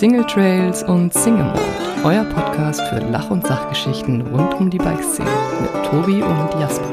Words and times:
Single 0.00 0.24
Trails 0.24 0.82
und 0.82 1.12
Single 1.12 1.44
Mode, 1.44 1.60
euer 2.04 2.24
Podcast 2.24 2.80
für 2.88 3.00
Lach- 3.00 3.30
und 3.30 3.46
Sachgeschichten 3.46 4.22
rund 4.22 4.54
um 4.54 4.70
die 4.70 4.78
Bikeszene 4.78 5.28
mit 5.60 5.84
Tobi 5.90 6.22
und 6.22 6.58
Jasper. 6.58 6.90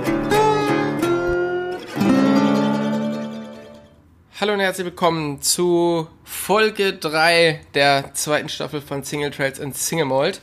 Hallo 4.41 4.51
und 4.51 4.59
herzlich 4.59 4.83
willkommen 4.83 5.41
zu 5.41 6.07
Folge 6.25 6.91
3 6.91 7.61
der 7.75 8.13
zweiten 8.13 8.49
Staffel 8.49 8.81
von 8.81 9.05
Single 9.05 9.31
Trails 9.31 9.61
und 9.61 9.77
Single 9.77 10.07
Mold. 10.07 10.41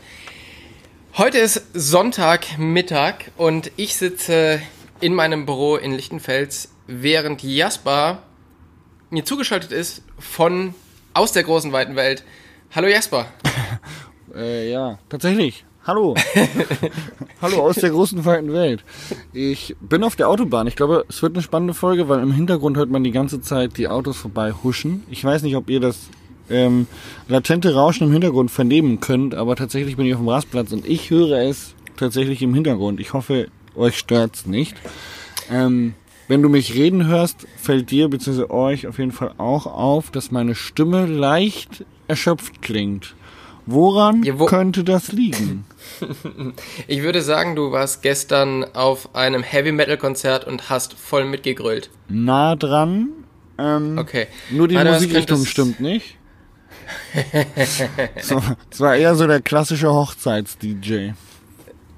Heute 1.19 1.37
ist 1.37 1.67
Sonntagmittag 1.75 3.27
und 3.37 3.73
ich 3.77 3.95
sitze 3.95 4.63
in 5.03 5.13
meinem 5.13 5.45
Büro 5.45 5.77
in 5.77 5.93
Lichtenfels, 5.93 6.71
während 6.87 7.43
Jasper 7.43 8.23
mir 9.11 9.27
zugeschaltet 9.27 9.71
ist 9.71 10.01
von 10.19 10.75
aus 11.13 11.33
der 11.33 11.43
großen 11.43 11.71
weiten 11.73 11.95
Welt. 11.95 12.25
Hallo 12.73 12.89
Jasper. 12.89 13.27
Äh, 14.37 14.73
ja, 14.73 14.99
tatsächlich. 15.09 15.65
Hallo. 15.87 16.17
Hallo 17.41 17.59
aus 17.61 17.77
der 17.77 17.91
großen 17.91 18.25
weiten 18.25 18.53
Welt. 18.53 18.83
Ich 19.33 19.77
bin 19.81 20.03
auf 20.03 20.17
der 20.17 20.29
Autobahn. 20.29 20.67
Ich 20.67 20.75
glaube, 20.75 21.05
es 21.09 21.23
wird 21.23 21.35
eine 21.35 21.43
spannende 21.43 21.73
Folge, 21.73 22.09
weil 22.09 22.21
im 22.21 22.33
Hintergrund 22.33 22.77
hört 22.77 22.91
man 22.91 23.05
die 23.05 23.13
ganze 23.13 23.41
Zeit 23.41 23.79
die 23.79 23.87
Autos 23.87 24.17
vorbei 24.17 24.53
huschen. 24.65 25.05
Ich 25.09 25.25
weiß 25.25 25.45
nicht, 25.45 25.55
ob 25.55 25.71
ihr 25.71 25.79
das 25.79 26.09
ähm, 26.51 26.89
latente 27.29 27.75
Rauschen 27.75 28.09
im 28.09 28.13
Hintergrund 28.13 28.51
vernehmen 28.51 28.99
könnt, 28.99 29.37
aber 29.37 29.55
tatsächlich 29.55 29.97
bin 29.97 30.07
ich 30.07 30.15
auf 30.15 30.21
dem 30.21 30.29
Rastplatz 30.29 30.73
und 30.73 30.85
ich 30.85 31.11
höre 31.11 31.39
es 31.43 31.77
tatsächlich 31.97 32.43
im 32.43 32.55
Hintergrund. 32.55 32.99
Ich 32.99 33.13
hoffe, 33.13 33.47
euch 33.77 33.97
stört's 33.97 34.47
nicht. 34.47 34.75
Ähm, 35.49 35.95
wenn 36.27 36.43
du 36.43 36.49
mich 36.49 36.75
reden 36.75 37.07
hörst, 37.07 37.47
fällt 37.57 37.93
dir 37.93 38.09
bzw. 38.09 38.51
euch 38.51 38.89
auf 38.89 38.99
jeden 38.99 39.13
Fall 39.13 39.35
auch 39.39 39.67
auf, 39.67 40.11
dass 40.11 40.33
meine 40.33 40.57
Stimme 40.57 41.07
leicht 41.07 41.85
erschöpft 42.09 42.63
klingt. 42.63 43.15
Woran 43.67 44.23
Ja, 44.25 44.39
wo- 44.39 44.47
könnte 44.47 44.85
das 44.85 45.13
liegen? 45.13 45.65
Ich 46.87 47.03
würde 47.03 47.23
sagen, 47.23 47.55
du 47.57 47.71
warst 47.73 48.03
gestern 48.03 48.65
auf 48.75 49.15
einem 49.15 49.43
Heavy 49.43 49.71
Metal 49.73 49.97
Konzert 49.99 50.47
und 50.47 50.69
hast 50.71 50.95
voll 50.95 51.25
mitgegrölt. 51.25 51.91
Nah 52.09 52.57
dran. 52.57 53.11
Ähm, 53.59 53.99
Okay. 53.99 54.27
Nur 54.51 54.67
die 54.69 54.75
was 54.77 54.85
Musikrichtung 54.85 55.45
stimmt 55.47 55.81
nicht. 55.81 56.17
so, 58.23 58.43
es 58.71 58.81
war 58.81 58.97
eher 58.97 59.15
so 59.15 59.27
der 59.27 59.41
klassische 59.41 59.89
Hochzeits-DJ. 59.93 61.13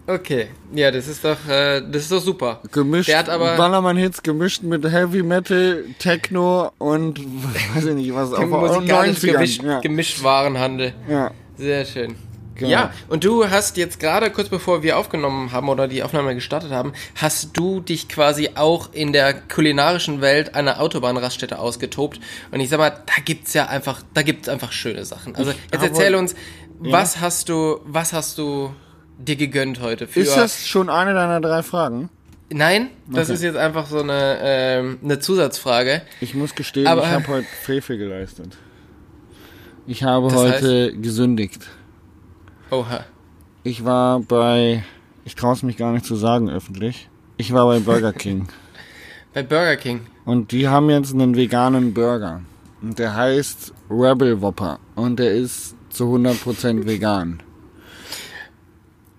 Okay. 0.07 0.49
Ja, 0.73 0.91
das 0.91 1.09
ist 1.09 1.25
doch, 1.25 1.37
äh, 1.49 1.81
das 1.81 2.03
ist 2.03 2.13
doch 2.13 2.21
super. 2.23 2.61
Gemischt, 2.71 3.09
Der 3.09 3.19
hat 3.19 3.29
aber 3.29 3.57
Ballermann-Hits 3.57 4.23
gemischt 4.23 4.63
mit 4.63 4.85
Heavy 4.85 5.23
Metal, 5.23 5.85
Techno 5.99 6.71
und 6.79 7.19
weiß 7.75 7.87
ich 7.87 7.95
nicht 7.95 8.15
was. 8.15 8.33
Auf 8.33 8.47
musikalisch 8.49 9.19
90ern. 9.19 9.33
gemischt, 9.33 9.63
Ja. 9.63 9.81
gemischt 9.81 10.23
Warenhandel. 10.23 10.95
ja. 11.09 11.31
Sehr 11.59 11.85
schön. 11.87 12.17
Genau. 12.55 12.71
Ja, 12.71 12.91
und 13.09 13.23
du 13.25 13.49
hast 13.51 13.77
jetzt 13.77 14.01
gerade 14.01 14.31
kurz 14.31 14.49
bevor 14.49 14.83
wir 14.83 14.99
aufgenommen 14.99 15.53
haben 15.53 15.69
oder 15.69 15.89
die 15.89 16.03
Aufnahme 16.03 16.35
gestartet 16.35 16.71
haben, 16.71 16.93
hast 17.15 17.51
du 17.57 17.81
dich 17.81 18.09
quasi 18.09 18.51
auch 18.55 18.91
in 18.93 19.13
der 19.13 19.35
kulinarischen 19.35 20.23
Welt 20.23 20.55
einer 20.55 20.81
Autobahnraststätte 20.81 21.59
ausgetobt. 21.59 22.19
Und 22.51 22.61
ich 22.61 22.69
sag 22.71 22.79
mal, 22.79 22.91
da 22.91 23.23
gibt's 23.25 23.53
ja 23.53 23.67
einfach, 23.67 24.03
da 24.15 24.23
gibt's 24.23 24.49
einfach 24.49 24.73
schöne 24.73 25.05
Sachen. 25.05 25.35
Also 25.37 25.51
jetzt 25.73 25.83
erzähl 25.83 26.15
uns, 26.15 26.35
was 26.79 27.21
hast 27.21 27.49
du, 27.51 27.81
was 27.85 28.13
hast 28.15 28.39
du 28.39 28.71
dir 29.19 29.37
gegönnt 29.37 29.81
heute 29.81 30.07
für? 30.07 30.21
Ist 30.21 30.37
das 30.37 30.67
schon 30.67 30.89
eine 30.91 31.15
deiner 31.15 31.41
drei 31.41 31.63
Fragen? 31.63 32.09
Nein, 32.49 32.91
das 33.09 33.25
Okay. 33.29 33.35
ist 33.35 33.43
jetzt 33.43 33.57
einfach 33.57 33.87
so 33.87 34.01
eine, 34.01 34.39
ähm, 34.41 34.99
eine 35.03 35.19
Zusatzfrage. 35.19 36.03
Ich 36.21 36.35
muss 36.35 36.55
gestehen, 36.55 36.87
Aber- 36.87 37.03
ich 37.03 37.09
habe 37.09 37.27
heute 37.29 37.47
Frevel 37.65 37.99
geleistet. 37.99 38.57
Ich 39.89 40.03
habe 40.05 40.33
heute 40.35 40.97
gesündigt. 40.97 41.67
Oha. 42.71 43.05
Ich 43.63 43.85
war 43.85 44.21
bei, 44.21 44.85
ich 45.25 45.35
traue 45.35 45.55
es 45.55 45.63
mich 45.63 45.77
gar 45.77 45.93
nicht 45.93 46.05
zu 46.05 46.15
sagen 46.17 46.49
öffentlich, 46.51 47.09
ich 47.37 47.53
war 47.53 47.67
bei 47.67 47.81
Burger 47.81 48.13
King. 48.25 48.47
Bei 49.35 49.43
Burger 49.43 49.77
King. 49.77 50.07
Und 50.25 50.53
die 50.53 50.69
haben 50.69 50.89
jetzt 50.91 51.13
einen 51.13 51.37
veganen 51.37 51.95
Burger. 51.95 52.43
Und 52.83 52.99
der 52.99 53.15
heißt 53.15 53.73
Rebel 53.91 54.41
Whopper. 54.41 54.79
Und 54.95 55.19
der 55.19 55.33
ist 55.35 55.75
zu 55.91 56.05
100% 56.05 56.87
vegan. 56.87 57.43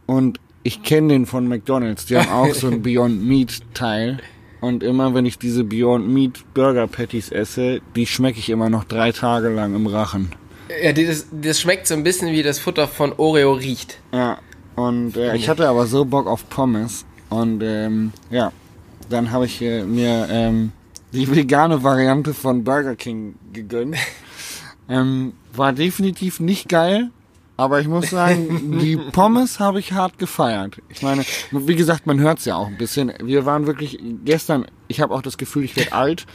Und 0.07 0.39
ich 0.63 0.81
kenne 0.81 1.09
den 1.09 1.27
von 1.27 1.47
McDonald's. 1.47 2.07
Die 2.07 2.17
haben 2.17 2.29
auch 2.29 2.53
so 2.55 2.67
einen 2.67 2.81
Beyond 2.81 3.23
Meat 3.23 3.61
Teil. 3.75 4.17
Und 4.59 4.81
immer 4.81 5.13
wenn 5.13 5.25
ich 5.25 5.37
diese 5.37 5.63
Beyond 5.63 6.07
Meat 6.09 6.53
Burger 6.55 6.87
Patties 6.87 7.29
esse, 7.29 7.79
die 7.95 8.07
schmecke 8.07 8.39
ich 8.39 8.49
immer 8.49 8.69
noch 8.69 8.83
drei 8.83 9.11
Tage 9.11 9.49
lang 9.49 9.75
im 9.75 9.85
Rachen. 9.85 10.31
Ja, 10.83 10.91
das, 10.91 11.27
das 11.31 11.61
schmeckt 11.61 11.87
so 11.87 11.93
ein 11.93 12.03
bisschen 12.03 12.31
wie 12.31 12.41
das 12.41 12.57
Futter 12.59 12.87
von 12.87 13.13
Oreo 13.17 13.53
riecht. 13.53 13.99
Ja. 14.11 14.39
Und 14.75 15.15
äh, 15.15 15.35
ich 15.35 15.49
hatte 15.49 15.67
aber 15.67 15.87
so 15.87 16.05
Bock 16.05 16.27
auf 16.27 16.49
Pommes. 16.49 17.05
Und 17.29 17.61
ähm, 17.63 18.11
ja, 18.29 18.51
dann 19.09 19.31
habe 19.31 19.45
ich 19.45 19.61
äh, 19.61 19.83
mir 19.83 20.27
ähm, 20.29 20.71
die 21.13 21.33
vegane 21.33 21.83
Variante 21.83 22.33
von 22.33 22.63
Burger 22.63 22.95
King 22.95 23.35
gegönnt. 23.53 23.95
ähm, 24.89 25.33
war 25.53 25.73
definitiv 25.73 26.39
nicht 26.39 26.69
geil. 26.69 27.09
Aber 27.57 27.79
ich 27.81 27.87
muss 27.87 28.11
sagen, 28.11 28.79
die 28.79 28.97
Pommes 28.97 29.59
habe 29.59 29.79
ich 29.79 29.91
hart 29.93 30.19
gefeiert. 30.19 30.77
Ich 30.89 31.01
meine, 31.01 31.23
wie 31.51 31.75
gesagt, 31.75 32.05
man 32.05 32.19
hört's 32.19 32.45
ja 32.45 32.55
auch 32.55 32.67
ein 32.67 32.77
bisschen. 32.77 33.11
Wir 33.23 33.45
waren 33.45 33.65
wirklich 33.65 33.99
gestern, 34.23 34.67
ich 34.87 35.01
habe 35.01 35.13
auch 35.13 35.23
das 35.23 35.37
Gefühl, 35.37 35.63
ich 35.63 35.75
werde 35.75 35.91
alt. 35.93 36.25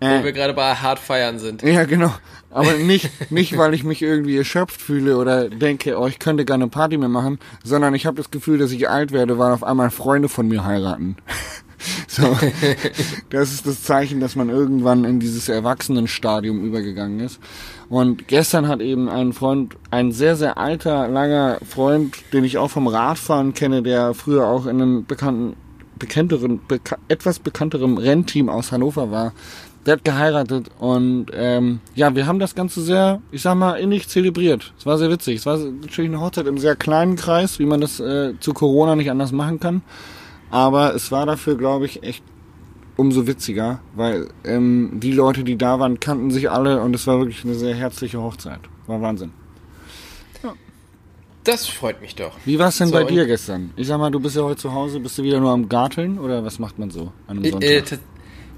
Wo 0.00 0.06
Äh, 0.06 0.22
wir 0.24 0.32
gerade 0.32 0.52
bei 0.54 0.74
hart 0.74 0.98
feiern 0.98 1.38
sind. 1.38 1.62
ja, 1.62 1.84
genau. 1.84 2.12
Aber 2.50 2.74
nicht, 2.74 3.30
nicht, 3.32 3.56
weil 3.58 3.74
ich 3.74 3.82
mich 3.82 4.00
irgendwie 4.00 4.36
erschöpft 4.36 4.80
fühle 4.80 5.16
oder 5.16 5.48
denke, 5.48 5.98
oh, 5.98 6.06
ich 6.06 6.18
könnte 6.18 6.44
gerne 6.44 6.68
Party 6.68 6.96
mehr 6.96 7.08
machen, 7.08 7.38
sondern 7.64 7.94
ich 7.94 8.06
habe 8.06 8.16
das 8.16 8.30
Gefühl, 8.30 8.58
dass 8.58 8.70
ich 8.70 8.88
alt 8.88 9.10
werde, 9.10 9.38
weil 9.38 9.52
auf 9.52 9.64
einmal 9.64 9.90
Freunde 9.90 10.28
von 10.28 10.46
mir 10.48 10.64
heiraten. 10.64 11.16
So, 12.08 12.36
das 13.30 13.52
ist 13.52 13.66
das 13.66 13.82
Zeichen, 13.82 14.20
dass 14.20 14.34
man 14.34 14.48
irgendwann 14.48 15.04
in 15.04 15.20
dieses 15.20 15.48
Erwachsenenstadium 15.48 16.64
übergegangen 16.64 17.20
ist. 17.20 17.38
Und 17.88 18.28
gestern 18.28 18.66
hat 18.68 18.80
eben 18.80 19.08
ein 19.08 19.32
Freund, 19.32 19.76
ein 19.90 20.12
sehr, 20.12 20.36
sehr 20.36 20.58
alter, 20.58 21.08
langer 21.08 21.58
Freund, 21.66 22.16
den 22.32 22.44
ich 22.44 22.58
auch 22.58 22.70
vom 22.70 22.86
Radfahren 22.86 23.54
kenne, 23.54 23.82
der 23.82 24.14
früher 24.14 24.46
auch 24.46 24.66
in 24.66 24.82
einem 24.82 25.06
bekannten, 25.06 25.56
bekannteren, 25.98 26.60
beka 26.66 26.98
etwas 27.08 27.38
bekannterem 27.38 27.98
Rennteam 27.98 28.48
aus 28.48 28.72
Hannover 28.72 29.10
war, 29.10 29.32
der 29.86 29.94
hat 29.94 30.04
geheiratet 30.04 30.66
und 30.78 31.26
ähm, 31.32 31.80
ja, 31.94 32.14
wir 32.14 32.26
haben 32.26 32.38
das 32.38 32.54
Ganze 32.54 32.82
sehr, 32.82 33.22
ich 33.30 33.42
sag 33.42 33.54
mal, 33.54 33.76
innig 33.76 34.08
zelebriert. 34.08 34.74
Es 34.78 34.84
war 34.84 34.98
sehr 34.98 35.10
witzig. 35.10 35.38
Es 35.38 35.46
war 35.46 35.56
natürlich 35.56 36.10
eine 36.10 36.20
Hochzeit 36.20 36.46
im 36.46 36.58
sehr 36.58 36.76
kleinen 36.76 37.16
Kreis, 37.16 37.58
wie 37.58 37.64
man 37.64 37.80
das 37.80 37.98
äh, 37.98 38.34
zu 38.38 38.52
Corona 38.52 38.96
nicht 38.96 39.10
anders 39.10 39.32
machen 39.32 39.60
kann. 39.60 39.82
Aber 40.50 40.94
es 40.94 41.10
war 41.12 41.26
dafür, 41.26 41.56
glaube 41.56 41.86
ich, 41.86 42.02
echt 42.02 42.24
umso 42.96 43.26
witziger, 43.26 43.80
weil 43.94 44.28
ähm, 44.44 44.92
die 44.94 45.12
Leute, 45.12 45.44
die 45.44 45.56
da 45.56 45.78
waren, 45.78 46.00
kannten 46.00 46.30
sich 46.30 46.50
alle 46.50 46.80
und 46.82 46.94
es 46.94 47.06
war 47.06 47.18
wirklich 47.18 47.44
eine 47.44 47.54
sehr 47.54 47.74
herzliche 47.74 48.20
Hochzeit. 48.20 48.60
War 48.86 49.00
Wahnsinn. 49.00 49.32
Das 51.44 51.66
freut 51.66 52.02
mich 52.02 52.14
doch. 52.14 52.32
Wie 52.44 52.58
war 52.58 52.68
es 52.68 52.76
denn 52.76 52.88
So, 52.88 52.94
bei 52.94 53.04
dir 53.04 53.24
gestern? 53.24 53.70
Ich 53.76 53.86
sag 53.86 53.98
mal, 53.98 54.10
du 54.10 54.20
bist 54.20 54.36
ja 54.36 54.42
heute 54.42 54.60
zu 54.60 54.72
Hause, 54.74 55.00
bist 55.00 55.16
du 55.16 55.22
wieder 55.22 55.40
nur 55.40 55.50
am 55.50 55.68
Garteln 55.68 56.18
oder 56.18 56.44
was 56.44 56.58
macht 56.58 56.78
man 56.78 56.90
so 56.90 57.12
an 57.26 57.38
einem 57.38 57.44
Äh, 57.44 57.50
Sonntag? 57.80 57.92
äh, 57.92 57.98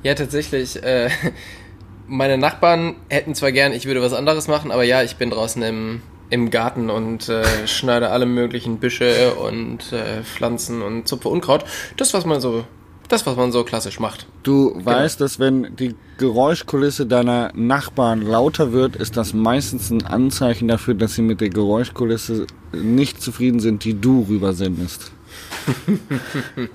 ja, 0.03 0.15
tatsächlich. 0.15 0.83
Äh, 0.83 1.11
meine 2.09 2.37
Nachbarn 2.37 2.97
hätten 3.09 3.37
zwar 3.37 3.53
gern, 3.53 3.73
ich 3.73 3.87
würde 3.87 4.03
was 4.03 4.13
anderes 4.13 4.49
machen, 4.49 4.73
aber 4.73 4.83
ja, 4.83 5.05
ich 5.05 5.17
bin 5.17 5.31
draußen 5.31 5.63
im, 5.63 6.03
im 6.31 6.51
Garten 6.51 6.91
und 6.91 7.29
äh, 7.29 7.67
schneide 7.67 8.11
alle 8.11 8.27
möglichen 8.27 8.79
Büsche 8.79 9.35
und 9.35 9.93
äh, 9.93 10.23
Pflanzen 10.23 10.81
und 10.83 11.07
zupfe 11.07 11.29
Unkraut. 11.29 11.65
Das, 11.97 12.15
was 12.15 12.25
man 12.25 12.41
so, 12.41 12.65
das, 13.09 13.27
was 13.27 13.37
man 13.37 13.51
so 13.51 13.65
klassisch 13.65 13.99
macht. 13.99 14.27
Du 14.45 14.73
weißt, 14.83 15.21
dass 15.21 15.41
wenn 15.41 15.75
die 15.77 15.97
Geräuschkulisse 16.19 17.07
deiner 17.07 17.51
Nachbarn 17.55 18.23
lauter 18.23 18.73
wird, 18.73 18.97
ist 18.97 19.17
das 19.17 19.35
meistens 19.35 19.91
ein 19.91 20.07
Anzeichen 20.07 20.69
dafür, 20.69 20.95
dass 20.95 21.15
sie 21.15 21.23
mit 21.23 21.41
der 21.41 21.51
Geräuschkulisse 21.51 22.47
nicht 22.73 23.21
zufrieden 23.21 23.59
sind, 23.59 23.85
die 23.85 24.01
du 24.01 24.27
rübersendest. 24.29 25.13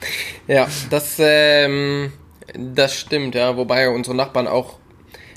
Ja, 0.48 0.68
das, 0.90 1.16
ähm, 1.20 2.12
das 2.54 2.96
stimmt, 2.96 3.36
ja. 3.36 3.58
Wobei 3.58 3.90
unsere 3.90 4.16
Nachbarn 4.16 4.48
auch, 4.48 4.78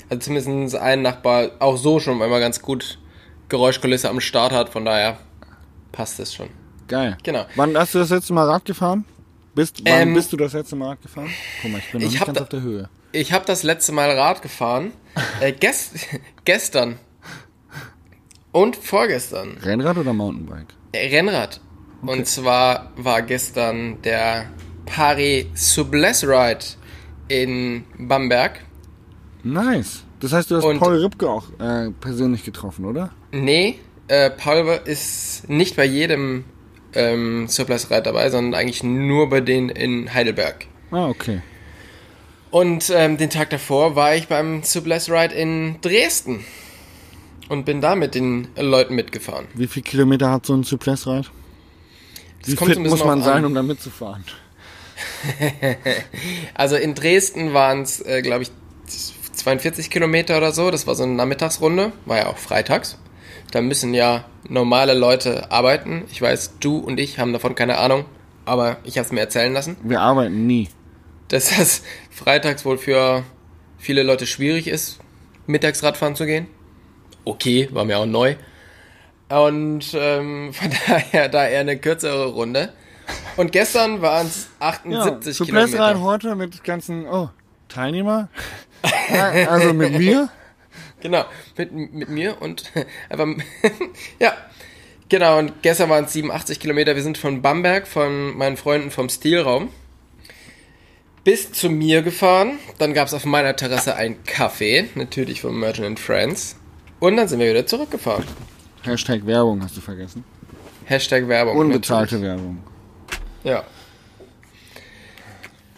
also 0.09 0.19
zumindest 0.19 0.75
ein 0.75 1.01
Nachbar 1.01 1.51
auch 1.59 1.77
so 1.77 1.99
schon 1.99 2.21
einmal 2.21 2.39
ganz 2.39 2.61
gut 2.61 2.99
Geräuschkulisse 3.49 4.09
am 4.09 4.19
Start 4.19 4.51
hat, 4.53 4.69
von 4.69 4.85
daher 4.85 5.17
passt 5.91 6.19
es 6.19 6.33
schon. 6.33 6.49
Geil. 6.87 7.17
Genau. 7.23 7.45
Wann 7.55 7.77
hast 7.77 7.93
du 7.95 7.99
das 7.99 8.09
letzte 8.09 8.33
Mal 8.33 8.45
Rad 8.47 8.65
gefahren? 8.65 9.05
Bist, 9.55 9.81
wann 9.85 10.09
Ähm, 10.09 10.13
bist 10.13 10.31
du 10.31 10.37
das 10.37 10.53
letzte 10.53 10.75
Mal 10.75 10.89
Rad 10.89 11.01
gefahren? 11.01 11.29
Guck 11.61 11.71
mal, 11.71 11.77
ich 11.79 11.91
bin 11.91 12.01
noch 12.01 12.07
ich 12.07 12.13
nicht 12.13 12.25
ganz 12.25 12.37
da- 12.37 12.43
auf 12.43 12.49
der 12.49 12.61
Höhe. 12.61 12.89
Ich 13.11 13.33
habe 13.33 13.45
das 13.45 13.63
letzte 13.63 13.91
Mal 13.91 14.11
Rad 14.11 14.41
gefahren. 14.41 14.91
Äh, 15.41 15.51
gest 15.51 15.95
gestern. 16.45 16.97
Und 18.51 18.75
vorgestern. 18.75 19.57
Rennrad 19.61 19.97
oder 19.97 20.13
Mountainbike? 20.13 20.73
Äh, 20.91 21.07
Rennrad. 21.15 21.59
Und 22.01 22.25
zwar 22.27 22.91
war 22.95 23.21
gestern 23.21 24.01
der 24.03 24.45
Paris 24.85 25.45
Souplesse 25.55 26.27
Ride 26.27 26.65
in 27.27 27.83
Bamberg. 27.97 28.61
Nice. 29.43 30.03
Das 30.19 30.33
heißt, 30.33 30.49
du 30.51 30.55
hast 30.57 30.63
Und- 30.63 30.79
Paul 30.79 30.95
Ripke 30.97 31.29
auch 31.29 31.45
äh, 31.59 31.91
persönlich 31.91 32.43
getroffen, 32.43 32.85
oder? 32.85 33.11
Nee, 33.31 33.79
äh, 34.07 34.29
Paul 34.29 34.81
ist 34.85 35.49
nicht 35.49 35.75
bei 35.75 35.85
jedem 35.85 36.45
ähm, 36.93 37.47
Surplus 37.47 37.89
Ride 37.91 38.03
dabei, 38.03 38.29
sondern 38.29 38.59
eigentlich 38.59 38.83
nur 38.83 39.29
bei 39.29 39.41
denen 39.41 39.69
in 39.69 40.13
Heidelberg. 40.13 40.65
Ah, 40.91 41.07
okay. 41.07 41.41
Und 42.51 42.91
ähm, 42.95 43.17
den 43.17 43.29
Tag 43.29 43.51
davor 43.51 43.95
war 43.95 44.15
ich 44.15 44.27
beim 44.27 44.63
Surplus 44.63 45.09
Ride 45.09 45.35
in 45.35 45.79
Dresden 45.81 46.43
und 47.47 47.65
bin 47.65 47.81
da 47.81 47.95
mit 47.95 48.15
den 48.15 48.47
Leuten 48.57 48.95
mitgefahren. 48.95 49.45
Wie 49.53 49.67
viel 49.67 49.83
Kilometer 49.83 50.31
hat 50.31 50.47
so 50.47 50.53
ein 50.53 50.63
Suppress-Ride? 50.63 51.27
Wie 52.45 52.55
kommt 52.55 52.71
fit 52.71 52.79
muss 52.79 53.03
man 53.03 53.21
sein, 53.21 53.37
an. 53.37 53.45
um 53.45 53.53
da 53.53 53.63
mitzufahren? 53.63 54.23
Also 56.53 56.75
in 56.75 56.93
Dresden 56.93 57.53
waren 57.53 57.83
es, 57.83 58.01
äh, 58.01 58.21
glaube 58.21 58.43
ich, 58.43 58.51
42 59.33 59.89
Kilometer 59.89 60.37
oder 60.37 60.51
so. 60.51 60.71
Das 60.71 60.87
war 60.87 60.95
so 60.95 61.03
eine 61.03 61.13
Nachmittagsrunde, 61.13 61.93
war 62.05 62.17
ja 62.17 62.27
auch 62.27 62.37
freitags. 62.37 62.97
Da 63.51 63.61
müssen 63.61 63.93
ja 63.93 64.25
normale 64.47 64.93
Leute 64.93 65.51
arbeiten. 65.51 66.05
Ich 66.11 66.21
weiß, 66.21 66.59
du 66.59 66.77
und 66.77 66.99
ich 66.99 67.17
haben 67.19 67.33
davon 67.33 67.55
keine 67.55 67.77
Ahnung, 67.77 68.05
aber 68.45 68.77
ich 68.83 68.97
habe 68.97 69.05
es 69.05 69.11
mir 69.11 69.21
erzählen 69.21 69.51
lassen, 69.53 69.77
Wir 69.83 70.01
arbeiten 70.01 70.45
nie. 70.45 70.69
dass 71.29 71.55
das 71.57 71.81
freitags 72.11 72.63
wohl 72.65 72.77
für 72.77 73.23
viele 73.77 74.03
Leute 74.03 74.27
schwierig 74.27 74.67
ist, 74.67 74.99
Mittagsradfahren 75.47 76.15
zu 76.15 76.25
gehen. 76.25 76.47
Okay, 77.25 77.69
war 77.71 77.85
mir 77.85 77.97
auch 77.97 78.05
neu. 78.05 78.35
Und 79.29 79.85
ähm, 79.93 80.53
von 80.53 80.71
daher 80.87 81.29
da 81.29 81.47
eher 81.47 81.61
eine 81.61 81.77
kürzere 81.77 82.27
Runde. 82.27 82.73
Und 83.37 83.51
gestern 83.51 84.01
waren 84.01 84.27
es 84.27 84.47
78 84.59 85.35
Suppress-Ride 85.35 85.71
Kilometer. 85.71 86.01
heute 86.01 86.35
mit 86.35 86.63
ganzen, 86.63 87.07
oh, 87.07 87.29
Teilnehmer? 87.67 88.29
Ja, 89.11 89.49
also 89.49 89.73
mit 89.73 89.97
mir? 89.97 90.29
Genau, 91.01 91.25
mit, 91.57 91.71
mit 91.71 92.09
mir 92.09 92.41
und 92.41 92.63
einfach, 93.09 93.27
ja, 94.19 94.33
genau, 95.07 95.39
und 95.39 95.61
gestern 95.61 95.89
waren 95.89 96.05
es 96.05 96.13
87 96.13 96.59
Kilometer. 96.59 96.95
Wir 96.95 97.03
sind 97.03 97.17
von 97.17 97.41
Bamberg, 97.41 97.87
von 97.87 98.37
meinen 98.37 98.57
Freunden 98.57 98.91
vom 98.91 99.09
Stilraum, 99.09 99.69
bis 101.23 101.51
zu 101.51 101.69
mir 101.69 102.01
gefahren. 102.01 102.59
Dann 102.77 102.93
gab 102.93 103.07
es 103.07 103.13
auf 103.13 103.25
meiner 103.25 103.55
Terrasse 103.55 103.95
einen 103.95 104.23
Kaffee, 104.23 104.89
natürlich 104.95 105.41
von 105.41 105.57
Merchant 105.57 105.87
and 105.87 105.99
Friends. 105.99 106.57
Und 106.99 107.15
dann 107.15 107.27
sind 107.27 107.39
wir 107.39 107.49
wieder 107.49 107.65
zurückgefahren. 107.65 108.25
Hashtag 108.83 109.25
Werbung 109.25 109.63
hast 109.63 109.77
du 109.77 109.81
vergessen. 109.81 110.23
Hashtag 110.85 111.27
Werbung. 111.27 111.55
Unbezahlte 111.57 112.15
natürlich. 112.15 112.37
Werbung. 112.37 112.63
Ja, 113.43 113.63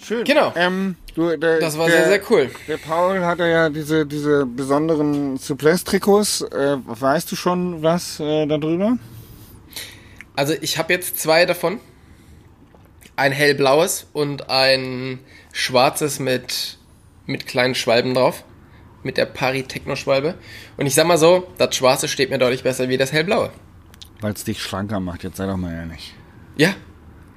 Schön. 0.04 0.24
Genau. 0.26 0.52
Ähm, 0.56 0.96
du, 1.16 1.38
der, 1.38 1.60
das 1.60 1.78
war 1.78 1.88
der, 1.88 1.98
sehr, 1.98 2.08
sehr 2.08 2.32
cool. 2.32 2.52
Der 2.68 2.78
Paul 2.78 3.26
hatte 3.26 3.48
ja 3.48 3.70
diese, 3.70 4.06
diese 4.06 4.46
besonderen 4.46 5.38
Suppress-Trikots. 5.38 6.42
Äh, 6.42 6.78
weißt 6.86 7.32
du 7.32 7.36
schon 7.36 7.82
was 7.82 8.20
äh, 8.20 8.46
darüber? 8.48 8.98
Also 10.36 10.54
ich 10.62 10.78
habe 10.78 10.94
jetzt 10.94 11.20
zwei 11.20 11.46
davon. 11.46 11.80
Ein 13.16 13.32
hellblaues 13.32 14.08
und 14.14 14.50
ein 14.50 15.20
schwarzes 15.52 16.20
mit, 16.20 16.78
mit 17.26 17.46
kleinen 17.46 17.76
Schwalben 17.76 18.14
drauf. 18.14 18.44
Mit 19.04 19.18
der 19.18 19.26
Pari-Techno-Schwalbe. 19.26 20.36
Und 20.78 20.86
ich 20.86 20.96
sag 20.96 21.08
mal 21.08 21.18
so, 21.18 21.48
das 21.58 21.76
schwarze 21.76 22.08
steht 22.08 22.30
mir 22.30 22.38
deutlich 22.38 22.64
besser 22.64 22.88
wie 22.88 22.98
das 22.98 23.12
hellblaue. 23.12 23.52
Weil 24.22 24.34
es 24.34 24.44
dich 24.44 24.62
schlanker 24.62 25.00
macht, 25.00 25.24
jetzt 25.24 25.38
sei 25.38 25.48
doch 25.48 25.58
mal 25.58 25.74
ehrlich. 25.74 26.14
Ja, 26.56 26.76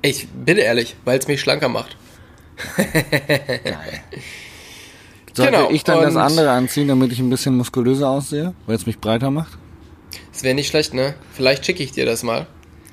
ich 0.03 0.29
bin 0.29 0.59
ehrlich, 0.59 0.97
weil 1.07 1.19
es 1.19 1.27
mich 1.29 1.41
schlanker 1.41 1.71
macht. 1.71 1.97
Geil. 2.77 4.01
Sollte 5.33 5.53
Genau, 5.53 5.71
ich 5.71 5.83
dann 5.85 6.01
das 6.03 6.17
andere 6.17 6.51
anziehen, 6.51 6.89
damit 6.89 7.11
ich 7.13 7.19
ein 7.19 7.29
bisschen 7.31 7.57
muskulöser 7.57 8.09
aussehe, 8.09 8.55
weil 8.67 8.77
es 8.77 8.87
mich 8.87 8.99
breiter 9.01 9.31
macht? 9.31 9.59
Das 10.33 10.43
wäre 10.45 10.55
nicht 10.55 10.69
schlecht, 10.69 10.95
ne? 10.95 11.15
Vielleicht 11.33 11.67
schicke 11.67 11.83
ich 11.83 11.93
dir 11.93 12.07
das 12.07 12.23
mal. 12.23 12.47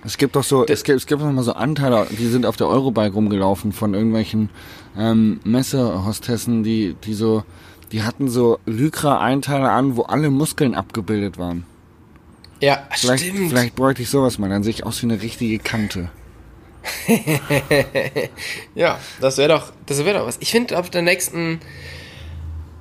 Es 0.03 0.17
gibt 0.17 0.35
doch 0.35 0.43
so, 0.43 0.65
es 0.65 0.83
gibt, 0.83 0.97
es 0.97 1.05
gibt 1.05 1.21
noch 1.21 1.31
mal 1.31 1.43
so 1.43 1.53
Anteile, 1.53 2.07
die 2.09 2.25
sind 2.27 2.47
auf 2.47 2.57
der 2.57 2.67
Eurobike 2.67 3.13
rumgelaufen 3.13 3.71
von 3.71 3.93
irgendwelchen 3.93 4.49
ähm, 4.97 5.39
Messehostessen, 5.43 6.63
die, 6.63 6.95
die 7.03 7.13
so, 7.13 7.43
die 7.91 8.01
hatten 8.01 8.27
so 8.27 8.57
Lycra-Einteile 8.65 9.69
an, 9.69 9.95
wo 9.95 10.01
alle 10.03 10.31
Muskeln 10.31 10.73
abgebildet 10.73 11.37
waren. 11.37 11.65
Ja, 12.61 12.87
Vielleicht, 12.91 13.25
stimmt. 13.25 13.49
vielleicht 13.49 13.75
bräuchte 13.75 14.01
ich 14.01 14.09
sowas 14.09 14.39
mal, 14.39 14.49
dann 14.49 14.63
sehe 14.63 14.71
ich 14.71 14.83
aus 14.85 15.01
wie 15.03 15.07
eine 15.07 15.21
richtige 15.21 15.59
Kante. 15.59 16.09
Ja, 18.75 19.00
das 19.19 19.38
wäre 19.38 19.50
doch, 19.50 19.72
das 19.86 20.04
wäre 20.06 20.19
doch 20.19 20.28
was. 20.28 20.38
Ich 20.39 20.51
finde, 20.51 20.78
auf 20.78 20.89
der 20.89 21.01
nächsten, 21.01 21.60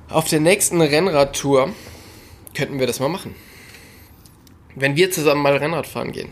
auf 0.09 0.27
der 0.27 0.39
nächsten 0.39 0.81
Rennradtour 0.81 1.69
könnten 2.55 2.79
wir 2.79 2.87
das 2.87 2.99
mal 2.99 3.09
machen. 3.09 3.35
Wenn 4.75 4.95
wir 4.95 5.11
zusammen 5.11 5.41
mal 5.41 5.55
Rennrad 5.57 5.87
fahren 5.87 6.11
gehen. 6.11 6.29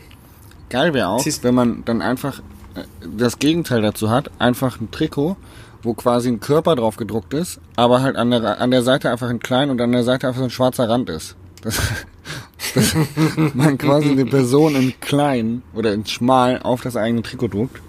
Geil 0.69 0.94
wäre 0.94 1.07
auch, 1.10 1.19
Siehst- 1.24 1.44
wenn 1.44 1.56
man 1.56 1.83
dann 1.86 2.01
einfach 2.01 2.39
äh, 2.75 2.83
das 3.18 3.39
Gegenteil 3.39 3.81
dazu 3.81 4.10
hat, 4.10 4.30
einfach 4.39 4.80
ein 4.80 4.92
Trikot, 4.92 5.36
wo 5.81 5.94
quasi 5.94 6.30
ein 6.30 6.39
Körper 6.39 6.75
drauf 6.75 6.95
gedruckt 6.98 7.33
ist, 7.33 7.60
aber 7.75 8.01
halt 8.01 8.16
an 8.16 8.31
der, 8.31 8.62
an 8.62 8.69
der 8.71 8.83
Seite 8.83 9.10
einfach 9.10 9.30
ein 9.30 9.39
klein 9.39 9.69
und 9.69 9.81
an 9.81 9.92
der 9.92 10.04
Seite 10.04 10.27
einfach 10.27 10.39
so 10.39 10.45
ein 10.45 10.50
schwarzer 10.51 10.88
Rand 10.88 11.10
ist. 11.10 11.36
Das, 11.62 11.80
man 13.53 13.77
quasi 13.77 14.09
eine 14.09 14.25
Person 14.25 14.75
in 14.75 15.00
klein 15.00 15.61
oder 15.73 15.94
in 15.94 16.06
schmal 16.06 16.59
auf 16.61 16.81
das 16.81 16.95
eigene 16.95 17.21
Trikot 17.21 17.47
druckt, 17.47 17.81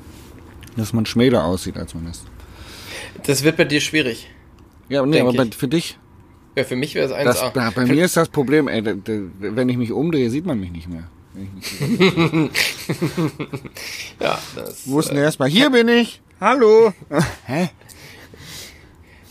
dass 0.76 0.92
man 0.92 1.06
schmäler 1.06 1.44
aussieht, 1.44 1.76
als 1.76 1.94
man 1.94 2.06
ist. 2.06 2.24
Das 3.26 3.42
wird 3.42 3.56
bei 3.56 3.64
dir 3.64 3.80
schwierig. 3.80 4.28
Ja, 4.88 5.04
nee, 5.04 5.20
aber 5.20 5.32
bei, 5.32 5.46
für 5.46 5.68
dich, 5.68 5.98
Ja, 6.56 6.64
für 6.64 6.76
mich 6.76 6.94
wäre 6.94 7.06
es 7.06 7.12
1A. 7.12 7.24
das, 7.24 7.52
bei 7.52 7.70
bei 7.70 7.86
mir 7.86 8.04
ist 8.04 8.16
das 8.16 8.28
Problem, 8.28 8.68
ey, 8.68 8.82
da, 8.82 8.94
da, 8.94 9.12
wenn 9.38 9.68
ich 9.68 9.76
mich 9.76 9.92
umdrehe, 9.92 10.30
sieht 10.30 10.46
man 10.46 10.58
mich 10.58 10.70
nicht 10.72 10.88
mehr. 10.88 11.04
Ja, 14.20 14.38
das, 14.56 14.82
Wo 14.86 14.98
ist 15.00 15.08
denn 15.08 15.16
der 15.16 15.24
erstmal? 15.24 15.48
Hier 15.48 15.70
bin 15.70 15.88
ich! 15.88 16.20
Hallo! 16.40 16.92
Hä? 17.46 17.70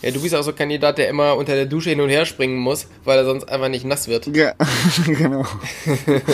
Ja, 0.02 0.10
du 0.10 0.22
bist 0.22 0.34
auch 0.34 0.42
so 0.42 0.50
ein 0.50 0.56
Kandidat, 0.56 0.98
der 0.98 1.08
immer 1.08 1.36
unter 1.36 1.54
der 1.54 1.66
Dusche 1.66 1.90
hin 1.90 2.00
und 2.00 2.08
her 2.08 2.24
springen 2.24 2.58
muss, 2.58 2.86
weil 3.04 3.18
er 3.18 3.24
sonst 3.24 3.48
einfach 3.48 3.68
nicht 3.68 3.84
nass 3.84 4.08
wird. 4.08 4.26
Ja, 4.34 4.54
genau. 5.06 5.44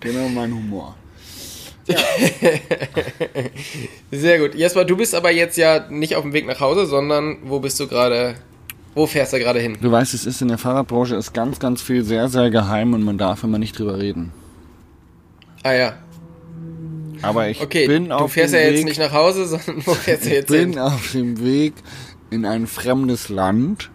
genau 0.00 0.28
mein 0.28 0.54
Humor. 0.54 0.94
Sehr 4.10 4.38
gut. 4.38 4.54
Jesper, 4.54 4.84
du 4.84 4.96
bist 4.96 5.14
aber 5.14 5.30
jetzt 5.30 5.56
ja 5.56 5.86
nicht 5.88 6.16
auf 6.16 6.22
dem 6.22 6.32
Weg 6.32 6.46
nach 6.46 6.60
Hause, 6.60 6.86
sondern 6.86 7.38
wo 7.44 7.60
bist 7.60 7.78
du 7.78 7.86
gerade, 7.86 8.34
wo 8.94 9.06
fährst 9.06 9.32
du 9.32 9.38
gerade 9.38 9.60
hin? 9.60 9.78
Du 9.80 9.90
weißt, 9.90 10.14
es 10.14 10.26
ist 10.26 10.42
in 10.42 10.48
der 10.48 10.58
Fahrradbranche 10.58 11.16
ist 11.16 11.32
ganz, 11.32 11.60
ganz 11.60 11.82
viel 11.82 12.04
sehr, 12.04 12.28
sehr 12.28 12.50
geheim 12.50 12.94
und 12.94 13.04
man 13.04 13.18
darf 13.18 13.44
immer 13.44 13.58
nicht 13.58 13.78
drüber 13.78 13.98
reden. 13.98 14.32
Ah 15.62 15.72
ja, 15.72 15.94
Aber 17.22 17.48
ich 17.48 17.60
okay. 17.62 17.86
bin 17.86 18.08
du 18.10 18.16
auf 18.16 18.32
fährst 18.32 18.52
dem 18.54 18.60
ja 18.60 18.66
jetzt 18.66 18.78
Weg, 18.78 18.84
nicht 18.86 18.98
nach 19.00 19.12
Hause, 19.12 19.46
sondern 19.48 19.86
wo 19.86 19.94
fährst 19.94 20.24
du 20.24 20.28
ich 20.28 20.34
jetzt 20.34 20.48
bin 20.48 20.70
hin? 20.70 20.78
auf 20.78 21.12
dem 21.12 21.42
Weg 21.42 21.74
in 22.30 22.44
ein 22.44 22.66
fremdes 22.66 23.28
Land 23.28 23.90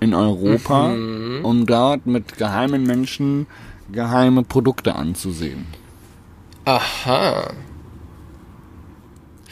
in 0.00 0.14
Europa, 0.14 0.88
Mhm. 0.88 1.44
um 1.44 1.66
dort 1.66 2.06
mit 2.06 2.36
geheimen 2.38 2.84
Menschen 2.84 3.46
geheime 3.92 4.42
Produkte 4.42 4.94
anzusehen. 4.94 5.66
Aha. 6.64 7.50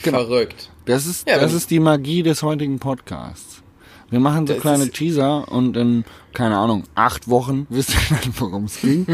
Genau. 0.02 0.18
Verrückt. 0.24 0.70
Das 0.84 1.06
ist, 1.06 1.28
Ja, 1.28 1.38
das 1.38 1.52
ist 1.52 1.70
die 1.70 1.80
Magie 1.80 2.22
des 2.22 2.42
heutigen 2.42 2.78
Podcasts. 2.78 3.62
Wir 4.10 4.20
machen 4.20 4.46
so 4.46 4.54
kleine 4.54 4.88
Teaser 4.90 5.50
und 5.50 5.76
in, 5.76 6.04
keine 6.36 6.58
Ahnung, 6.58 6.84
acht 6.94 7.28
Wochen 7.28 7.66
wisst 7.70 7.90
ihr 7.94 8.16
dann, 8.16 8.34
worum 8.38 8.64
es 8.64 8.80
ging. 8.82 9.06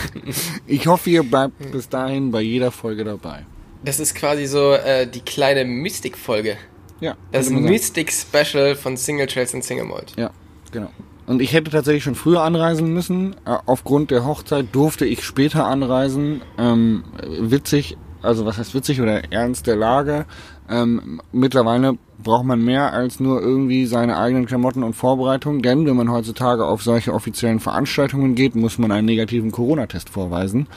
ich 0.66 0.86
hoffe, 0.86 1.10
ihr 1.10 1.24
bleibt 1.24 1.72
bis 1.72 1.88
dahin 1.88 2.30
bei 2.30 2.40
jeder 2.40 2.70
Folge 2.70 3.02
dabei. 3.02 3.44
Das 3.84 3.98
ist 3.98 4.14
quasi 4.14 4.46
so 4.46 4.72
äh, 4.74 5.08
die 5.08 5.20
kleine 5.22 5.64
Mystik-Folge. 5.64 6.56
Ja, 7.00 7.16
Das. 7.32 7.50
Mystik-Special 7.50 8.76
von 8.76 8.96
Single 8.96 9.26
Trails 9.26 9.52
und 9.54 9.64
Single 9.64 9.86
Mold. 9.86 10.12
Ja, 10.16 10.30
genau. 10.70 10.90
Und 11.26 11.42
ich 11.42 11.52
hätte 11.52 11.72
tatsächlich 11.72 12.04
schon 12.04 12.14
früher 12.14 12.42
anreisen 12.42 12.94
müssen. 12.94 13.34
Äh, 13.44 13.56
Aufgrund 13.66 14.12
der 14.12 14.24
Hochzeit 14.24 14.66
durfte 14.70 15.04
ich 15.04 15.24
später 15.24 15.66
anreisen. 15.66 16.42
Ähm, 16.58 17.02
witzig, 17.26 17.96
also 18.22 18.46
was 18.46 18.58
heißt 18.58 18.74
witzig 18.74 19.00
oder 19.00 19.32
ernst 19.32 19.66
der 19.66 19.76
Lage. 19.76 20.26
Ähm, 20.68 21.20
mittlerweile 21.32 21.98
braucht 22.22 22.44
man 22.44 22.64
mehr 22.64 22.92
als 22.92 23.20
nur 23.20 23.40
irgendwie 23.40 23.86
seine 23.86 24.16
eigenen 24.16 24.46
Klamotten 24.46 24.82
und 24.82 24.94
Vorbereitungen, 24.94 25.62
denn 25.62 25.86
wenn 25.86 25.96
man 25.96 26.10
heutzutage 26.10 26.64
auf 26.64 26.82
solche 26.82 27.12
offiziellen 27.12 27.60
Veranstaltungen 27.60 28.34
geht, 28.34 28.54
muss 28.54 28.78
man 28.78 28.92
einen 28.92 29.06
negativen 29.06 29.50
Corona-Test 29.50 30.08
vorweisen. 30.08 30.68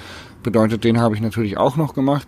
Bedeutet, 0.44 0.84
den 0.84 1.00
habe 1.00 1.16
ich 1.16 1.22
natürlich 1.22 1.58
auch 1.58 1.78
noch 1.78 1.94
gemacht. 1.94 2.28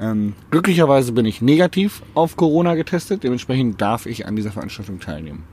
Ähm, 0.00 0.34
glücklicherweise 0.50 1.12
bin 1.12 1.24
ich 1.24 1.40
negativ 1.40 2.02
auf 2.14 2.36
Corona 2.36 2.74
getestet, 2.74 3.22
dementsprechend 3.22 3.80
darf 3.80 4.06
ich 4.06 4.26
an 4.26 4.34
dieser 4.34 4.50
Veranstaltung 4.50 4.98
teilnehmen. 4.98 5.44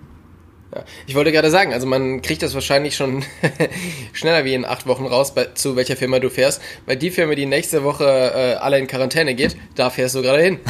Ja. 0.73 0.83
Ich 1.05 1.15
wollte 1.15 1.31
gerade 1.31 1.51
sagen, 1.51 1.73
also 1.73 1.85
man 1.85 2.21
kriegt 2.21 2.41
das 2.41 2.53
wahrscheinlich 2.53 2.95
schon 2.95 3.23
schneller 4.13 4.45
wie 4.45 4.53
in 4.53 4.65
acht 4.65 4.87
Wochen 4.87 5.05
raus, 5.05 5.33
bei, 5.33 5.45
zu 5.53 5.75
welcher 5.75 5.97
Firma 5.97 6.19
du 6.19 6.29
fährst. 6.29 6.61
Weil 6.85 6.97
die 6.97 7.11
Firma, 7.11 7.35
die 7.35 7.45
nächste 7.45 7.83
Woche 7.83 8.05
äh, 8.05 8.53
alle 8.55 8.79
in 8.79 8.87
Quarantäne 8.87 9.35
geht, 9.35 9.57
da 9.75 9.89
fährst 9.89 10.15
du 10.15 10.21
gerade 10.21 10.43
hin. 10.43 10.59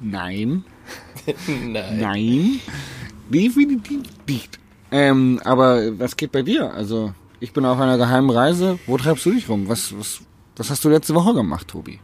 Nein. 0.00 0.64
Nein. 1.46 1.98
Nein. 1.98 2.60
definitiv 3.28 4.02
dicht. 4.28 4.58
Ähm, 4.90 5.40
aber 5.44 5.98
was 5.98 6.16
geht 6.16 6.32
bei 6.32 6.42
dir? 6.42 6.72
Also, 6.72 7.12
ich 7.40 7.52
bin 7.52 7.64
auf 7.64 7.78
einer 7.78 7.98
geheimen 7.98 8.30
Reise. 8.30 8.78
Wo 8.86 8.96
treibst 8.96 9.26
du 9.26 9.32
dich 9.32 9.48
rum? 9.48 9.68
Was, 9.68 9.96
was, 9.98 10.20
was 10.56 10.70
hast 10.70 10.84
du 10.84 10.88
letzte 10.88 11.14
Woche 11.14 11.34
gemacht, 11.34 11.68
Tobi? 11.68 11.98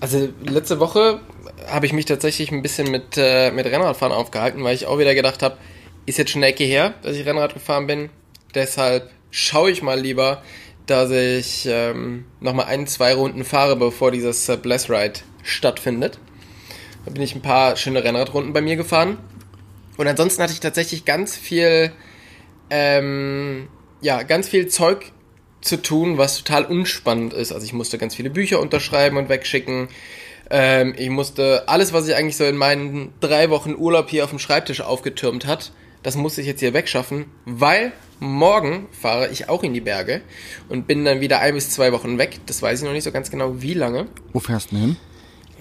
Also 0.00 0.30
letzte 0.44 0.80
Woche 0.80 1.20
habe 1.66 1.86
ich 1.86 1.92
mich 1.92 2.04
tatsächlich 2.04 2.50
ein 2.52 2.62
bisschen 2.62 2.90
mit, 2.90 3.16
äh, 3.16 3.50
mit 3.50 3.66
Rennradfahren 3.66 4.14
aufgehalten, 4.14 4.62
weil 4.64 4.74
ich 4.74 4.86
auch 4.86 4.98
wieder 4.98 5.14
gedacht 5.14 5.42
habe, 5.42 5.56
ist 6.06 6.18
jetzt 6.18 6.30
schon 6.30 6.40
eine 6.40 6.52
Ecke 6.52 6.64
her, 6.64 6.94
dass 7.02 7.16
ich 7.16 7.26
Rennrad 7.26 7.54
gefahren 7.54 7.86
bin. 7.86 8.10
Deshalb 8.54 9.10
schaue 9.30 9.70
ich 9.70 9.82
mal 9.82 9.98
lieber, 10.00 10.42
dass 10.86 11.10
ich 11.10 11.66
ähm, 11.70 12.24
nochmal 12.40 12.66
ein, 12.66 12.86
zwei 12.86 13.14
Runden 13.14 13.44
fahre, 13.44 13.76
bevor 13.76 14.10
dieses 14.10 14.48
äh, 14.48 14.56
Bless 14.56 14.90
Ride 14.90 15.20
stattfindet. 15.42 16.18
Da 17.04 17.12
bin 17.12 17.22
ich 17.22 17.34
ein 17.34 17.42
paar 17.42 17.76
schöne 17.76 18.02
Rennradrunden 18.02 18.52
bei 18.52 18.60
mir 18.60 18.76
gefahren. 18.76 19.18
Und 19.96 20.06
ansonsten 20.08 20.42
hatte 20.42 20.52
ich 20.52 20.60
tatsächlich 20.60 21.04
ganz 21.04 21.36
viel, 21.36 21.92
ähm, 22.70 23.68
ja, 24.00 24.22
ganz 24.22 24.48
viel 24.48 24.68
Zeug 24.68 25.12
zu 25.60 25.80
tun, 25.80 26.18
was 26.18 26.38
total 26.38 26.64
unspannend 26.64 27.34
ist. 27.34 27.52
Also 27.52 27.64
ich 27.64 27.72
musste 27.72 27.98
ganz 27.98 28.14
viele 28.14 28.30
Bücher 28.30 28.60
unterschreiben 28.60 29.16
und 29.16 29.28
wegschicken. 29.28 29.88
Ähm, 30.50 30.94
ich 30.96 31.10
musste 31.10 31.68
alles, 31.68 31.92
was 31.92 32.08
ich 32.08 32.14
eigentlich 32.16 32.36
so 32.36 32.44
in 32.44 32.56
meinen 32.56 33.12
drei 33.20 33.50
Wochen 33.50 33.74
Urlaub 33.76 34.10
hier 34.10 34.24
auf 34.24 34.30
dem 34.30 34.38
Schreibtisch 34.38 34.80
aufgetürmt 34.80 35.46
hat, 35.46 35.72
das 36.02 36.16
musste 36.16 36.40
ich 36.40 36.46
jetzt 36.46 36.60
hier 36.60 36.74
wegschaffen, 36.74 37.26
weil 37.44 37.92
morgen 38.18 38.88
fahre 38.90 39.28
ich 39.28 39.48
auch 39.48 39.62
in 39.62 39.74
die 39.74 39.80
Berge 39.80 40.22
und 40.68 40.86
bin 40.86 41.04
dann 41.04 41.20
wieder 41.20 41.40
ein 41.40 41.54
bis 41.54 41.70
zwei 41.70 41.92
Wochen 41.92 42.18
weg. 42.18 42.40
Das 42.46 42.62
weiß 42.62 42.80
ich 42.80 42.86
noch 42.86 42.92
nicht 42.92 43.04
so 43.04 43.12
ganz 43.12 43.30
genau, 43.30 43.62
wie 43.62 43.74
lange. 43.74 44.06
Wo 44.32 44.40
fährst 44.40 44.72
du 44.72 44.76
hin? 44.76 44.96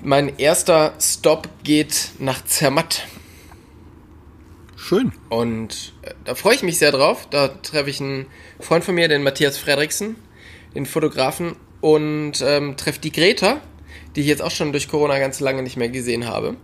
Mein 0.02 0.38
erster 0.38 0.94
Stop 1.00 1.50
geht 1.64 2.12
nach 2.20 2.44
Zermatt. 2.46 3.06
Schön. 4.78 5.12
Und 5.30 5.94
äh, 6.02 6.14
da 6.24 6.36
freue 6.36 6.56
ich 6.56 6.64
mich 6.64 6.80
sehr 6.80 6.92
drauf. 6.92 7.28
Da 7.30 7.50
treffe 7.50 7.90
ich 7.90 8.00
einen 8.00 8.28
Freund 8.60 8.84
von 8.84 8.96
mir, 8.96 9.10
den 9.10 9.24
Matthias 9.24 9.58
Fredriksen, 9.58 10.16
den 10.74 10.86
Fotografen, 10.86 11.56
und 11.82 12.42
ähm, 12.42 12.76
treffe 12.76 13.00
die 13.00 13.12
Greta, 13.12 13.62
die 14.20 14.24
ich 14.24 14.28
jetzt 14.28 14.42
auch 14.42 14.52
schon 14.52 14.74
durch 14.74 14.90
Corona 14.90 15.18
ganz 15.18 15.40
lange 15.40 15.64
nicht 15.64 15.78
mehr 15.78 15.88
gesehen 15.88 16.28
habe. 16.28 16.58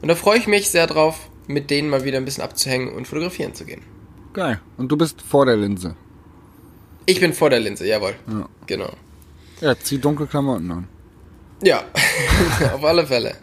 Und 0.00 0.06
da 0.06 0.14
freue 0.14 0.38
ich 0.38 0.46
mich 0.46 0.70
sehr 0.70 0.86
drauf, 0.86 1.28
mit 1.48 1.68
denen 1.68 1.90
mal 1.90 2.04
wieder 2.04 2.18
ein 2.18 2.24
bisschen 2.24 2.44
abzuhängen 2.44 2.88
und 2.92 3.08
fotografieren 3.08 3.52
zu 3.52 3.64
gehen. 3.64 3.82
Geil. 4.32 4.60
Und 4.76 4.92
du 4.92 4.96
bist 4.96 5.20
vor 5.20 5.44
der 5.44 5.56
Linse. 5.56 5.96
Ich 7.06 7.18
bin 7.18 7.32
vor 7.32 7.50
der 7.50 7.58
Linse, 7.58 7.84
jawohl. 7.84 8.14
Ja. 8.28 8.48
Genau. 8.68 8.92
Ja, 9.60 9.76
zieh 9.76 9.98
dunkle 9.98 10.28
Klamotten 10.28 10.70
an. 10.70 10.88
Ja, 11.64 11.82
auf 12.74 12.84
alle 12.84 13.04
Fälle. 13.04 13.34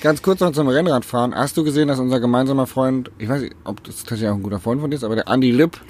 Ganz 0.00 0.20
kurz 0.20 0.40
noch 0.40 0.50
zum 0.50 0.66
Rennradfahren. 0.66 1.36
Hast 1.36 1.56
du 1.56 1.62
gesehen, 1.62 1.86
dass 1.86 2.00
unser 2.00 2.18
gemeinsamer 2.18 2.66
Freund, 2.66 3.12
ich 3.18 3.28
weiß 3.28 3.42
nicht, 3.42 3.54
ob 3.62 3.84
das 3.84 3.98
tatsächlich 3.98 4.30
auch 4.30 4.34
ein 4.34 4.42
guter 4.42 4.58
Freund 4.58 4.80
von 4.80 4.90
dir 4.90 4.96
ist, 4.96 5.04
aber 5.04 5.14
der 5.14 5.28
Andy 5.28 5.52
Lipp, 5.52 5.80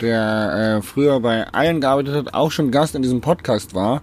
der 0.00 0.80
äh, 0.80 0.82
früher 0.82 1.20
bei 1.20 1.46
Allen 1.46 1.80
gearbeitet 1.80 2.16
hat, 2.16 2.34
auch 2.34 2.50
schon 2.50 2.72
Gast 2.72 2.96
in 2.96 3.02
diesem 3.02 3.20
Podcast 3.20 3.72
war 3.72 4.02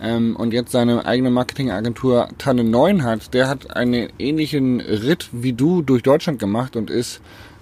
ähm, 0.00 0.36
und 0.36 0.52
jetzt 0.52 0.72
seine 0.72 1.06
eigene 1.06 1.30
Marketingagentur 1.30 2.28
Tanne 2.38 2.64
9 2.64 3.02
hat, 3.04 3.32
der 3.34 3.48
hat 3.48 3.74
einen 3.76 4.08
ähnlichen 4.18 4.80
Ritt 4.80 5.28
wie 5.32 5.52
du 5.52 5.82
durch 5.82 6.02
Deutschland 6.02 6.38
gemacht 6.38 6.76
und 6.76 6.90
ist 6.90 7.20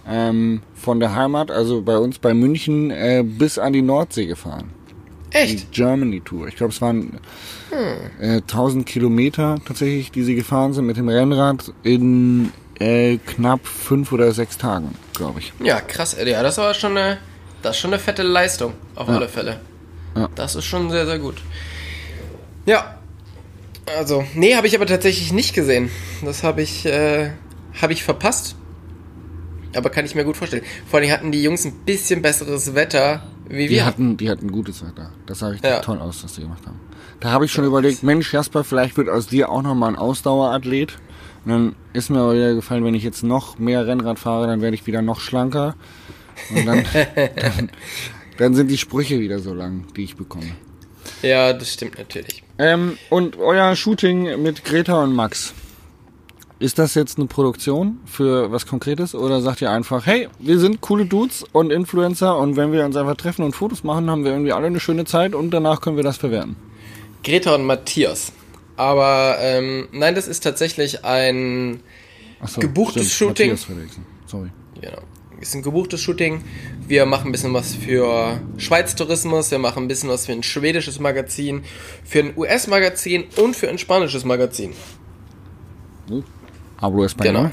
ähm, 0.09 0.61
von 0.75 1.00
der 1.00 1.14
Heimat, 1.14 1.50
also 1.50 1.83
bei 1.83 1.97
uns 1.99 2.19
bei 2.19 2.35
München, 2.35 2.91
äh, 2.91 3.23
bis 3.26 3.59
an 3.59 3.73
die 3.73 3.83
Nordsee 3.83 4.26
gefahren. 4.26 4.71
Die 5.33 5.37
Echt? 5.38 5.73
Germany 5.73 6.21
Tour. 6.21 6.47
Ich 6.49 6.57
glaube, 6.57 6.73
es 6.73 6.81
waren 6.81 7.19
äh, 8.21 8.37
1000 8.37 8.87
Kilometer 8.87 9.57
tatsächlich, 9.67 10.11
die 10.12 10.23
sie 10.23 10.35
gefahren 10.37 10.73
sind 10.75 10.87
mit 10.87 10.97
dem 10.97 11.09
Rennrad 11.09 11.73
in 11.83 12.53
äh, 12.79 13.17
knapp 13.19 13.67
fünf 13.67 14.12
oder 14.12 14.31
sechs 14.33 14.59
Tagen, 14.59 14.95
glaube 15.14 15.41
ich. 15.41 15.53
Ja, 15.62 15.81
krass. 15.81 16.17
Ja, 16.25 16.43
das 16.43 16.59
war 16.59 16.75
schon 16.75 16.97
eine, 16.97 17.19
das 17.62 17.76
ist 17.76 17.81
schon 17.83 17.93
eine 17.93 18.00
fette 18.00 18.23
Leistung, 18.23 18.75
auf 18.95 19.09
Ja. 19.09 19.14
alle 19.17 19.29
Fälle. 19.29 19.61
Ja. 20.17 20.29
Das 20.37 20.55
ist 20.55 20.64
schon 20.67 20.91
sehr, 20.91 21.07
sehr 21.07 21.19
gut. 21.19 21.37
Ja. 22.66 22.99
Also, 23.99 24.25
nee, 24.35 24.54
habe 24.56 24.66
ich 24.66 24.75
aber 24.75 24.87
tatsächlich 24.87 25.33
nicht 25.33 25.54
gesehen. 25.54 25.90
Das 26.25 26.42
habe 26.42 26.62
ich, 26.62 26.87
äh, 26.87 27.30
habe 27.80 27.92
ich 27.92 28.02
verpasst. 28.02 28.56
Aber 29.76 29.90
kann 29.90 30.04
ich 30.06 30.14
mir 30.14 30.25
gut 30.25 30.37
vorstellen. 30.37 30.62
Vor 30.88 31.00
allem 31.00 31.11
hatten 31.11 31.33
die 31.33 31.42
Jungs 31.42 31.64
ein 31.64 31.73
bisschen 31.85 32.23
besseres 32.23 32.75
Wetter 32.75 33.25
wie 33.49 33.66
Die 33.68 33.75
wir. 33.75 33.85
hatten, 33.85 34.16
die 34.16 34.30
hatten 34.30 34.50
gutes 34.50 34.83
Wetter. 34.87 35.11
Das 35.26 35.40
sah 35.40 35.49
richtig 35.49 35.68
Ja. 35.71 35.80
toll 35.80 35.99
aus, 35.99 36.25
was 36.25 36.35
die 36.35 36.42
gemacht 36.42 36.64
haben. 36.64 36.78
Da 37.21 37.30
habe 37.30 37.44
ich 37.44 37.52
schon 37.52 37.64
überlegt, 37.64 38.02
Mensch, 38.02 38.33
Jasper, 38.33 38.64
vielleicht 38.64 38.97
wird 38.97 39.09
aus 39.09 39.26
dir 39.26 39.50
auch 39.50 39.62
nochmal 39.62 39.90
ein 39.90 39.97
Ausdauerathlet. 39.97 40.97
Und 41.44 41.50
dann 41.50 41.75
ist 41.92 42.09
mir 42.09 42.21
aber 42.21 42.35
wieder 42.35 42.54
gefallen, 42.54 42.85
wenn 42.85 42.94
ich 42.94 43.02
jetzt 43.02 43.23
noch 43.23 43.59
mehr 43.59 43.87
Rennrad 43.87 44.18
fahre, 44.18 44.47
dann 44.47 44.62
werde 44.62 44.75
ich 44.76 44.87
wieder 44.87 45.02
noch 45.02 45.21
schlanker. 45.21 45.75
Und 46.54 46.64
dann, 46.64 46.85
dann, 47.37 47.71
dann 48.38 48.54
sind 48.54 48.71
die 48.71 48.78
Sprüche 48.78 49.21
wieder 49.21 49.40
so 49.40 49.52
lang, 49.52 49.87
die 49.97 50.04
ich 50.04 50.16
bekomme. 50.16 50.47
Ja, 51.25 51.52
das 51.52 51.73
stimmt 51.73 51.99
natürlich. 51.99 52.43
Ähm, 52.59 52.99
und 53.11 53.38
euer 53.38 53.75
Shooting 53.75 54.43
mit 54.43 54.64
Greta 54.64 55.02
und 55.02 55.14
Max. 55.14 55.54
Ist 56.61 56.78
das 56.78 56.95
jetzt 56.95 57.19
eine 57.19 57.26
Produktion 57.26 57.99
für 58.07 58.52
was 58.52 58.66
Konkretes 58.66 59.14
oder 59.14 59.40
sagt 59.40 59.61
ihr 59.61 59.71
einfach, 59.71 60.07
hey, 60.07 60.28
wir 60.38 60.59
sind 60.59 60.81
coole 60.81 61.04
Dudes 61.04 61.45
und 61.52 61.73
Influencer 61.73 62.38
und 62.38 62.57
wenn 62.57 62.73
wir 62.73 62.85
uns 62.85 62.97
einfach 62.97 63.16
treffen 63.16 63.45
und 63.45 63.54
Fotos 63.54 63.83
machen, 63.85 64.09
haben 64.09 64.25
wir 64.25 64.31
irgendwie 64.31 64.52
alle 64.52 64.69
eine 64.69 64.81
schöne 64.81 65.04
Zeit 65.04 65.35
und 65.35 65.50
danach 65.50 65.81
können 65.81 65.97
wir 65.97 66.04
das 66.04 66.16
verwerten? 66.16 66.57
Greta 67.25 67.54
und 67.54 67.64
Matthias. 67.64 68.33
Aber 68.76 69.37
ähm, 69.40 69.88
nein, 69.93 70.14
das 70.14 70.28
ist 70.28 70.40
tatsächlich 70.40 71.04
ein 71.04 71.81
so, 72.45 72.61
Gebuchtes 72.61 73.12
stimmt, 73.12 73.38
Shooting. 73.38 73.50
Matthias. 73.50 73.99
Sorry. 74.26 74.49
Genau. 74.81 74.99
Ist 75.44 75.54
ein 75.54 75.60
gebuchtes 75.60 76.00
Shooting. 76.00 76.42
Wir 76.88 77.04
machen 77.04 77.28
ein 77.28 77.32
bisschen 77.32 77.52
was 77.52 77.74
für 77.74 78.40
Schweiz 78.56 78.94
Tourismus, 78.94 79.50
wir 79.50 79.58
machen 79.58 79.84
ein 79.84 79.88
bisschen 79.88 80.08
was 80.08 80.24
für 80.24 80.32
ein 80.32 80.42
schwedisches 80.42 81.00
Magazin, 81.00 81.64
für 82.02 82.20
ein 82.20 82.32
US-Magazin 82.34 83.24
und 83.36 83.54
für 83.54 83.68
ein 83.68 83.76
spanisches 83.76 84.24
Magazin. 84.24 84.72
Hablo 86.80 87.04
Español. 87.04 87.24
Genau. 87.24 87.50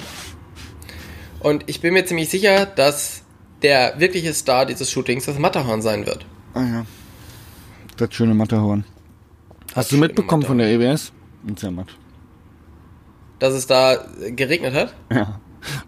Und 1.41 1.65
ich 1.67 1.81
bin 1.81 1.93
mir 1.93 2.05
ziemlich 2.05 2.29
sicher, 2.29 2.65
dass 2.65 3.23
der 3.61 3.99
wirkliche 3.99 4.33
Star 4.33 4.65
dieses 4.65 4.89
Shootings 4.89 5.25
das 5.25 5.37
Matterhorn 5.37 5.81
sein 5.81 6.05
wird. 6.05 6.25
Ah 6.53 6.63
ja. 6.63 6.85
Das 7.97 8.13
schöne 8.13 8.33
Matterhorn. 8.33 8.85
Hast 9.75 9.91
du 9.91 9.97
mitbekommen 9.97 10.43
von 10.43 10.57
der 10.59 10.69
EBS? 10.69 11.11
In 11.45 11.57
Zermatt. 11.57 11.89
Dass 13.39 13.53
es 13.53 13.67
da 13.67 13.97
geregnet 14.29 14.75
hat? 14.75 14.95
Ja. 15.11 15.41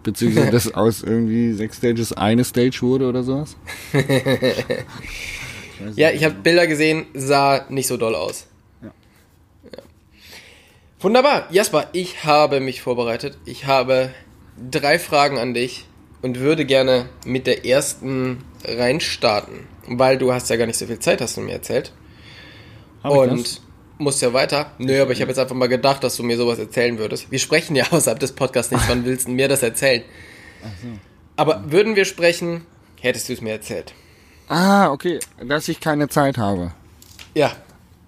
Beziehungsweise, 0.04 0.52
dass 0.52 0.74
aus 0.74 1.02
irgendwie 1.02 1.54
sechs 1.54 1.78
Stages 1.78 2.14
eine 2.14 2.44
Stage 2.44 2.82
wurde 2.82 3.08
oder 3.08 3.24
sowas. 3.24 3.56
Ja, 5.96 6.12
ich 6.12 6.24
habe 6.24 6.36
Bilder 6.36 6.68
gesehen, 6.68 7.06
sah 7.14 7.66
nicht 7.70 7.88
so 7.88 7.98
doll 7.98 8.16
aus. 8.16 8.48
Ja. 8.82 8.92
Ja. 9.72 9.84
Wunderbar. 11.00 11.48
Jasper, 11.52 11.90
ich 11.94 12.24
habe 12.24 12.60
mich 12.60 12.82
vorbereitet. 12.82 13.38
Ich 13.46 13.66
habe 13.66 14.12
drei 14.72 15.00
Fragen 15.00 15.38
an 15.38 15.54
dich 15.54 15.86
und 16.22 16.40
würde 16.40 16.66
gerne 16.66 17.10
mit 17.26 17.48
der 17.48 17.66
ersten 17.66 18.44
reinstarten. 18.64 19.68
Weil 19.88 20.18
du 20.18 20.32
hast 20.32 20.50
ja 20.50 20.56
gar 20.56 20.66
nicht 20.66 20.80
so 20.80 20.86
viel 20.86 21.00
Zeit, 21.00 21.20
hast 21.22 21.38
du 21.38 21.42
mir 21.42 21.54
erzählt. 21.54 21.92
Hab 23.04 23.12
ich 23.12 23.18
und? 23.18 23.62
Musst 24.04 24.22
ja 24.22 24.34
weiter. 24.34 24.72
Nö, 24.78 25.02
aber 25.02 25.12
ich 25.12 25.22
habe 25.22 25.30
jetzt 25.30 25.40
einfach 25.40 25.56
mal 25.56 25.68
gedacht, 25.68 26.04
dass 26.04 26.18
du 26.18 26.24
mir 26.24 26.38
sowas 26.38 26.60
erzählen 26.60 26.98
würdest. 26.98 27.32
Wir 27.32 27.40
sprechen 27.40 27.76
ja 27.76 27.86
außerhalb 27.92 28.20
des 28.20 28.34
Podcasts 28.34 28.72
nicht. 28.72 28.88
Wann 28.88 29.06
willst 29.06 29.28
du 29.28 29.32
mir 29.32 29.48
das 29.48 29.64
erzählen? 29.64 30.04
Aber 31.36 31.72
würden 31.72 31.96
wir 31.96 32.06
sprechen, 32.06 32.66
hättest 33.02 33.30
du 33.30 33.34
es 33.34 33.42
mir 33.42 33.52
erzählt. 33.52 33.94
Ah, 34.48 34.92
okay. 34.92 35.20
Dass 35.46 35.68
ich 35.68 35.80
keine 35.80 36.10
Zeit 36.10 36.38
habe. 36.38 36.74
Ja. 37.34 37.52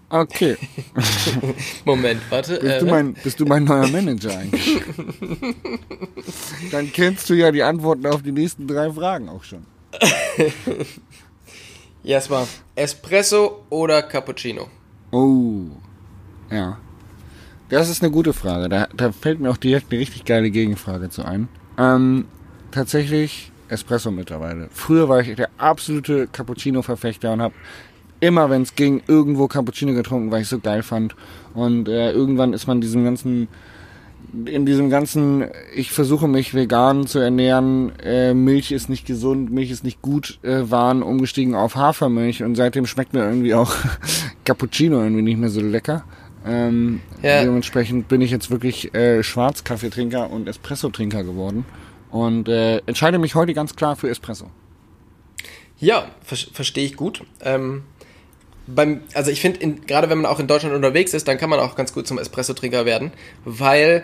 Okay. 0.10 0.56
Moment, 1.86 2.22
warte. 2.30 2.60
Bist, 2.60 2.74
äh, 2.74 2.80
du 2.80 2.86
mein, 2.86 3.14
bist 3.16 3.40
du 3.40 3.46
mein 3.46 3.64
neuer 3.64 3.88
Manager 3.88 4.38
eigentlich? 4.38 4.82
Dann 6.72 6.92
kennst 6.94 7.30
du 7.30 7.34
ja 7.34 7.52
die 7.52 7.64
Antworten 7.64 8.06
auf 8.06 8.22
die 8.22 8.32
nächsten 8.32 8.68
drei 8.68 8.92
Fragen 8.92 9.28
auch 9.30 9.44
schon. 9.44 9.66
Jasper, 12.04 12.48
Espresso 12.76 13.66
oder 13.70 14.04
Cappuccino? 14.04 14.68
Oh. 15.12 15.72
Ja. 16.56 16.78
Das 17.70 17.90
ist 17.90 18.02
eine 18.02 18.12
gute 18.12 18.34
Frage. 18.34 18.70
Da, 18.70 18.88
da 18.96 19.12
fällt 19.12 19.40
mir 19.40 19.50
auch 19.50 19.58
direkt 19.58 19.92
eine 19.92 20.00
richtig 20.00 20.24
geile 20.24 20.52
Gegenfrage 20.52 21.10
zu 21.10 21.26
ein. 21.26 21.50
Ähm, 21.78 22.26
tatsächlich 22.72 23.52
Espresso 23.68 24.12
mittlerweile. 24.12 24.70
Früher 24.72 25.10
war 25.10 25.20
ich 25.20 25.36
der 25.36 25.50
absolute 25.58 26.28
Cappuccino-Verfechter 26.28 27.34
und 27.34 27.42
habe 27.42 27.56
immer, 28.20 28.50
wenn 28.50 28.62
es 28.62 28.76
ging, 28.76 29.02
irgendwo 29.08 29.48
Cappuccino 29.48 29.94
getrunken, 29.94 30.32
weil 30.32 30.44
ich 30.44 30.48
so 30.48 30.60
geil 30.60 30.84
fand. 30.84 31.16
Und 31.54 31.90
äh, 31.90 32.12
irgendwann 32.12 32.54
ist 32.54 32.68
man 32.68 32.80
diesem 32.80 33.04
ganzen 33.04 33.48
in 34.46 34.66
diesem 34.66 34.90
ganzen, 34.90 35.46
ich 35.74 35.92
versuche 35.92 36.28
mich 36.28 36.54
vegan 36.54 37.08
zu 37.08 37.20
ernähren, 37.20 37.94
äh, 38.00 38.34
Milch 38.34 38.72
ist 38.72 38.90
nicht 38.90 39.06
gesund, 39.06 39.52
Milch 39.52 39.72
ist 39.72 39.84
nicht 39.84 40.02
gut, 40.02 40.40
äh, 40.44 40.70
waren 40.70 41.04
umgestiegen 41.04 41.56
auf 41.56 41.76
Hafermilch 41.76 42.44
und 42.44 42.56
seitdem 42.56 42.86
schmeckt 42.86 43.14
mir 43.14 43.24
irgendwie 43.24 43.54
auch 43.54 43.74
Cappuccino 44.44 45.02
irgendwie 45.02 45.22
nicht 45.22 45.38
mehr 45.38 45.50
so 45.50 45.62
lecker. 45.62 46.04
Ähm, 46.46 47.02
Ja. 47.24 47.42
Dementsprechend 47.44 48.08
bin 48.08 48.22
ich 48.22 48.32
jetzt 48.32 48.52
wirklich 48.52 48.94
äh, 48.94 49.24
Schwarzkaffeetrinker 49.24 50.30
und 50.30 50.48
Espresso-Trinker 50.48 51.24
geworden. 51.24 51.66
Und 52.12 52.48
äh, 52.48 52.78
entscheide 52.86 53.18
mich 53.20 53.36
heute 53.36 53.54
ganz 53.54 53.76
klar 53.76 53.96
für 53.96 54.10
Espresso. 54.10 54.50
Ja, 55.78 56.08
ver 56.24 56.38
verstehe 56.54 56.86
ich 56.86 56.96
gut. 56.96 57.24
Ähm, 57.42 57.84
beim, 58.68 59.02
also 59.14 59.30
ich 59.32 59.42
finde, 59.42 59.76
gerade 59.86 60.10
wenn 60.10 60.20
man 60.20 60.32
auch 60.32 60.40
in 60.40 60.48
Deutschland 60.48 60.74
unterwegs 60.76 61.14
ist, 61.14 61.28
dann 61.28 61.38
kann 61.38 61.50
man 61.50 61.60
auch 61.60 61.76
ganz 61.76 61.94
gut 61.94 62.08
zum 62.08 62.18
Espresso-Trinker 62.18 62.86
werden, 62.86 63.12
weil 63.44 64.04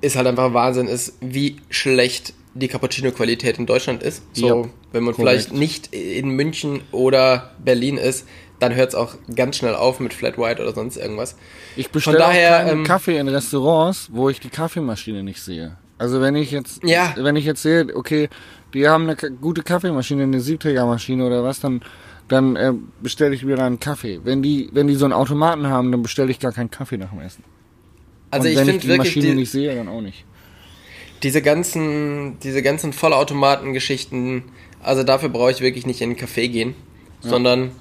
es 0.00 0.16
halt 0.16 0.26
einfach 0.26 0.52
Wahnsinn 0.52 0.88
ist, 0.88 1.14
wie 1.20 1.56
schlecht 1.68 2.34
die 2.54 2.66
Cappuccino-Qualität 2.68 3.58
in 3.58 3.66
Deutschland 3.66 4.02
ist. 4.02 4.22
So, 4.32 4.48
Ja, 4.64 4.68
wenn 4.92 5.04
man 5.04 5.14
korrekt. 5.14 5.42
vielleicht 5.44 5.52
nicht 5.52 5.94
in 5.94 6.30
München 6.30 6.80
oder 6.90 7.52
Berlin 7.64 7.96
ist, 7.96 8.26
dann 8.60 8.74
hört 8.74 8.90
es 8.90 8.94
auch 8.94 9.14
ganz 9.34 9.56
schnell 9.56 9.74
auf 9.74 9.98
mit 9.98 10.14
Flat 10.14 10.38
White 10.38 10.62
oder 10.62 10.72
sonst 10.72 10.96
irgendwas. 10.96 11.34
Ich 11.76 11.90
bestelle 11.90 12.18
daher, 12.18 12.64
auch 12.66 12.70
ähm, 12.72 12.84
Kaffee 12.84 13.18
in 13.18 13.26
Restaurants, 13.28 14.08
wo 14.12 14.28
ich 14.28 14.38
die 14.38 14.50
Kaffeemaschine 14.50 15.22
nicht 15.24 15.42
sehe. 15.42 15.76
Also 15.98 16.20
wenn 16.20 16.36
ich 16.36 16.50
jetzt, 16.50 16.82
Ja. 16.84 17.12
wenn 17.16 17.36
ich 17.36 17.44
jetzt 17.44 17.62
sehe, 17.62 17.88
okay, 17.94 18.28
die 18.72 18.88
haben 18.88 19.04
eine 19.04 19.16
gute 19.16 19.62
Kaffeemaschine, 19.62 20.22
eine 20.22 20.40
Siebträgermaschine 20.40 21.26
oder 21.26 21.42
was, 21.42 21.60
dann, 21.60 21.82
dann 22.28 22.54
äh, 22.56 22.72
bestelle 23.02 23.34
ich 23.34 23.44
mir 23.44 23.56
da 23.56 23.66
einen 23.66 23.80
Kaffee. 23.80 24.20
Wenn 24.24 24.42
die, 24.42 24.70
wenn 24.72 24.86
die 24.86 24.94
so 24.94 25.04
einen 25.04 25.12
Automaten 25.12 25.66
haben, 25.66 25.90
dann 25.90 26.02
bestelle 26.02 26.30
ich 26.30 26.38
gar 26.38 26.52
keinen 26.52 26.70
Kaffee 26.70 26.96
nach 26.96 27.10
dem 27.10 27.20
Essen. 27.20 27.42
Also 28.30 28.46
Und 28.46 28.52
ich 28.52 28.58
wenn 28.58 28.64
ich 28.66 28.70
finde 28.70 28.82
die 28.82 28.88
wirklich 28.88 29.16
Maschine 29.16 29.26
die, 29.34 29.40
nicht 29.40 29.50
sehe, 29.50 29.74
dann 29.74 29.88
auch 29.88 30.00
nicht. 30.00 30.24
diese 31.22 31.42
ganzen, 31.42 32.38
diese 32.40 32.62
ganzen 32.62 32.92
Vollautomaten-Geschichten, 32.92 34.44
also 34.82 35.02
dafür 35.02 35.28
brauche 35.28 35.50
ich 35.50 35.60
wirklich 35.60 35.86
nicht 35.86 36.00
in 36.00 36.10
einen 36.10 36.18
Café 36.18 36.48
gehen, 36.48 36.74
sondern 37.20 37.72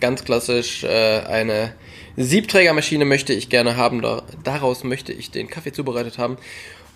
ganz 0.00 0.24
klassisch 0.24 0.84
äh, 0.84 1.20
eine 1.20 1.74
Siebträgermaschine 2.16 3.04
möchte 3.04 3.32
ich 3.32 3.48
gerne 3.48 3.76
haben. 3.76 4.02
Da, 4.02 4.22
daraus 4.44 4.84
möchte 4.84 5.12
ich 5.12 5.30
den 5.30 5.48
Kaffee 5.48 5.72
zubereitet 5.72 6.18
haben. 6.18 6.36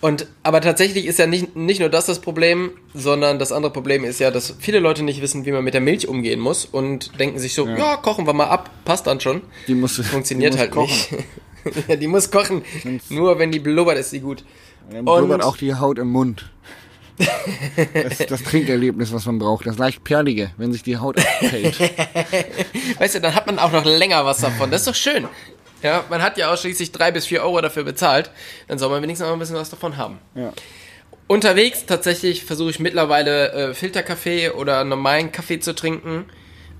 Und 0.01 0.27
aber 0.43 0.61
tatsächlich 0.61 1.05
ist 1.05 1.17
ja 1.19 1.25
nicht, 1.25 1.55
nicht 1.55 1.79
nur 1.79 1.89
das 1.89 2.05
das 2.05 2.19
Problem, 2.19 2.71
sondern 2.93 3.39
das 3.39 3.51
andere 3.51 3.71
Problem 3.71 4.03
ist 4.03 4.19
ja, 4.19 4.29
dass 4.29 4.55
viele 4.59 4.79
Leute 4.79 5.03
nicht 5.03 5.21
wissen, 5.21 5.45
wie 5.45 5.51
man 5.51 5.63
mit 5.63 5.73
der 5.73 5.81
Milch 5.81 6.07
umgehen 6.07 6.39
muss 6.39 6.65
und 6.65 7.19
denken 7.19 7.39
sich 7.39 7.53
so, 7.55 7.67
ja, 7.67 7.95
kochen 7.97 8.27
wir 8.27 8.33
mal 8.33 8.47
ab, 8.47 8.69
passt 8.83 9.07
dann 9.07 9.19
schon. 9.19 9.41
Die 9.67 9.73
muss, 9.73 9.95
Funktioniert 9.97 10.53
die 10.53 10.57
muss 10.57 10.61
halt 10.61 10.71
kochen. 10.71 11.17
nicht. 11.63 11.87
ja, 11.87 11.95
die 11.95 12.07
muss 12.07 12.29
kochen. 12.29 12.61
Nur 13.09 13.39
wenn 13.39 13.51
die 13.51 13.59
blubbert, 13.59 13.97
ist 13.97 14.11
sie 14.11 14.19
gut. 14.19 14.43
Dann 14.91 15.07
Und- 15.07 15.17
blubbert 15.17 15.43
auch 15.43 15.57
die 15.57 15.73
Haut 15.73 15.97
im 15.97 16.09
Mund. 16.09 16.51
Das 17.17 18.19
ist 18.19 18.31
das 18.31 18.43
Trinkerlebnis, 18.43 19.13
was 19.13 19.25
man 19.25 19.39
braucht. 19.39 19.65
Das 19.65 19.77
leicht 19.77 20.03
perlige, 20.03 20.51
wenn 20.57 20.73
sich 20.73 20.83
die 20.83 20.97
Haut 20.97 21.17
abfällt. 21.17 21.79
Weißt 22.99 23.15
du, 23.15 23.21
dann 23.21 23.35
hat 23.35 23.47
man 23.47 23.59
auch 23.59 23.71
noch 23.71 23.85
länger 23.85 24.25
was 24.25 24.39
davon. 24.39 24.71
Das 24.71 24.81
ist 24.81 24.87
doch 24.87 24.95
schön. 24.95 25.27
Ja, 25.81 26.03
man 26.09 26.21
hat 26.21 26.37
ja 26.37 26.51
auch 26.51 26.57
schließlich 26.57 26.91
drei 26.91 27.11
bis 27.11 27.25
vier 27.25 27.41
Euro 27.43 27.61
dafür 27.61 27.83
bezahlt. 27.83 28.31
Dann 28.67 28.79
soll 28.79 28.89
man 28.89 29.01
wenigstens 29.03 29.27
auch 29.27 29.33
ein 29.33 29.39
bisschen 29.39 29.55
was 29.55 29.69
davon 29.69 29.97
haben. 29.97 30.17
Ja. 30.33 30.51
Unterwegs 31.27 31.85
tatsächlich 31.85 32.43
versuche 32.43 32.69
ich 32.69 32.79
mittlerweile 32.79 33.51
äh, 33.51 33.73
Filterkaffee 33.73 34.51
oder 34.51 34.83
normalen 34.83 35.31
Kaffee 35.31 35.59
zu 35.59 35.73
trinken 35.73 36.25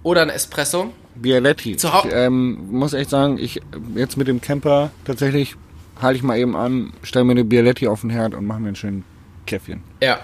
oder 0.04 0.22
ein 0.22 0.30
Espresso. 0.30 0.92
Bialetti. 1.16 1.78
Zu 1.78 1.88
ich, 1.88 2.12
ähm, 2.12 2.68
muss 2.70 2.94
echt 2.94 3.10
sagen, 3.10 3.38
ich 3.40 3.62
jetzt 3.96 4.18
mit 4.18 4.28
dem 4.28 4.42
Camper 4.42 4.92
tatsächlich 5.06 5.56
halte 6.02 6.18
ich 6.18 6.24
mal 6.24 6.38
eben 6.38 6.56
an, 6.56 6.94
stelle 7.04 7.26
mir 7.26 7.32
eine 7.32 7.46
Bialetti 7.46 7.88
auf 7.88 8.02
den 8.02 8.10
Herd 8.10 8.36
und 8.36 8.46
mache 8.46 8.60
mir 8.60 8.68
einen 8.68 8.76
schönen 8.76 9.04
Käffchen. 9.46 9.84
Ja. 10.02 10.20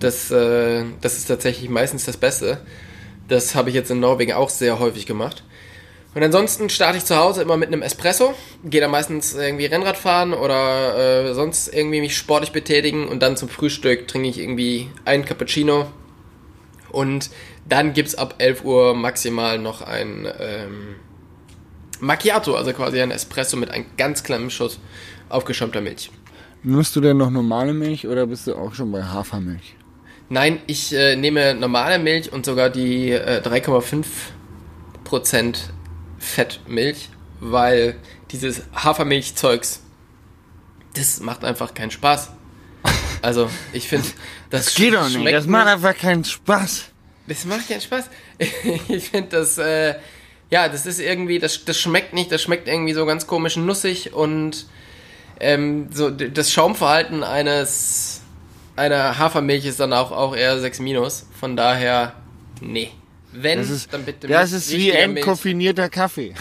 Das, 0.00 0.30
äh, 0.30 0.84
das 1.00 1.18
ist 1.18 1.26
tatsächlich 1.26 1.68
meistens 1.68 2.04
das 2.04 2.16
Beste. 2.16 2.60
Das 3.26 3.54
habe 3.54 3.68
ich 3.68 3.74
jetzt 3.74 3.90
in 3.90 4.00
Norwegen 4.00 4.32
auch 4.32 4.48
sehr 4.48 4.78
häufig 4.78 5.06
gemacht. 5.06 5.42
Und 6.14 6.22
ansonsten 6.22 6.70
starte 6.70 6.98
ich 6.98 7.04
zu 7.04 7.16
Hause 7.16 7.42
immer 7.42 7.56
mit 7.56 7.68
einem 7.68 7.82
Espresso, 7.82 8.34
gehe 8.64 8.80
dann 8.80 8.90
meistens 8.90 9.34
irgendwie 9.34 9.66
Rennrad 9.66 9.96
fahren 9.96 10.32
oder 10.32 11.28
äh, 11.28 11.34
sonst 11.34 11.68
irgendwie 11.68 12.00
mich 12.00 12.16
sportlich 12.16 12.50
betätigen 12.50 13.06
und 13.06 13.22
dann 13.22 13.36
zum 13.36 13.48
Frühstück 13.48 14.08
trinke 14.08 14.28
ich 14.28 14.38
irgendwie 14.38 14.90
einen 15.04 15.24
Cappuccino 15.24 15.86
und 16.90 17.30
dann 17.68 17.92
gibt's 17.92 18.14
ab 18.14 18.36
11 18.38 18.64
Uhr 18.64 18.94
maximal 18.94 19.58
noch 19.58 19.82
ein 19.82 20.26
ähm, 20.40 20.96
Macchiato, 22.00 22.56
also 22.56 22.72
quasi 22.72 23.00
ein 23.00 23.10
Espresso 23.10 23.56
mit 23.56 23.70
einem 23.70 23.84
ganz 23.96 24.22
kleinen 24.22 24.50
Schuss 24.50 24.80
aufgeschäumter 25.28 25.82
Milch. 25.82 26.10
Nimmst 26.62 26.96
du 26.96 27.00
denn 27.00 27.16
noch 27.16 27.30
normale 27.30 27.72
Milch 27.72 28.06
oder 28.06 28.26
bist 28.26 28.46
du 28.46 28.54
auch 28.54 28.74
schon 28.74 28.90
bei 28.90 29.02
Hafermilch? 29.02 29.76
Nein, 30.28 30.60
ich 30.66 30.92
äh, 30.92 31.16
nehme 31.16 31.54
normale 31.54 31.98
Milch 31.98 32.32
und 32.32 32.44
sogar 32.44 32.68
die 32.68 33.12
äh, 33.12 33.40
3,5% 33.42 35.56
Fettmilch, 36.18 37.08
weil 37.40 37.96
dieses 38.30 38.62
Hafermilchzeugs, 38.74 39.82
das 40.94 41.20
macht 41.20 41.44
einfach 41.44 41.74
keinen 41.74 41.90
Spaß. 41.90 42.32
Also, 43.20 43.50
ich 43.72 43.88
finde, 43.88 44.06
das, 44.48 44.76
Geht 44.76 44.94
doch 44.94 45.08
nicht, 45.08 45.32
das 45.32 45.48
macht 45.48 45.66
einfach 45.66 45.96
keinen 45.96 46.22
Spaß. 46.22 46.84
Das 47.26 47.44
macht 47.46 47.68
keinen 47.68 47.80
Spaß. 47.80 48.04
Ich 48.88 49.10
finde 49.10 49.30
das, 49.30 49.58
äh, 49.58 49.96
ja, 50.50 50.68
das 50.68 50.86
ist 50.86 51.00
irgendwie, 51.00 51.40
das, 51.40 51.64
das 51.64 51.80
schmeckt 51.80 52.14
nicht, 52.14 52.30
das 52.30 52.42
schmeckt 52.42 52.68
irgendwie 52.68 52.92
so 52.92 53.04
ganz 53.06 53.26
komisch 53.26 53.56
nussig 53.56 54.12
und 54.12 54.66
ähm, 55.40 55.88
so 55.92 56.10
das 56.10 56.52
Schaumverhalten 56.52 57.22
eines 57.22 58.20
einer 58.76 59.18
Hafermilch 59.18 59.64
ist 59.66 59.80
dann 59.80 59.92
auch, 59.92 60.12
auch 60.12 60.36
eher 60.36 60.58
6 60.60 60.80
minus. 60.80 61.26
Von 61.38 61.56
daher, 61.56 62.14
nee. 62.60 62.90
Wenn, 63.32 63.58
Das 63.58 63.70
ist, 63.70 63.92
dann 63.92 64.04
bitte 64.04 64.26
das 64.26 64.52
ist 64.52 64.70
wie 64.72 64.90
entkoffinierter 64.90 65.88
Kaffee. 65.90 66.34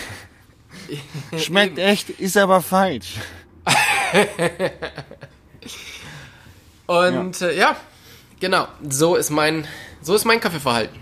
Schmeckt 1.38 1.77
echt, 1.79 2.10
ist 2.12 2.38
aber 2.38 2.62
falsch. 2.62 3.15
Und 6.86 7.39
ja. 7.39 7.47
Äh, 7.47 7.57
ja, 7.57 7.75
genau. 8.39 8.67
So 8.88 9.15
ist 9.15 9.29
mein, 9.29 9.67
so 10.01 10.15
ist 10.15 10.25
mein 10.25 10.39
Kaffeeverhalten. 10.39 10.97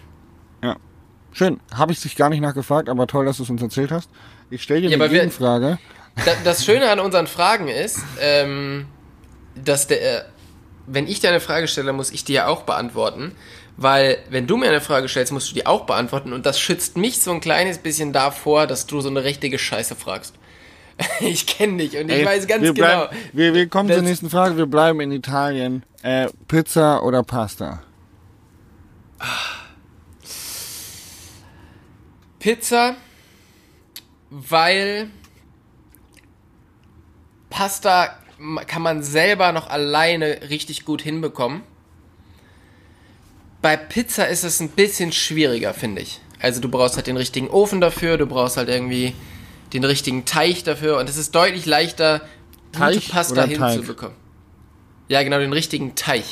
Ja. 0.64 0.78
Schön. 1.32 1.60
Habe 1.74 1.92
ich 1.92 2.02
dich 2.02 2.16
gar 2.16 2.30
nicht 2.30 2.42
nachgefragt, 2.42 2.90
aber 2.90 3.06
toll, 3.08 3.26
dass 3.26 3.38
du 3.38 3.44
es 3.44 3.50
uns 3.50 3.62
erzählt 3.62 3.92
hast. 3.92 4.10
Ich 4.50 4.64
stelle 4.64 4.82
dir 4.82 4.90
Ja, 4.90 4.96
eine 4.96 5.12
wir- 5.12 5.20
Gegenfrage. 5.20 5.78
Da, 5.78 5.95
das 6.44 6.66
Schöne 6.66 6.90
an 6.90 7.00
unseren 7.00 7.28
Fragen 7.28 7.68
ist, 7.68 8.00
ähm, 8.20 8.86
dass 9.56 9.88
der, 9.88 10.20
äh, 10.20 10.24
wenn 10.88 11.08
ich 11.08 11.20
dir 11.20 11.30
eine 11.30 11.40
Frage 11.40 11.68
stelle, 11.68 11.94
muss 11.94 12.12
ich 12.12 12.24
die 12.24 12.34
ja 12.34 12.48
auch 12.48 12.64
beantworten. 12.64 13.36
Weil, 13.78 14.20
wenn 14.30 14.48
du 14.48 14.56
mir 14.56 14.70
eine 14.70 14.80
Frage 14.80 15.10
stellst, 15.10 15.34
musst 15.34 15.50
du 15.52 15.54
die 15.54 15.66
auch 15.66 15.86
beantworten. 15.86 16.32
Und 16.32 16.46
das 16.46 16.60
schützt 16.60 16.96
mich 16.96 17.20
so 17.20 17.32
ein 17.32 17.42
kleines 17.42 17.80
bisschen 17.80 18.14
davor, 18.14 18.68
dass 18.68 18.88
du 18.88 19.02
so 19.02 19.10
eine 19.10 19.24
richtige 19.26 19.60
Scheiße 19.60 19.96
fragst. 19.96 20.36
Ich 21.20 21.46
kenne 21.46 21.78
dich 21.78 21.98
und 21.98 22.10
ich 22.10 22.20
Ey, 22.20 22.26
weiß 22.26 22.48
ganz 22.48 22.64
wir 22.64 22.74
genau. 22.74 23.08
bleiben, 23.08 23.18
Wir, 23.34 23.54
wir 23.54 23.68
kommen 23.68 23.92
zur 23.92 24.02
nächsten 24.02 24.30
Frage. 24.30 24.56
Wir 24.56 24.66
bleiben 24.66 25.02
in 25.02 25.12
Italien. 25.12 25.84
Äh, 26.04 26.28
Pizza 26.48 27.04
oder 27.04 27.22
Pasta? 27.22 27.84
Pizza, 32.40 32.96
weil 34.30 35.10
Pasta 37.56 38.10
kann 38.68 38.82
man 38.82 39.02
selber 39.02 39.54
noch 39.54 39.70
alleine 39.70 40.50
richtig 40.50 40.84
gut 40.84 41.02
hinbekommen. 41.02 41.62
Bei 43.62 43.78
Pizza 43.78 44.28
ist 44.28 44.44
es 44.44 44.60
ein 44.60 44.70
bisschen 44.70 45.14
schwieriger, 45.14 45.74
finde 45.74 46.02
ich. 46.02 46.20
Also 46.42 46.60
du 46.60 46.68
brauchst 46.68 46.98
halt 46.98 47.08
den 47.08 47.16
richtigen 47.16 47.48
Ofen 47.48 47.80
dafür, 47.80 48.18
du 48.18 48.26
brauchst 48.26 48.58
halt 48.58 48.68
irgendwie 48.68 49.16
den 49.72 49.86
richtigen 49.86 50.26
Teig 50.26 50.66
dafür 50.66 51.00
und 51.00 51.10
es 51.10 51.16
ist 51.16 51.34
deutlich 51.34 51.66
leichter, 51.66 52.22
Teig 52.74 52.96
gute 52.96 53.10
Pasta 53.10 53.46
hinzubekommen. 53.46 54.18
Ja, 55.08 55.24
genau, 55.24 55.40
den 55.40 55.54
richtigen 55.54 55.96
Teig. 55.96 56.26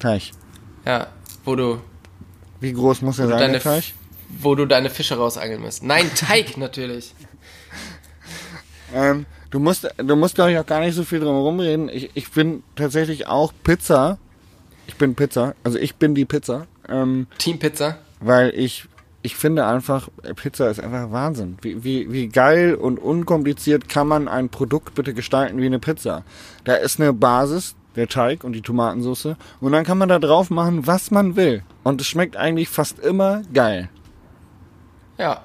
Teig. 0.00 0.32
Ja, 0.84 1.06
wo 1.44 1.54
du 1.54 1.80
Wie 2.58 2.72
groß 2.72 3.02
muss 3.02 3.20
er 3.20 3.28
sein, 3.28 3.38
deine, 3.38 3.52
der 3.52 3.62
Teig? 3.62 3.84
wo 4.30 4.56
du 4.56 4.66
deine 4.66 4.90
Fische 4.90 5.16
rausangeln 5.16 5.60
musst. 5.60 5.84
Nein, 5.84 6.10
Teig 6.16 6.56
natürlich. 6.56 7.14
Ähm, 8.92 9.26
du 9.50 9.58
musst, 9.58 9.88
du 9.96 10.16
musst 10.16 10.34
glaube 10.34 10.52
ich 10.52 10.58
auch 10.58 10.66
gar 10.66 10.80
nicht 10.80 10.94
so 10.94 11.04
viel 11.04 11.20
drum 11.20 11.34
herum 11.34 11.60
reden. 11.60 11.88
Ich, 11.88 12.10
ich 12.14 12.30
bin 12.30 12.62
tatsächlich 12.74 13.26
auch 13.26 13.52
Pizza. 13.64 14.18
Ich 14.86 14.96
bin 14.96 15.14
Pizza. 15.14 15.54
Also 15.64 15.78
ich 15.78 15.96
bin 15.96 16.14
die 16.14 16.24
Pizza. 16.24 16.66
Ähm, 16.88 17.26
Team 17.38 17.58
Pizza. 17.58 17.98
weil 18.20 18.52
ich, 18.54 18.84
ich 19.22 19.34
finde 19.36 19.66
einfach, 19.66 20.08
Pizza 20.36 20.70
ist 20.70 20.78
einfach 20.80 21.10
Wahnsinn. 21.10 21.58
Wie, 21.62 21.82
wie, 21.82 22.12
wie 22.12 22.28
geil 22.28 22.74
und 22.76 22.98
unkompliziert 22.98 23.88
kann 23.88 24.06
man 24.06 24.28
ein 24.28 24.48
Produkt 24.48 24.94
bitte 24.94 25.12
gestalten 25.14 25.60
wie 25.60 25.66
eine 25.66 25.80
Pizza? 25.80 26.22
Da 26.64 26.74
ist 26.74 27.00
eine 27.00 27.12
Basis, 27.12 27.74
der 27.96 28.06
Teig 28.06 28.44
und 28.44 28.52
die 28.52 28.62
Tomatensauce. 28.62 29.34
Und 29.60 29.72
dann 29.72 29.84
kann 29.84 29.98
man 29.98 30.08
da 30.08 30.18
drauf 30.20 30.50
machen, 30.50 30.86
was 30.86 31.10
man 31.10 31.34
will. 31.34 31.62
Und 31.82 32.00
es 32.00 32.06
schmeckt 32.06 32.36
eigentlich 32.36 32.68
fast 32.68 33.00
immer 33.00 33.42
geil. 33.52 33.88
Ja. 35.18 35.42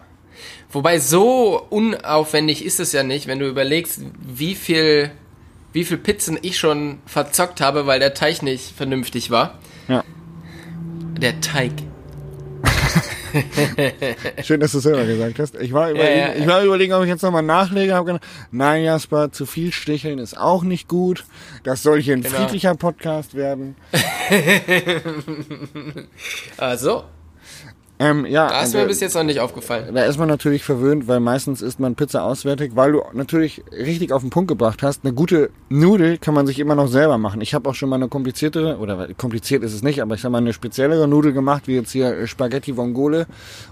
Wobei 0.72 1.00
so 1.00 1.66
unaufwendig 1.70 2.66
ist 2.66 2.80
es 2.80 2.92
ja 2.92 3.04
nicht, 3.04 3.28
wenn 3.28 3.40
du 3.40 3.48
überlegst, 3.48 4.02
wie 4.22 4.56
viel, 4.56 5.12
wie 5.74 5.86
viel 5.86 5.98
Pizzen 5.98 6.38
ich 6.42 6.58
schon 6.58 7.00
verzockt 7.06 7.62
habe, 7.62 7.86
weil 7.88 8.00
der 8.00 8.14
Teig 8.14 8.42
nicht 8.42 8.76
vernünftig 8.76 9.32
war. 9.32 9.60
Ja. 9.88 10.04
Der 11.20 11.40
Teig. 11.42 11.72
Schön, 14.44 14.60
dass 14.60 14.74
du 14.74 14.80
es 14.80 14.84
selber 14.84 15.06
gesagt 15.06 15.40
hast. 15.40 15.56
Ich 15.56 15.72
war 15.72 15.90
überlegen, 15.90 16.20
ja, 16.20 16.28
ja. 16.28 16.36
ich 16.36 16.48
war 16.48 16.64
überlegen 16.64 16.92
ob 16.94 17.04
ich 17.04 17.10
jetzt 17.10 17.22
nochmal 17.22 17.44
nachlege. 17.44 17.94
Hab 17.94 18.06
gedacht, 18.06 18.24
nein, 18.52 18.84
Jasper, 18.84 19.32
zu 19.32 19.46
viel 19.46 19.72
sticheln 19.72 20.20
ist 20.20 20.38
auch 20.38 20.64
nicht 20.64 20.90
gut. 20.90 21.24
Das 21.64 21.82
soll 21.82 22.02
hier 22.02 22.16
ein 22.16 22.24
Genau. 22.24 22.36
friedlicher 22.36 22.76
Podcast 22.76 23.36
werden. 23.36 23.76
Also, 26.58 27.04
Ähm, 28.02 28.26
ja, 28.26 28.48
da 28.48 28.54
ist 28.56 28.60
also, 28.62 28.78
mir 28.80 28.88
bis 28.88 29.00
jetzt 29.00 29.14
noch 29.14 29.22
nicht 29.24 29.40
aufgefallen. 29.40 29.94
da 29.94 30.04
ist 30.06 30.18
man 30.18 30.28
natürlich 30.28 30.64
verwöhnt, 30.64 31.08
weil 31.08 31.20
meistens 31.20 31.62
isst 31.62 31.80
man 31.80 31.94
Pizza 31.94 32.24
auswärtig, 32.24 32.72
weil 32.74 32.94
du 32.94 33.04
natürlich 33.14 33.64
richtig 33.72 34.12
auf 34.12 34.24
den 34.24 34.32
Punkt 34.32 34.48
gebracht 34.48 34.82
hast. 34.82 35.06
Eine 35.06 35.14
gute 35.14 35.52
Nudel 35.70 36.18
kann 36.18 36.34
man 36.34 36.48
sich 36.48 36.58
immer 36.58 36.74
noch 36.74 36.88
selber 36.88 37.20
machen. 37.20 37.42
Ich 37.42 37.54
habe 37.54 37.70
auch 37.70 37.76
schon 37.76 37.90
mal 37.90 37.98
eine 37.98 38.08
komplizierte, 38.08 38.80
oder 38.80 39.10
kompliziert 39.14 39.62
ist 39.62 39.76
es 39.76 39.84
nicht, 39.84 40.02
aber 40.02 40.16
ich 40.16 40.24
habe 40.24 40.32
mal 40.32 40.40
eine 40.40 40.54
speziellere 40.54 41.08
Nudel 41.08 41.32
gemacht, 41.32 41.68
wie 41.68 41.76
jetzt 41.76 41.92
hier 41.92 42.08
äh, 42.08 42.26
Spaghetti 42.26 42.76
Vongole, 42.76 43.28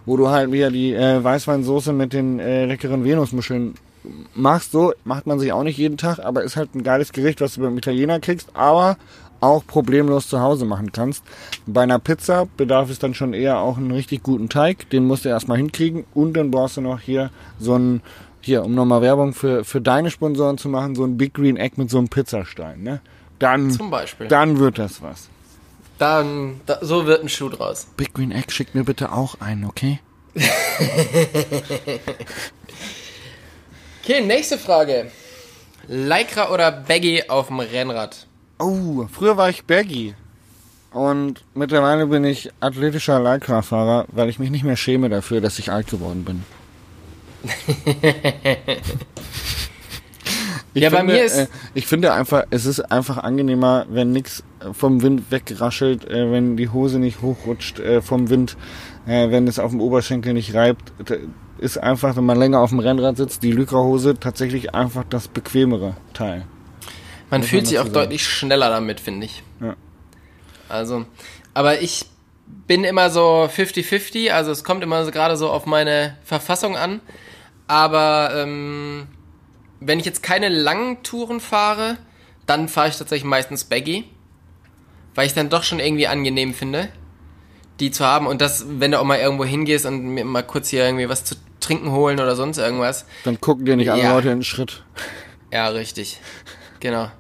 wo 0.06 0.15
du 0.15 0.30
halt 0.30 0.52
wieder 0.52 0.70
die 0.70 0.94
äh, 0.94 1.24
Weißweinsoße 1.24 1.92
mit 1.92 2.13
den 2.13 2.39
äh, 2.39 2.65
leckeren 2.65 3.04
Venusmuscheln 3.04 3.74
machst. 4.36 4.74
So 4.74 4.94
macht 5.06 5.26
man 5.26 5.39
sich 5.39 5.52
auch 5.54 5.63
nicht 5.63 5.78
jeden 5.78 5.98
Tag, 5.98 6.20
aber 6.20 6.44
ist 6.44 6.56
halt 6.56 6.76
ein 6.76 6.84
geiles 6.84 7.13
Gericht, 7.13 7.42
was 7.42 7.56
du 7.56 7.62
beim 7.62 7.78
Italiener 7.80 8.20
kriegst, 8.20 8.50
aber 8.54 8.98
auch 9.41 9.65
problemlos 9.65 10.28
zu 10.28 10.39
Hause 10.41 10.65
machen 10.65 10.91
kannst. 10.91 11.23
Bei 11.65 11.82
einer 11.84 11.99
Pizza 11.99 12.47
bedarf 12.58 12.89
es 12.89 12.99
dann 12.99 13.13
schon 13.13 13.34
eher 13.34 13.60
auch 13.60 13.78
einen 13.78 13.91
richtig 13.91 14.23
guten 14.23 14.49
Teig. 14.49 14.89
Den 14.89 15.06
musst 15.06 15.25
du 15.25 15.30
erstmal 15.30 15.58
hinkriegen. 15.58 16.06
Und 16.13 16.34
dann 16.34 16.52
brauchst 16.52 16.78
du 16.78 16.82
noch 16.82 16.99
hier 16.99 17.32
so 17.60 17.75
ein, 17.78 18.02
hier, 18.41 18.63
um 18.63 18.73
nochmal 18.75 19.02
Werbung 19.02 19.34
für, 19.34 19.63
für 19.63 19.82
deine 19.82 20.12
Sponsoren 20.12 20.58
zu 20.58 20.69
machen, 20.69 20.95
so 20.95 21.04
ein 21.04 21.17
Big 21.17 21.34
Green 21.34 21.58
Egg 21.58 21.75
mit 21.78 21.89
so 21.89 21.97
einem 21.97 22.10
Pizzastein, 22.10 22.84
ne? 22.84 23.02
Dann, 23.39 23.71
Zum 23.71 23.89
Beispiel. 23.89 24.28
dann 24.28 24.60
wird 24.60 24.78
das 24.78 25.02
was. 25.02 25.30
Dann, 25.97 26.60
da, 26.65 26.80
so 26.82 27.06
wird 27.06 27.23
ein 27.23 27.30
Schuh 27.30 27.49
draus. 27.49 27.88
Big 27.95 28.13
Green 28.13 28.32
Egg 28.32 28.52
schickt 28.52 28.75
mir 28.75 28.84
bitte 28.84 29.12
auch 29.12 29.39
einen, 29.39 29.65
okay? 29.65 29.99
Okay, 34.10 34.21
nächste 34.21 34.58
Frage. 34.58 35.12
Lycra 35.88 36.52
oder 36.52 36.71
Baggy 36.71 37.25
auf 37.28 37.47
dem 37.47 37.60
Rennrad? 37.60 38.25
Oh, 38.60 39.08
früher 39.12 39.38
war 39.38 39.50
ich 39.50 39.63
Baggy. 39.65 40.13
Und 40.91 41.43
mittlerweile 41.54 42.08
bin 42.08 42.24
ich 42.26 42.50
athletischer 42.60 43.19
Lycra-Fahrer, 43.22 44.06
weil 44.12 44.28
ich 44.30 44.39
mich 44.39 44.50
nicht 44.50 44.63
mehr 44.63 44.76
schäme 44.76 45.08
dafür, 45.10 45.39
dass 45.39 45.60
ich 45.60 45.72
alt 45.72 45.88
geworden 45.88 46.26
bin. 46.26 46.43
Ich 50.76 50.84
Ja, 50.84 50.91
bei 50.91 50.98
finde, 50.98 51.13
mir 51.13 51.24
ist- 51.24 51.36
Äh, 51.38 51.48
ich 51.74 51.88
finde 51.88 52.13
einfach, 52.13 52.43
es 52.52 52.65
ist 52.67 52.80
einfach 52.91 53.17
angenehmer, 53.17 53.88
wenn 53.89 54.12
nichts 54.12 54.43
vom 54.72 55.02
Wind 55.02 55.32
wegraschelt, 55.32 56.06
äh, 56.08 56.32
wenn 56.32 56.58
die 56.58 56.69
Hose 56.69 57.00
nicht 57.00 57.24
hochrutscht 57.24 57.80
äh, 57.80 58.04
vom 58.04 58.30
Wind, 58.30 58.56
äh, 59.08 59.32
wenn 59.32 59.48
es 59.48 59.58
auf 59.58 59.72
dem 59.72 59.82
Oberschenkel 59.82 60.34
nicht 60.34 60.54
reibt. 60.54 60.93
Ist 61.58 61.80
einfach, 61.80 62.15
wenn 62.15 62.24
man 62.26 62.38
länger 62.38 62.60
auf 62.60 62.69
dem 62.69 62.80
Rennrad 62.80 63.17
sitzt, 63.17 63.41
die 63.41 63.52
Lycra-Hose 63.52 64.19
tatsächlich 64.19 64.76
einfach 64.76 65.04
das 65.10 65.28
bequemere 65.28 65.95
Teil. 66.13 66.45
Man 67.30 67.44
fühlt 67.44 67.68
sich 67.68 67.80
auch 67.80 67.84
sagen. 67.84 67.94
deutlich 67.94 68.26
schneller 68.26 68.70
damit, 68.70 69.00
finde 69.00 69.26
ich. 69.26 69.44
Ja. 69.62 69.76
Also, 70.68 71.06
aber 71.54 71.82
ich 71.82 72.06
bin 72.68 72.84
immer 72.84 73.10
so 73.10 73.50
50-50, 73.54 74.32
also 74.32 74.52
es 74.52 74.63
kommt 74.63 74.84
immer 74.84 75.04
so 75.06 75.12
gerade 75.12 75.38
so 75.38 75.50
auf 75.50 75.65
meine 75.65 76.18
Verfassung 76.24 76.76
an. 76.78 77.02
Aber 77.68 78.32
ähm, 78.36 79.08
wenn 79.80 80.00
ich 80.00 80.06
jetzt 80.06 80.24
keine 80.24 80.50
langen 80.50 81.04
Touren 81.04 81.39
fahre, 81.39 81.98
dann 82.46 82.68
fahre 82.68 82.89
ich 82.89 82.98
tatsächlich 82.98 83.26
meistens 83.30 83.63
Baggy. 83.65 84.06
Weil 85.15 85.28
ich 85.28 85.34
dann 85.34 85.50
doch 85.50 85.63
schon 85.63 85.80
irgendwie 85.80 86.08
angenehm 86.08 86.54
finde, 86.54 86.89
die 87.80 87.92
zu 87.92 88.06
haben. 88.06 88.26
Und 88.26 88.42
das, 88.42 88.65
wenn 88.68 88.92
du 88.92 89.00
auch 89.00 89.04
mal 89.04 89.20
irgendwo 89.20 89.46
hingehst 89.46 89.86
und 89.86 90.02
mir 90.02 90.26
mal 90.26 90.44
kurz 90.44 90.70
hier 90.70 90.86
irgendwie 90.86 91.10
was 91.10 91.26
zu 91.26 91.36
trinken 91.60 91.92
holen 91.92 92.20
oder 92.20 92.36
sonst 92.36 92.58
irgendwas. 92.58 93.06
Dann 93.24 93.39
gucken 93.42 93.65
dir 93.65 93.76
nicht 93.76 93.92
alle 93.92 94.02
Ja. 94.02 94.13
Leute 94.13 94.30
in 94.30 94.38
den 94.39 94.44
Schritt. 94.44 94.84
Ja, 95.52 95.68
richtig. 95.68 96.20
Genau. 96.80 97.12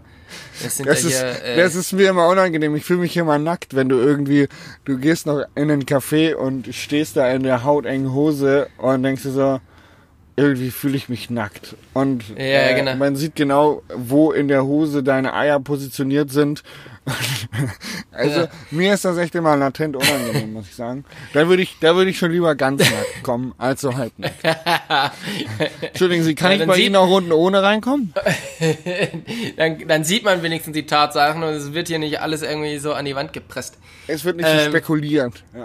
Das 0.61 0.77
Das 0.77 1.03
ja 1.03 1.09
ist, 1.09 1.41
hier, 1.41 1.43
äh, 1.43 1.57
das 1.57 1.75
ist 1.75 1.93
mir 1.93 2.09
immer 2.09 2.27
unangenehm. 2.27 2.75
Ich 2.75 2.85
fühle 2.85 2.99
mich 2.99 3.17
immer 3.17 3.39
nackt, 3.39 3.75
wenn 3.75 3.89
du 3.89 3.97
irgendwie, 3.97 4.47
du 4.85 4.97
gehst 4.97 5.25
noch 5.25 5.43
in 5.55 5.71
einen 5.71 5.85
Café 5.85 6.35
und 6.35 6.73
stehst 6.73 7.17
da 7.17 7.29
in 7.31 7.43
der 7.43 7.63
hautengen 7.63 8.13
Hose 8.13 8.67
und 8.77 9.03
denkst 9.03 9.23
dir 9.23 9.31
so, 9.31 9.59
irgendwie 10.35 10.71
fühle 10.71 10.95
ich 10.95 11.09
mich 11.09 11.29
nackt. 11.29 11.75
Und 11.93 12.29
Ja, 12.29 12.69
äh, 12.69 12.75
genau. 12.75 12.95
man 12.95 13.15
sieht 13.15 13.35
genau, 13.35 13.81
wo 13.95 14.31
in 14.31 14.47
der 14.47 14.65
Hose 14.65 15.03
deine 15.03 15.33
Eier 15.33 15.59
positioniert 15.59 16.31
sind. 16.31 16.63
also 18.11 18.41
Ja. 18.41 18.47
mir 18.71 18.93
ist 18.93 19.05
das 19.05 19.17
echt 19.17 19.35
immer 19.35 19.55
latent 19.57 19.95
unangenehm, 19.95 20.53
muss 20.53 20.67
ich 20.67 20.75
sagen. 20.75 21.05
Da 21.33 21.47
würde 21.47 21.61
ich, 21.63 21.77
da 21.79 21.95
würde 21.95 22.09
ich 22.11 22.17
schon 22.17 22.31
lieber 22.31 22.55
ganz 22.55 22.81
nackt 22.91 23.23
kommen, 23.23 23.53
als 23.57 23.81
so 23.81 23.95
halb 23.95 24.13
nackt. 24.17 24.35
Entschuldigen 25.81 26.23
Sie, 26.23 26.35
kann 26.35 26.51
Ja, 26.53 26.57
ich 26.61 26.67
bei 26.67 26.77
Ihnen 26.77 26.95
auch 26.95 27.09
unten 27.09 27.31
ohne 27.31 27.61
reinkommen? 27.63 28.13
dann, 29.57 29.87
dann 29.87 30.03
sieht 30.03 30.23
man 30.23 30.41
wenigstens 30.43 30.73
die 30.73 30.85
Tatsachen 30.85 31.43
und 31.43 31.49
es 31.53 31.73
wird 31.73 31.87
hier 31.87 31.99
nicht 31.99 32.19
alles 32.21 32.41
irgendwie 32.41 32.77
so 32.79 32.93
an 32.93 33.05
die 33.05 33.15
Wand 33.15 33.33
gepresst. 33.33 33.77
Es 34.07 34.23
wird 34.25 34.37
nicht 34.37 34.47
so 34.49 34.55
Ähm. 34.55 34.69
spekuliert. 34.69 35.43
Ja. 35.53 35.63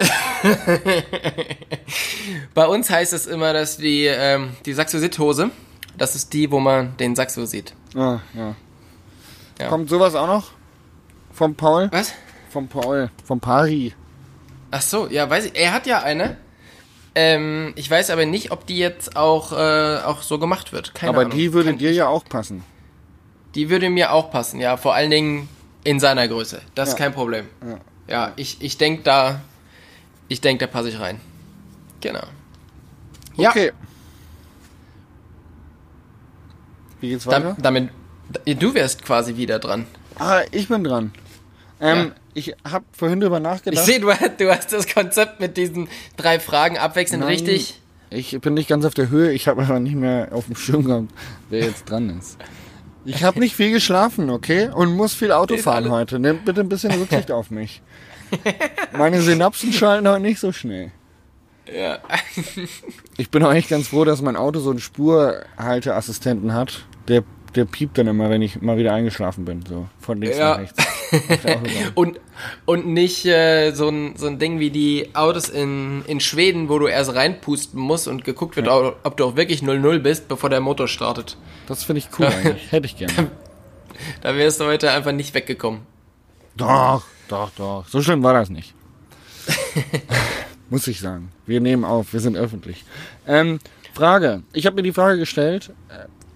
Bei 2.53 2.65
uns 2.67 2.89
heißt 2.89 3.13
es 3.13 3.27
immer, 3.27 3.53
dass 3.53 3.77
die, 3.77 4.05
ähm, 4.05 4.51
die 4.65 4.73
Saxosit-Hose, 4.73 5.51
das 5.97 6.15
ist 6.15 6.33
die, 6.33 6.51
wo 6.51 6.59
man 6.59 6.95
den 6.97 7.15
Saxo 7.15 7.45
sieht. 7.45 7.73
Ah. 7.95 8.19
Ja. 8.33 9.67
Kommt 9.69 9.89
sowas 9.89 10.15
auch 10.15 10.27
noch? 10.27 10.51
Vom 11.35 11.53
Paul? 11.55 11.89
Was? 11.91 12.13
Vom 12.49 12.67
Paul. 12.69 13.09
Vom 13.25 13.39
Pari. 13.41 13.93
Ach 14.71 14.81
so, 14.81 15.07
ja, 15.07 15.29
weiß 15.29 15.45
ich. 15.47 15.55
Er 15.55 15.73
hat 15.73 15.85
ja 15.85 16.01
eine. 16.01 16.37
Ähm, 17.13 17.73
ich 17.75 17.91
weiß 17.91 18.09
aber 18.09 18.25
nicht, 18.25 18.51
ob 18.51 18.65
die 18.65 18.77
jetzt 18.77 19.15
auch, 19.17 19.51
äh, 19.51 19.97
auch 20.03 20.21
so 20.21 20.39
gemacht 20.39 20.71
wird. 20.73 20.95
Keine 20.95 21.09
Aber 21.11 21.21
Ahnung. 21.21 21.37
die 21.37 21.51
würde 21.53 21.69
Kann- 21.71 21.77
dir 21.77 21.91
ja 21.93 22.07
auch 22.07 22.23
passen. 22.25 22.63
Die 23.53 23.69
würde 23.69 23.89
mir 23.89 24.11
auch 24.13 24.31
passen, 24.31 24.59
ja. 24.61 24.77
Vor 24.77 24.95
allen 24.95 25.11
Dingen 25.11 25.49
in 25.83 25.99
seiner 25.99 26.27
Größe. 26.27 26.61
Das 26.73 26.89
ist 26.89 26.99
Ja. 26.99 27.05
kein 27.05 27.13
Problem. 27.13 27.47
Ja. 27.65 27.77
Ja, 28.07 28.31
ich, 28.37 28.61
ich 28.61 28.77
denke 28.77 29.03
da, 29.03 29.41
ich 30.29 30.39
denke, 30.41 30.65
da 30.67 30.71
passe 30.71 30.89
ich 30.89 30.99
rein. 30.99 31.19
Genau. 32.01 32.23
Ja. 33.35 33.49
Okay. 33.49 33.71
Wie 37.01 37.09
geht's 37.09 37.27
weiter? 37.27 37.55
damit, 37.59 37.89
du 38.45 38.73
wärst 38.73 39.03
quasi 39.03 39.35
wieder 39.37 39.59
dran. 39.59 39.85
Ah, 40.17 40.41
ich 40.51 40.67
bin 40.67 40.83
dran. 40.83 41.11
Ähm, 41.79 41.97
Ja. 42.07 42.11
Ich 42.37 42.53
habe 42.69 42.83
vorhin 42.91 43.21
drüber 43.21 43.37
Ich 43.37 43.43
nachgedacht. 43.43 43.85
sehe, 43.85 43.99
du, 44.01 44.11
hast- 44.11 44.39
du 44.39 44.49
hast 44.53 44.73
das 44.73 44.87
Konzept 44.93 45.39
mit 45.39 45.55
diesen 45.55 45.87
drei 46.17 46.39
Fragen 46.39 46.77
abwechselnd 46.77 47.23
Nein, 47.23 47.31
richtig. 47.33 47.79
Ich 48.09 48.37
bin 48.41 48.53
nicht 48.55 48.67
ganz 48.69 48.83
auf 48.85 48.93
der 48.93 49.09
Höhe. 49.09 49.31
Ich 49.31 49.47
habe 49.47 49.63
aber 49.63 49.79
nicht 49.79 49.95
mehr 49.95 50.29
auf 50.31 50.45
dem 50.47 50.55
Schirm 50.55 50.83
gehabt, 50.85 51.11
wer 51.49 51.61
jetzt 51.65 51.89
dran 51.89 52.17
ist. 52.19 52.37
Ich 53.05 53.23
habe 53.23 53.39
nicht 53.39 53.55
viel 53.55 53.71
geschlafen, 53.71 54.29
okay? 54.29 54.69
Und 54.73 54.95
muss 54.95 55.13
viel 55.13 55.31
Auto 55.31 55.55
fahren 55.57 55.89
heute. 55.91 56.19
Nehmt 56.19 56.43
bitte 56.45 56.61
ein 56.61 56.69
bisschen 56.69 56.91
Rücksicht 56.91 57.31
auf 57.31 57.51
mich. 57.51 57.81
Meine 58.97 59.21
Synapsen 59.21 59.71
schalten 59.71 60.07
heute 60.07 60.21
nicht 60.21 60.39
so 60.39 60.51
schnell. 60.51 60.91
Ja. 61.73 61.99
Ich 63.17 63.29
bin 63.31 63.43
auch 63.43 63.53
echt 63.53 63.69
ganz 63.69 63.87
froh, 63.87 64.03
dass 64.05 64.21
mein 64.21 64.35
Auto 64.35 64.59
so 64.59 64.71
einen 64.71 64.79
Spurhalteassistenten 64.79 66.53
hat. 66.53 66.85
Der, 67.07 67.23
der 67.55 67.65
piept 67.65 67.97
dann 67.97 68.07
immer, 68.07 68.29
wenn 68.29 68.41
ich 68.41 68.61
mal 68.61 68.77
wieder 68.77 68.93
eingeschlafen 68.93 69.45
bin. 69.45 69.63
So 69.65 69.87
von 69.99 70.19
links 70.21 70.37
Ja. 70.37 70.51
nach 70.51 70.59
rechts. 70.59 70.83
Und, 71.95 72.19
und 72.65 72.87
nicht 72.87 73.25
äh, 73.25 73.71
so, 73.71 73.87
ein, 73.87 74.15
so 74.17 74.25
ein 74.27 74.39
Ding 74.39 74.59
wie 74.59 74.71
die 74.71 75.11
Autos 75.13 75.47
in, 75.47 76.03
in 76.07 76.19
Schweden, 76.19 76.67
wo 76.67 76.79
du 76.79 76.87
erst 76.87 77.13
reinpusten 77.13 77.79
musst 77.79 78.07
und 78.07 78.25
geguckt 78.25 78.55
wird, 78.57 78.67
ob, 78.67 78.97
ob 79.03 79.15
du 79.15 79.23
auch 79.25 79.35
wirklich 79.35 79.61
0-0 79.61 79.99
bist, 79.99 80.27
bevor 80.27 80.49
der 80.49 80.59
Motor 80.61 80.87
startet. 80.87 81.37
Das 81.67 81.83
finde 81.83 81.99
ich 81.99 82.09
cool 82.19 82.25
eigentlich. 82.25 82.71
Hätte 82.71 82.87
ich 82.87 82.97
gerne. 82.97 83.13
Da 84.21 84.35
wärst 84.35 84.59
du 84.59 84.65
heute 84.65 84.91
einfach 84.91 85.13
nicht 85.13 85.33
weggekommen. 85.33 85.81
Doch, 86.57 87.03
doch, 87.29 87.49
doch. 87.51 87.85
So 87.87 88.01
schlimm 88.01 88.23
war 88.23 88.33
das 88.33 88.49
nicht. 88.49 88.73
Muss 90.69 90.87
ich 90.87 90.99
sagen. 90.99 91.31
Wir 91.45 91.61
nehmen 91.61 91.85
auf, 91.85 92.11
wir 92.11 92.19
sind 92.19 92.35
öffentlich. 92.35 92.83
Ähm, 93.25 93.59
Frage. 93.93 94.43
Ich 94.51 94.65
habe 94.65 94.75
mir 94.75 94.83
die 94.83 94.91
Frage 94.91 95.17
gestellt. 95.19 95.71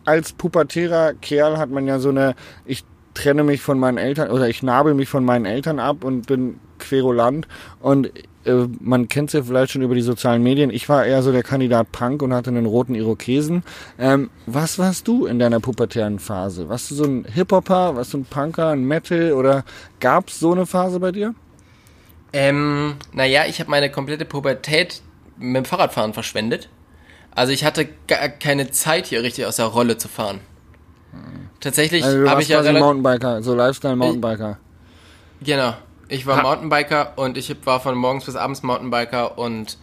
Als 0.10 0.34
pubertärer 0.34 1.14
Kerl 1.14 1.60
hat 1.60 1.70
man 1.70 1.86
ja 1.86 2.00
so 2.00 2.10
eine, 2.10 2.34
ich 2.66 2.84
trenne 3.14 3.44
mich 3.44 3.62
von 3.62 3.78
meinen 3.78 4.00
Eltern 4.00 4.32
oder 4.32 4.50
ich 4.50 4.64
nabel 4.64 4.96
mich 4.96 5.08
von 5.08 5.24
meinen 5.24 5.46
Eltern 5.46 5.80
ab 5.80 6.04
und 6.04 6.26
bin 6.26 6.60
querulant. 6.80 7.48
Und 7.80 8.12
äh, 8.44 8.68
man 8.80 9.08
kennt 9.08 9.34
ja 9.34 9.44
vielleicht 9.44 9.74
schon 9.74 9.84
über 9.84 9.94
die 9.94 10.02
sozialen 10.02 10.42
Medien. 10.42 10.72
Ich 10.72 10.90
war 10.90 11.06
eher 11.06 11.22
so 11.22 11.32
der 11.32 11.44
Kandidat 11.44 11.92
Punk 11.92 12.24
und 12.24 12.34
hatte 12.34 12.50
einen 12.50 12.66
roten 12.66 12.96
Irokesen. 12.96 13.62
Ähm, 14.00 14.32
was 14.48 14.80
warst 14.80 15.08
du 15.08 15.28
in 15.28 15.38
deiner 15.38 15.60
pubertären 15.60 16.18
Phase? 16.18 16.70
Warst 16.70 16.90
du 16.90 16.96
so 16.96 17.04
ein 17.04 17.26
Hip-Hopper, 17.32 17.96
warst 17.96 18.14
du 18.14 18.18
ein 18.18 18.26
Punker, 18.26 18.70
ein 18.70 18.86
Metal 18.86 19.34
oder 19.34 19.64
gab's 20.00 20.40
so 20.40 20.54
eine 20.54 20.66
Phase 20.66 21.00
bei 21.00 21.12
dir? 21.12 21.36
Ähm, 22.34 22.96
naja, 23.14 23.44
ich 23.48 23.60
habe 23.60 23.70
meine 23.70 23.92
komplette 23.92 24.26
Pubertät 24.26 25.04
mit 25.38 25.56
dem 25.56 25.66
Fahrradfahren 25.66 26.16
verschwendet. 26.16 26.68
Also 27.40 27.54
ich 27.54 27.64
hatte 27.64 27.88
gar 28.08 28.28
keine 28.28 28.70
Zeit 28.70 29.06
hier 29.06 29.24
richtig 29.24 29.46
aus 29.46 29.56
der 29.56 29.68
Rolle 29.68 29.98
zu 29.98 30.10
fahren. 30.10 30.42
Tatsächlich 31.62 32.04
Also 32.04 32.30
habe 32.30 32.42
ich 32.42 32.50
ja 32.50 32.58
quasi 32.58 32.68
relativ... 32.68 32.86
Mountainbiker, 32.86 33.42
so 33.42 33.56
Lifestyle-Mountainbiker. 33.56 34.58
Genau. 35.42 35.74
Ich 36.10 36.28
war 36.28 36.38
Ha- 36.38 36.42
Mountainbiker 36.42 37.14
und 37.16 37.38
ich 37.38 37.56
war 37.66 37.80
von 37.80 37.96
morgens 37.96 38.26
bis 38.26 38.36
abends 38.36 38.62
Mountainbiker 38.62 39.38
und 39.38 39.78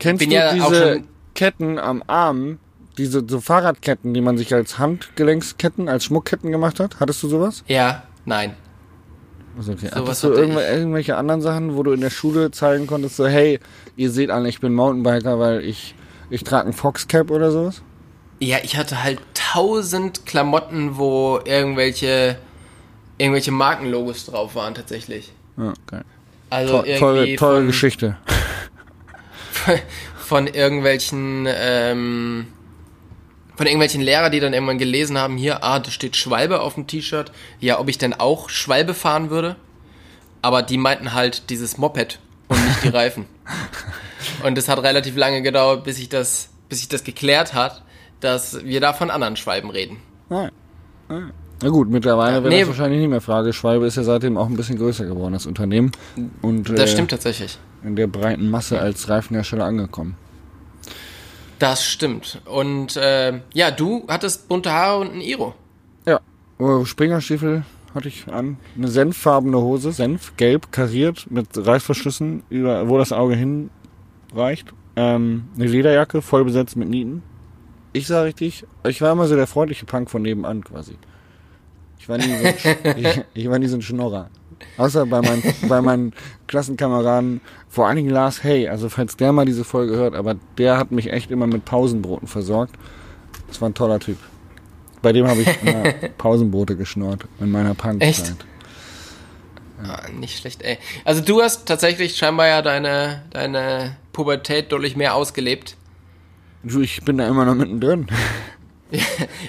Kennst 0.00 0.18
bin 0.18 0.30
du 0.30 0.36
ja 0.36 0.52
diese 0.52 1.02
Ketten 1.36 1.78
am 1.78 2.02
Arm? 2.08 2.58
Diese 2.96 3.22
so 3.28 3.40
Fahrradketten, 3.40 4.12
die 4.12 4.20
man 4.20 4.36
sich 4.36 4.52
als 4.52 4.80
Handgelenksketten, 4.80 5.88
als 5.88 6.04
Schmuckketten 6.04 6.50
gemacht 6.50 6.80
hat? 6.80 6.98
Hattest 6.98 7.22
du 7.22 7.28
sowas? 7.28 7.62
Ja, 7.68 8.02
nein. 8.24 8.56
Also 9.56 9.72
okay. 9.72 9.86
Sowas 9.86 10.00
Hattest 10.00 10.24
du 10.24 10.32
irgendw 10.32 10.60
irgendwelche 10.60 11.16
anderen 11.16 11.42
Sachen, 11.42 11.76
wo 11.76 11.84
du 11.84 11.92
in 11.92 12.00
der 12.00 12.10
Schule 12.10 12.50
zeigen 12.50 12.88
konntest, 12.88 13.14
so 13.14 13.28
hey, 13.28 13.60
ihr 13.94 14.10
seht 14.10 14.30
alle, 14.30 14.48
ich 14.48 14.58
bin 14.58 14.74
Mountainbiker, 14.74 15.38
weil 15.38 15.64
ich, 15.64 15.94
ich 16.30 16.44
trage 16.44 16.68
ein 16.68 16.72
Foxcap 16.72 17.30
oder 17.30 17.50
sowas? 17.50 17.82
Ja, 18.40 18.58
ich 18.62 18.76
hatte 18.76 19.02
halt 19.02 19.20
tausend 19.34 20.26
Klamotten, 20.26 20.96
wo 20.96 21.40
irgendwelche, 21.44 22.38
irgendwelche 23.16 23.50
Markenlogos 23.50 24.26
drauf 24.26 24.54
waren 24.54 24.74
tatsächlich. 24.74 25.32
Ja, 25.56 25.74
geil. 25.86 26.04
Also 26.50 26.82
To 26.82 26.98
tolle, 26.98 27.36
tolle 27.36 27.58
von, 27.58 27.66
Geschichte. 27.66 28.16
von 30.16 30.46
irgendwelchen, 30.46 31.46
ähm, 31.48 32.46
von 33.56 33.66
irgendwelchen 33.66 34.00
Lehrer, 34.00 34.30
die 34.30 34.40
dann 34.40 34.54
irgendwann 34.54 34.78
gelesen 34.78 35.18
haben, 35.18 35.36
hier, 35.36 35.64
ah, 35.64 35.80
da 35.80 35.90
steht 35.90 36.16
Schwalbe 36.16 36.60
auf 36.60 36.74
dem 36.74 36.86
T-Shirt. 36.86 37.32
Ja, 37.60 37.80
ob 37.80 37.88
ich 37.88 37.98
denn 37.98 38.14
auch 38.14 38.48
Schwalbe 38.50 38.94
fahren 38.94 39.30
würde? 39.30 39.56
Aber 40.40 40.62
die 40.62 40.78
meinten 40.78 41.12
halt 41.12 41.50
dieses 41.50 41.76
Moped 41.76 42.20
und 42.46 42.64
nicht 42.64 42.84
die 42.84 42.88
Reifen. 42.96 43.26
Und 44.44 44.56
es 44.58 44.68
hat 44.68 44.82
relativ 44.82 45.16
lange 45.16 45.42
gedauert, 45.42 45.84
bis 45.84 45.98
ich 45.98 46.08
das, 46.08 46.48
bis 46.68 46.78
sich 46.80 46.88
das 46.88 47.04
geklärt 47.04 47.54
hat, 47.54 47.82
dass 48.20 48.64
wir 48.64 48.80
da 48.80 48.92
von 48.92 49.10
anderen 49.10 49.36
Schwalben 49.36 49.70
reden. 49.70 49.98
Nein. 50.28 50.50
Nein. 51.08 51.32
Na 51.62 51.70
gut, 51.70 51.88
mittlerweile 51.90 52.36
Ja, 52.36 52.42
wäre 52.44 52.52
nee. 52.54 52.60
das 52.60 52.68
wahrscheinlich 52.68 53.00
nicht 53.00 53.08
mehr 53.10 53.20
Frage. 53.20 53.52
Schwalbe 53.52 53.86
ist 53.86 53.96
ja 53.96 54.04
seitdem 54.04 54.36
auch 54.36 54.46
ein 54.46 54.56
bisschen 54.56 54.78
größer 54.78 55.04
geworden, 55.06 55.32
das 55.32 55.46
Unternehmen. 55.46 55.90
Und 56.40 56.68
Das 56.68 56.80
äh, 56.80 56.86
stimmt 56.88 57.10
tatsächlich. 57.10 57.58
in 57.82 57.96
der 57.96 58.06
breiten 58.06 58.48
Masse 58.50 58.78
als 58.80 59.08
Reifenhersteller 59.08 59.64
angekommen. 59.64 60.16
Das 61.58 61.84
stimmt. 61.84 62.40
Und 62.44 62.96
äh, 62.96 63.40
ja, 63.52 63.70
du 63.72 64.04
hattest 64.08 64.48
bunte 64.48 64.70
Haare 64.70 65.00
und 65.00 65.14
ein 65.14 65.20
Iro. 65.20 65.54
Ja, 66.06 66.20
oh, 66.58 66.84
Springerstiefel 66.84 67.64
hatte 67.94 68.06
ich 68.06 68.28
an. 68.28 68.58
Eine 68.76 68.86
senffarbene 68.88 69.56
Hose, 69.58 69.90
Senf, 69.90 70.36
gelb, 70.36 70.70
kariert, 70.70 71.26
mit 71.30 71.48
Reißverschlüssen, 71.54 72.44
über, 72.50 72.88
wo 72.88 72.98
das 72.98 73.12
Auge 73.12 73.34
hinreicht. 74.30 74.68
Ähm, 74.96 75.48
eine 75.56 75.66
Lederjacke, 75.66 76.22
voll 76.22 76.44
besetzt 76.44 76.76
mit 76.76 76.88
Nieten. 76.88 77.22
Ich 77.92 78.06
sag 78.06 78.24
richtig, 78.24 78.64
ich 78.86 79.00
war 79.00 79.12
immer 79.12 79.26
so 79.26 79.36
der 79.36 79.46
freundliche 79.46 79.86
Punk 79.86 80.10
von 80.10 80.22
nebenan 80.22 80.62
quasi. 80.64 80.96
Ich 81.98 82.08
war 82.08 82.18
nie 82.18 82.24
so, 82.24 82.46
ein- 82.46 82.96
ich, 82.98 83.22
ich 83.34 83.48
war 83.50 83.58
nie 83.58 83.66
so 83.68 83.76
ein 83.76 83.82
Schnorrer. 83.82 84.30
Außer 84.76 85.06
bei 85.06 85.20
meinen, 85.22 85.42
bei 85.68 85.80
meinen 85.80 86.12
Klassenkameraden, 86.48 87.40
vor 87.68 87.86
allen 87.86 87.96
Dingen 87.96 88.10
Lars 88.10 88.42
Hay, 88.42 88.68
also 88.68 88.88
falls 88.88 89.16
der 89.16 89.32
mal 89.32 89.44
diese 89.44 89.62
Folge 89.64 89.94
hört, 89.96 90.14
aber 90.14 90.34
der 90.58 90.78
hat 90.78 90.90
mich 90.90 91.12
echt 91.12 91.30
immer 91.30 91.46
mit 91.46 91.64
Pausenbroten 91.64 92.26
versorgt. 92.26 92.74
Das 93.46 93.60
war 93.60 93.68
ein 93.68 93.74
toller 93.74 94.00
Typ. 94.00 94.18
Bei 95.00 95.12
dem 95.12 95.28
habe 95.28 95.42
ich 95.42 95.48
immer 95.62 95.84
Pausenbrote 96.18 96.74
geschnurrt 96.76 97.24
in 97.40 97.52
meiner 97.52 97.74
Punkzeit. 97.74 98.08
Echt? 98.08 98.34
Ah, 99.80 100.02
nicht 100.18 100.38
schlecht, 100.38 100.62
ey. 100.62 100.76
Also 101.04 101.22
du 101.22 101.40
hast 101.40 101.66
tatsächlich 101.66 102.16
scheinbar 102.16 102.48
ja 102.48 102.62
deine, 102.62 103.22
deine 103.30 103.96
Pubertät 104.18 104.72
deutlich 104.72 104.96
mehr 104.96 105.14
ausgelebt. 105.14 105.76
Du, 106.64 106.80
ich 106.80 107.04
bin 107.04 107.18
da 107.18 107.28
immer 107.28 107.44
noch 107.44 107.54
mittendrin. 107.54 108.06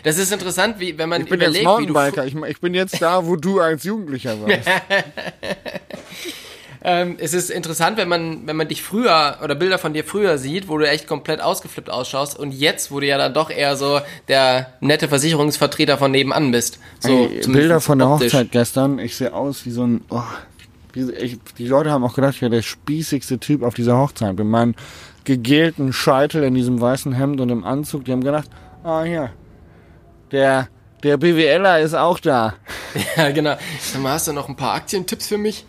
Das 0.03 0.17
ist 0.17 0.34
interessant, 0.34 0.82
wie 0.82 0.97
wenn 0.97 1.08
man 1.08 1.21
Ich 1.21 1.29
bin 1.29 1.39
jetzt 1.39 1.58
überlegt, 1.62 1.79
wie 1.79 1.86
du 1.86 1.93
Mountainbiker. 1.93 2.25
Ich, 2.25 2.36
ich 2.36 2.60
bin 2.60 2.73
jetzt 2.73 3.01
da, 3.01 3.25
wo 3.25 3.38
du 3.38 3.62
als 3.62 3.86
Jugendlicher 3.86 4.36
warst. 4.41 4.67
Ähm, 6.82 7.17
es 7.19 7.34
ist 7.34 7.49
interessant, 7.49 7.97
wenn 7.97 8.08
man, 8.08 8.47
wenn 8.47 8.55
man 8.55 8.67
dich 8.69 8.82
früher 8.82 9.38
oder 9.43 9.53
Bilder 9.53 9.77
von 9.77 9.93
dir 9.93 10.05
früher 10.05 10.38
sieht, 10.38 10.69
wo 10.69 10.77
du 10.77 10.88
echt 10.88 11.08
komplett 11.08 11.41
ausgeflippt 11.41 11.89
ausschaust 11.89 12.39
und 12.39 12.53
jetzt, 12.53 12.89
wo 12.89 13.01
du 13.01 13.05
ja 13.05 13.17
dann 13.17 13.34
doch 13.34 13.49
eher 13.49 13.75
so 13.75 13.99
der 14.29 14.73
nette 14.79 15.10
Versicherungsvertreter 15.10 15.97
von 15.97 16.12
nebenan 16.12 16.51
bist. 16.51 16.79
So, 16.99 17.29
Ey, 17.29 17.41
Bilder 17.47 17.82
von 17.82 17.99
der 17.99 18.10
optisch. 18.10 18.34
Hochzeit 18.34 18.51
gestern. 18.53 18.97
Ich 18.97 19.17
sehe 19.17 19.34
aus 19.34 19.65
wie 19.65 19.71
so 19.71 19.86
ein. 19.86 20.01
Oh, 20.10 20.21
die 20.95 21.67
Leute 21.67 21.91
haben 21.91 22.04
auch 22.04 22.15
gedacht, 22.15 22.36
ich 22.36 22.41
wäre 22.41 22.52
der 22.52 22.62
spießigste 22.62 23.39
Typ 23.39 23.62
auf 23.63 23.73
dieser 23.73 23.97
Hochzeit. 23.97 24.36
Mit 24.38 24.47
meinem 24.47 24.75
gegelten 25.23 25.93
Scheitel 25.93 26.43
in 26.43 26.56
diesem 26.56 26.82
weißen 26.82 27.13
Hemd 27.13 27.39
und 27.41 27.49
im 27.49 27.63
Anzug. 27.63 28.06
Die 28.06 28.12
haben 28.12 28.23
gedacht, 28.23 28.49
ah 28.84 29.04
hier, 29.04 29.30
der, 30.32 30.67
der 31.04 31.17
BWLer 31.17 31.80
ist 31.80 31.93
auch 31.93 32.19
da. 32.19 32.56
Ja, 33.15 33.30
genau. 33.30 33.56
Mal, 34.02 34.13
hast 34.13 34.28
du 34.28 34.34
noch 34.34 34.49
ein 34.49 34.56
paar 34.56 34.73
Aktientipps 34.73 35.28
für 35.28 35.38
mich? 35.38 35.63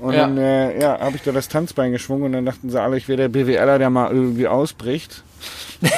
Und 0.00 0.12
Ja. 0.14 0.20
dann 0.22 0.36
äh, 0.36 0.80
ja, 0.80 0.98
habe 0.98 1.14
ich 1.16 1.22
da 1.22 1.30
das 1.30 1.48
Tanzbein 1.48 1.92
geschwungen 1.92 2.24
und 2.24 2.32
dann 2.32 2.44
dachten 2.44 2.68
sie 2.70 2.80
alle, 2.80 2.96
ich 2.96 3.06
wäre 3.08 3.16
der 3.18 3.28
BWLer, 3.28 3.78
der 3.78 3.88
mal 3.88 4.10
irgendwie 4.12 4.48
ausbricht. 4.48 5.22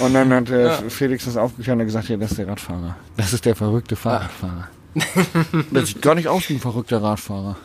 und 0.00 0.12
dann 0.14 0.32
hat 0.32 0.50
äh, 0.50 0.64
Ja. 0.66 0.72
Felix 0.88 1.24
das 1.24 1.36
aufgeklärt 1.36 1.78
und 1.78 1.84
gesagt, 1.86 2.08
ja, 2.08 2.16
das 2.16 2.32
ist 2.32 2.38
der 2.38 2.48
Radfahrer. 2.48 2.96
Das 3.16 3.32
ist 3.32 3.44
der 3.44 3.54
verrückte 3.54 3.96
Fahrradfahrer. 3.96 4.68
Das 5.72 5.88
sieht 5.88 6.02
gar 6.02 6.14
nicht 6.14 6.28
aus 6.28 6.48
wie 6.48 6.54
ein 6.54 6.60
verrückter 6.60 7.02
Radfahrer. 7.02 7.56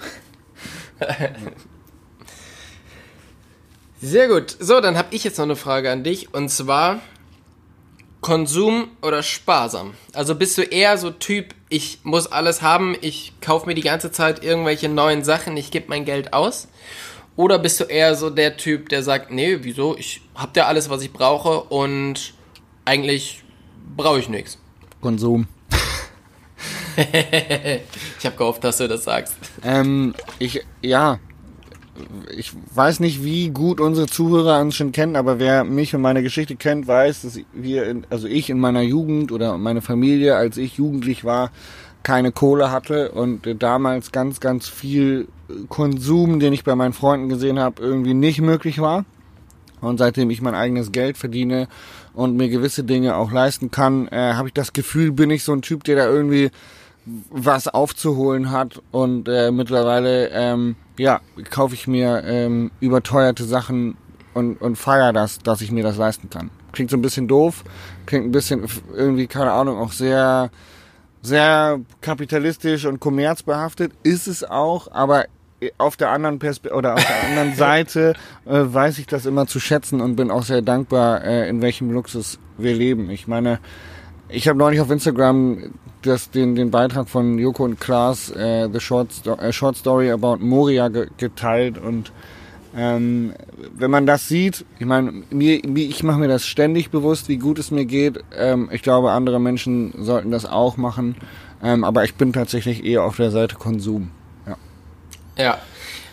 Sehr 4.01 4.27
gut. 4.27 4.55
So, 4.59 4.79
dann 4.79 4.97
habe 4.97 5.13
ich 5.15 5.23
jetzt 5.23 5.37
noch 5.37 5.45
eine 5.45 5.55
Frage 5.55 5.91
an 5.91 6.03
dich 6.03 6.33
und 6.33 6.49
zwar 6.49 7.01
Konsum 8.21 8.89
oder 9.01 9.23
sparsam? 9.23 9.93
Also 10.13 10.35
bist 10.35 10.57
du 10.57 10.61
eher 10.63 10.97
so 10.97 11.09
Typ, 11.11 11.55
ich 11.69 11.99
muss 12.03 12.27
alles 12.27 12.61
haben, 12.61 12.95
ich 13.01 13.33
kaufe 13.41 13.65
mir 13.65 13.75
die 13.75 13.81
ganze 13.81 14.11
Zeit 14.11 14.43
irgendwelche 14.43 14.89
neuen 14.89 15.23
Sachen, 15.23 15.55
ich 15.57 15.71
gebe 15.71 15.85
mein 15.89 16.05
Geld 16.05 16.33
aus? 16.33 16.67
Oder 17.35 17.59
bist 17.59 17.79
du 17.79 17.85
eher 17.85 18.15
so 18.15 18.29
der 18.29 18.57
Typ, 18.57 18.89
der 18.89 19.03
sagt, 19.03 19.31
nee, 19.31 19.59
wieso, 19.61 19.95
ich 19.97 20.21
hab 20.35 20.57
ja 20.57 20.65
alles, 20.65 20.89
was 20.89 21.01
ich 21.01 21.13
brauche 21.13 21.61
und 21.61 22.33
eigentlich 22.83 23.43
brauche 23.95 24.19
ich 24.19 24.27
nichts. 24.27 24.57
Konsum. 25.01 25.47
Ich 28.19 28.25
habe 28.25 28.35
gehofft, 28.35 28.63
dass 28.63 28.77
du 28.77 28.87
das 28.87 29.05
sagst. 29.05 29.35
Ähm, 29.63 30.13
ich, 30.39 30.65
ja, 30.81 31.19
ich 32.35 32.53
weiß 32.73 32.99
nicht, 32.99 33.23
wie 33.23 33.49
gut 33.49 33.79
unsere 33.79 34.07
Zuhörer 34.07 34.59
uns 34.61 34.75
schon 34.75 34.91
kennen, 34.91 35.15
aber 35.15 35.39
wer 35.39 35.63
mich 35.63 35.95
und 35.95 36.01
meine 36.01 36.23
Geschichte 36.23 36.55
kennt, 36.55 36.87
weiß, 36.87 37.21
dass 37.21 37.39
wir, 37.53 37.85
in, 37.85 38.05
also 38.09 38.27
ich 38.27 38.49
in 38.49 38.59
meiner 38.59 38.81
Jugend 38.81 39.31
oder 39.31 39.57
meine 39.57 39.81
Familie, 39.81 40.35
als 40.35 40.57
ich 40.57 40.77
jugendlich 40.77 41.23
war, 41.23 41.51
keine 42.03 42.31
Kohle 42.31 42.71
hatte 42.71 43.11
und 43.11 43.47
damals 43.61 44.11
ganz, 44.11 44.39
ganz 44.39 44.67
viel 44.67 45.27
Konsum, 45.67 46.39
den 46.39 46.53
ich 46.53 46.63
bei 46.63 46.75
meinen 46.75 46.93
Freunden 46.93 47.29
gesehen 47.29 47.59
habe, 47.59 47.81
irgendwie 47.81 48.13
nicht 48.13 48.41
möglich 48.41 48.79
war. 48.79 49.05
Und 49.81 49.97
seitdem 49.97 50.29
ich 50.29 50.41
mein 50.41 50.55
eigenes 50.55 50.91
Geld 50.91 51.17
verdiene 51.17 51.67
und 52.13 52.35
mir 52.35 52.49
gewisse 52.49 52.83
Dinge 52.83 53.15
auch 53.15 53.31
leisten 53.31 53.71
kann, 53.71 54.07
äh, 54.09 54.33
habe 54.33 54.49
ich 54.49 54.53
das 54.53 54.73
Gefühl, 54.73 55.11
bin 55.11 55.29
ich 55.29 55.43
so 55.43 55.53
ein 55.53 55.61
Typ, 55.61 55.85
der 55.85 55.95
da 55.95 56.05
irgendwie 56.05 56.51
was 57.29 57.67
aufzuholen 57.67 58.51
hat 58.51 58.81
und 58.91 59.27
äh, 59.27 59.51
mittlerweile 59.51 60.29
ähm, 60.29 60.75
ja 60.97 61.21
kaufe 61.49 61.73
ich 61.73 61.87
mir 61.87 62.23
ähm, 62.25 62.71
überteuerte 62.79 63.43
Sachen 63.45 63.97
und 64.33 64.61
und 64.61 64.77
feier 64.77 65.13
das, 65.13 65.39
dass 65.39 65.61
ich 65.61 65.71
mir 65.71 65.83
das 65.83 65.97
leisten 65.97 66.29
kann. 66.29 66.49
Klingt 66.71 66.91
so 66.91 66.97
ein 66.97 67.01
bisschen 67.01 67.27
doof, 67.27 67.63
klingt 68.05 68.25
ein 68.25 68.31
bisschen 68.31 68.65
irgendwie 68.95 69.27
keine 69.27 69.51
Ahnung 69.51 69.77
auch 69.77 69.91
sehr 69.91 70.51
sehr 71.21 71.79
kapitalistisch 72.01 72.85
und 72.85 72.99
kommerzbehaftet 72.99 73.91
ist 74.03 74.27
es 74.27 74.43
auch, 74.43 74.91
aber 74.91 75.25
auf 75.77 75.97
der 75.97 76.09
anderen 76.09 76.39
Perspe 76.39 76.71
oder 76.73 76.95
auf 76.95 77.05
der 77.05 77.23
anderen 77.29 77.55
Seite 77.55 78.13
äh, 78.45 78.61
weiß 78.65 78.97
ich 78.99 79.07
das 79.07 79.25
immer 79.25 79.47
zu 79.47 79.59
schätzen 79.59 80.01
und 80.01 80.15
bin 80.15 80.31
auch 80.31 80.43
sehr 80.43 80.61
dankbar, 80.61 81.23
äh, 81.23 81.49
in 81.49 81.61
welchem 81.61 81.91
Luxus 81.91 82.39
wir 82.57 82.73
leben. 82.73 83.09
Ich 83.09 83.27
meine, 83.27 83.59
ich 84.29 84.47
habe 84.47 84.57
neulich 84.57 84.79
auf 84.79 84.89
Instagram 84.89 85.73
das, 86.03 86.29
den, 86.31 86.55
den 86.55 86.71
Beitrag 86.71 87.09
von 87.09 87.37
Joko 87.37 87.63
und 87.65 87.79
Klaas, 87.79 88.29
äh, 88.31 88.69
The 88.71 88.79
Short, 88.79 89.11
Sto 89.13 89.33
äh, 89.35 89.51
Short 89.51 89.77
Story 89.77 90.11
About 90.11 90.37
Moria 90.39 90.87
ge 90.89 91.07
geteilt 91.17 91.77
und 91.77 92.11
ähm, 92.75 93.33
wenn 93.73 93.89
man 93.89 94.05
das 94.05 94.27
sieht, 94.27 94.63
ich 94.77 94.85
meine, 94.85 95.11
mir, 95.31 95.63
ich 95.65 96.03
mache 96.03 96.19
mir 96.19 96.27
das 96.27 96.45
ständig 96.45 96.91
bewusst, 96.91 97.27
wie 97.27 97.37
gut 97.37 97.57
es 97.57 97.71
mir 97.71 97.85
geht. 97.85 98.23
Ähm, 98.37 98.69
ich 98.71 98.83
glaube, 98.83 99.11
andere 99.11 99.39
Menschen 99.39 99.91
sollten 99.97 100.29
das 100.29 100.45
auch 100.45 100.77
machen, 100.77 101.15
ähm, 101.63 101.83
aber 101.83 102.03
ich 102.03 102.13
bin 102.13 102.31
tatsächlich 102.31 102.85
eher 102.85 103.03
auf 103.03 103.15
der 103.17 103.31
Seite 103.31 103.55
Konsum. 103.55 104.11
Ja. 104.45 104.57
Ja. 105.43 105.57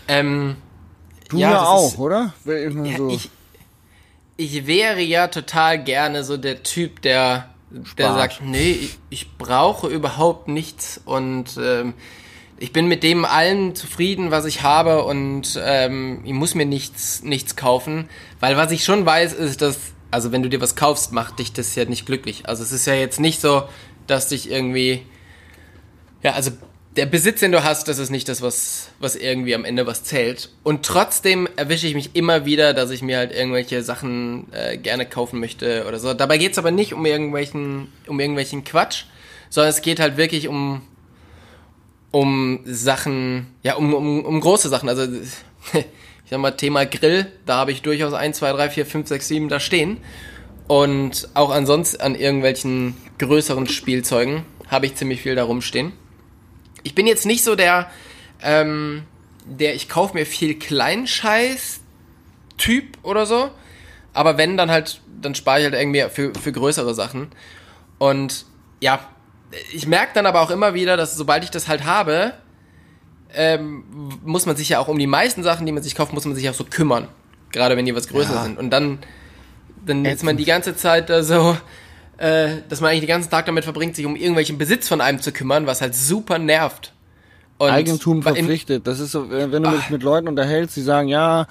Ähm, 0.08 0.56
Du 1.28 1.38
Ja, 1.38 1.50
ja, 1.50 1.62
auch, 1.64 1.92
ist- 1.92 1.98
oder? 1.98 2.32
Ja, 2.44 2.96
so. 2.96 3.08
ich, 3.10 3.30
ich 4.36 4.66
wäre 4.66 5.00
ja 5.02 5.28
total 5.28 5.82
gerne 5.82 6.24
so 6.24 6.36
der 6.36 6.62
Typ, 6.62 7.02
der, 7.02 7.48
der 7.70 7.84
Spart. 7.84 8.18
sagt, 8.18 8.42
nee, 8.42 8.70
ich, 8.70 8.98
ich 9.10 9.36
brauche 9.36 9.88
überhaupt 9.88 10.48
nichts 10.48 11.00
und 11.04 11.58
ähm, 11.60 11.94
ich 12.58 12.72
bin 12.72 12.86
mit 12.86 13.02
dem 13.02 13.24
allen 13.24 13.74
zufrieden, 13.74 14.30
was 14.30 14.44
ich 14.44 14.62
habe 14.62 15.04
und 15.04 15.60
ähm, 15.62 16.20
ich 16.24 16.32
muss 16.32 16.54
mir 16.54 16.66
nichts, 16.66 17.22
nichts 17.22 17.56
kaufen, 17.56 18.08
weil 18.40 18.56
was 18.56 18.70
ich 18.72 18.84
schon 18.84 19.04
weiß, 19.04 19.34
ist, 19.34 19.62
dass, 19.62 19.78
also 20.10 20.32
wenn 20.32 20.42
du 20.42 20.48
dir 20.48 20.60
was 20.60 20.76
kaufst, 20.76 21.12
macht 21.12 21.38
dich 21.38 21.52
das 21.52 21.74
ja 21.74 21.84
nicht 21.84 22.06
glücklich. 22.06 22.48
Also 22.48 22.62
es 22.62 22.72
ist 22.72 22.86
ja 22.86 22.94
jetzt 22.94 23.20
nicht 23.20 23.40
so, 23.40 23.64
dass 24.06 24.28
dich 24.28 24.50
irgendwie, 24.50 25.04
ja, 26.22 26.32
also 26.32 26.52
der 26.96 27.06
Besitz, 27.06 27.40
den 27.40 27.52
du 27.52 27.62
hast, 27.62 27.88
das 27.88 27.98
ist 27.98 28.10
nicht 28.10 28.28
das, 28.28 28.40
was, 28.40 28.88
was 28.98 29.16
irgendwie 29.16 29.54
am 29.54 29.64
Ende 29.64 29.86
was 29.86 30.02
zählt. 30.02 30.50
Und 30.62 30.84
trotzdem 30.84 31.46
erwische 31.56 31.86
ich 31.86 31.94
mich 31.94 32.10
immer 32.14 32.46
wieder, 32.46 32.72
dass 32.72 32.90
ich 32.90 33.02
mir 33.02 33.18
halt 33.18 33.32
irgendwelche 33.32 33.82
Sachen 33.82 34.50
äh, 34.52 34.78
gerne 34.78 35.04
kaufen 35.04 35.38
möchte 35.38 35.84
oder 35.86 35.98
so. 35.98 36.14
Dabei 36.14 36.38
geht's 36.38 36.58
aber 36.58 36.70
nicht 36.70 36.94
um 36.94 37.04
irgendwelchen, 37.04 37.92
um 38.06 38.18
irgendwelchen 38.18 38.64
Quatsch, 38.64 39.04
sondern 39.50 39.70
es 39.70 39.82
geht 39.82 40.00
halt 40.00 40.16
wirklich 40.16 40.48
um, 40.48 40.80
um 42.12 42.60
Sachen, 42.64 43.48
ja, 43.62 43.74
um, 43.74 43.92
um, 43.92 44.24
um 44.24 44.40
große 44.40 44.70
Sachen. 44.70 44.88
Also, 44.88 45.02
ich 45.74 46.30
sag 46.30 46.40
mal, 46.40 46.52
Thema 46.52 46.86
Grill, 46.86 47.26
da 47.44 47.56
habe 47.56 47.72
ich 47.72 47.82
durchaus 47.82 48.14
1, 48.14 48.38
2, 48.38 48.52
3, 48.52 48.70
4, 48.70 48.86
5, 48.86 49.08
6, 49.08 49.28
7 49.28 49.48
da 49.50 49.60
stehen. 49.60 49.98
Und 50.66 51.28
auch 51.34 51.50
ansonsten 51.50 52.00
an 52.00 52.14
irgendwelchen 52.14 52.96
größeren 53.18 53.68
Spielzeugen 53.68 54.44
habe 54.68 54.86
ich 54.86 54.94
ziemlich 54.94 55.20
viel 55.20 55.34
da 55.34 55.44
rumstehen. 55.44 55.92
Ich 56.86 56.94
bin 56.94 57.06
jetzt 57.08 57.26
nicht 57.26 57.42
so 57.42 57.56
der, 57.56 57.90
ähm, 58.42 59.02
der 59.44 59.74
ich 59.74 59.88
kaufe 59.88 60.14
mir 60.14 60.24
viel 60.24 60.56
Kleinscheiß-Typ 60.56 62.84
oder 63.02 63.26
so. 63.26 63.50
Aber 64.12 64.38
wenn, 64.38 64.56
dann 64.56 64.70
halt, 64.70 65.00
dann 65.20 65.34
spare 65.34 65.58
ich 65.58 65.64
halt 65.64 65.74
irgendwie 65.74 66.04
für, 66.10 66.32
für 66.34 66.52
größere 66.52 66.94
Sachen. 66.94 67.28
Und 67.98 68.46
ja, 68.80 69.00
ich 69.72 69.88
merke 69.88 70.12
dann 70.14 70.26
aber 70.26 70.42
auch 70.42 70.50
immer 70.50 70.74
wieder, 70.74 70.96
dass 70.96 71.16
sobald 71.16 71.42
ich 71.42 71.50
das 71.50 71.66
halt 71.66 71.84
habe, 71.84 72.34
ähm, 73.34 73.82
muss 74.24 74.46
man 74.46 74.54
sich 74.54 74.68
ja 74.68 74.78
auch 74.78 74.86
um 74.88 74.98
die 74.98 75.08
meisten 75.08 75.42
Sachen, 75.42 75.66
die 75.66 75.72
man 75.72 75.82
sich 75.82 75.96
kauft, 75.96 76.12
muss 76.12 76.24
man 76.24 76.36
sich 76.36 76.48
auch 76.48 76.54
so 76.54 76.62
kümmern. 76.64 77.08
Gerade 77.50 77.76
wenn 77.76 77.84
die 77.84 77.96
was 77.96 78.06
größer 78.08 78.34
Ja. 78.34 78.42
sind. 78.44 78.58
Und 78.58 78.70
dann, 78.70 79.00
dann 79.84 80.04
ist 80.04 80.22
man 80.22 80.36
die 80.36 80.44
ganze 80.44 80.76
Zeit 80.76 81.10
da 81.10 81.24
so, 81.24 81.56
äh, 82.18 82.56
dass 82.68 82.80
man 82.80 82.90
eigentlich 82.90 83.02
den 83.02 83.08
ganzen 83.08 83.30
Tag 83.30 83.46
damit 83.46 83.64
verbringt, 83.64 83.96
sich 83.96 84.06
um 84.06 84.16
irgendwelchen 84.16 84.58
Besitz 84.58 84.88
von 84.88 85.00
einem 85.00 85.20
zu 85.20 85.32
kümmern, 85.32 85.66
was 85.66 85.80
halt 85.80 85.94
super 85.94 86.38
nervt. 86.38 86.92
Und 87.58 87.70
Eigentum 87.70 88.22
verpflichtet. 88.22 88.86
Das 88.86 89.00
ist 89.00 89.12
so, 89.12 89.30
wenn 89.30 89.50
du 89.62 89.68
Ah. 89.68 89.72
dich 89.72 89.88
mit 89.90 90.02
Leuten 90.02 90.28
unterhältst, 90.28 90.76
die 90.76 90.82
sagen, 90.82 91.08
ja, 91.08 91.46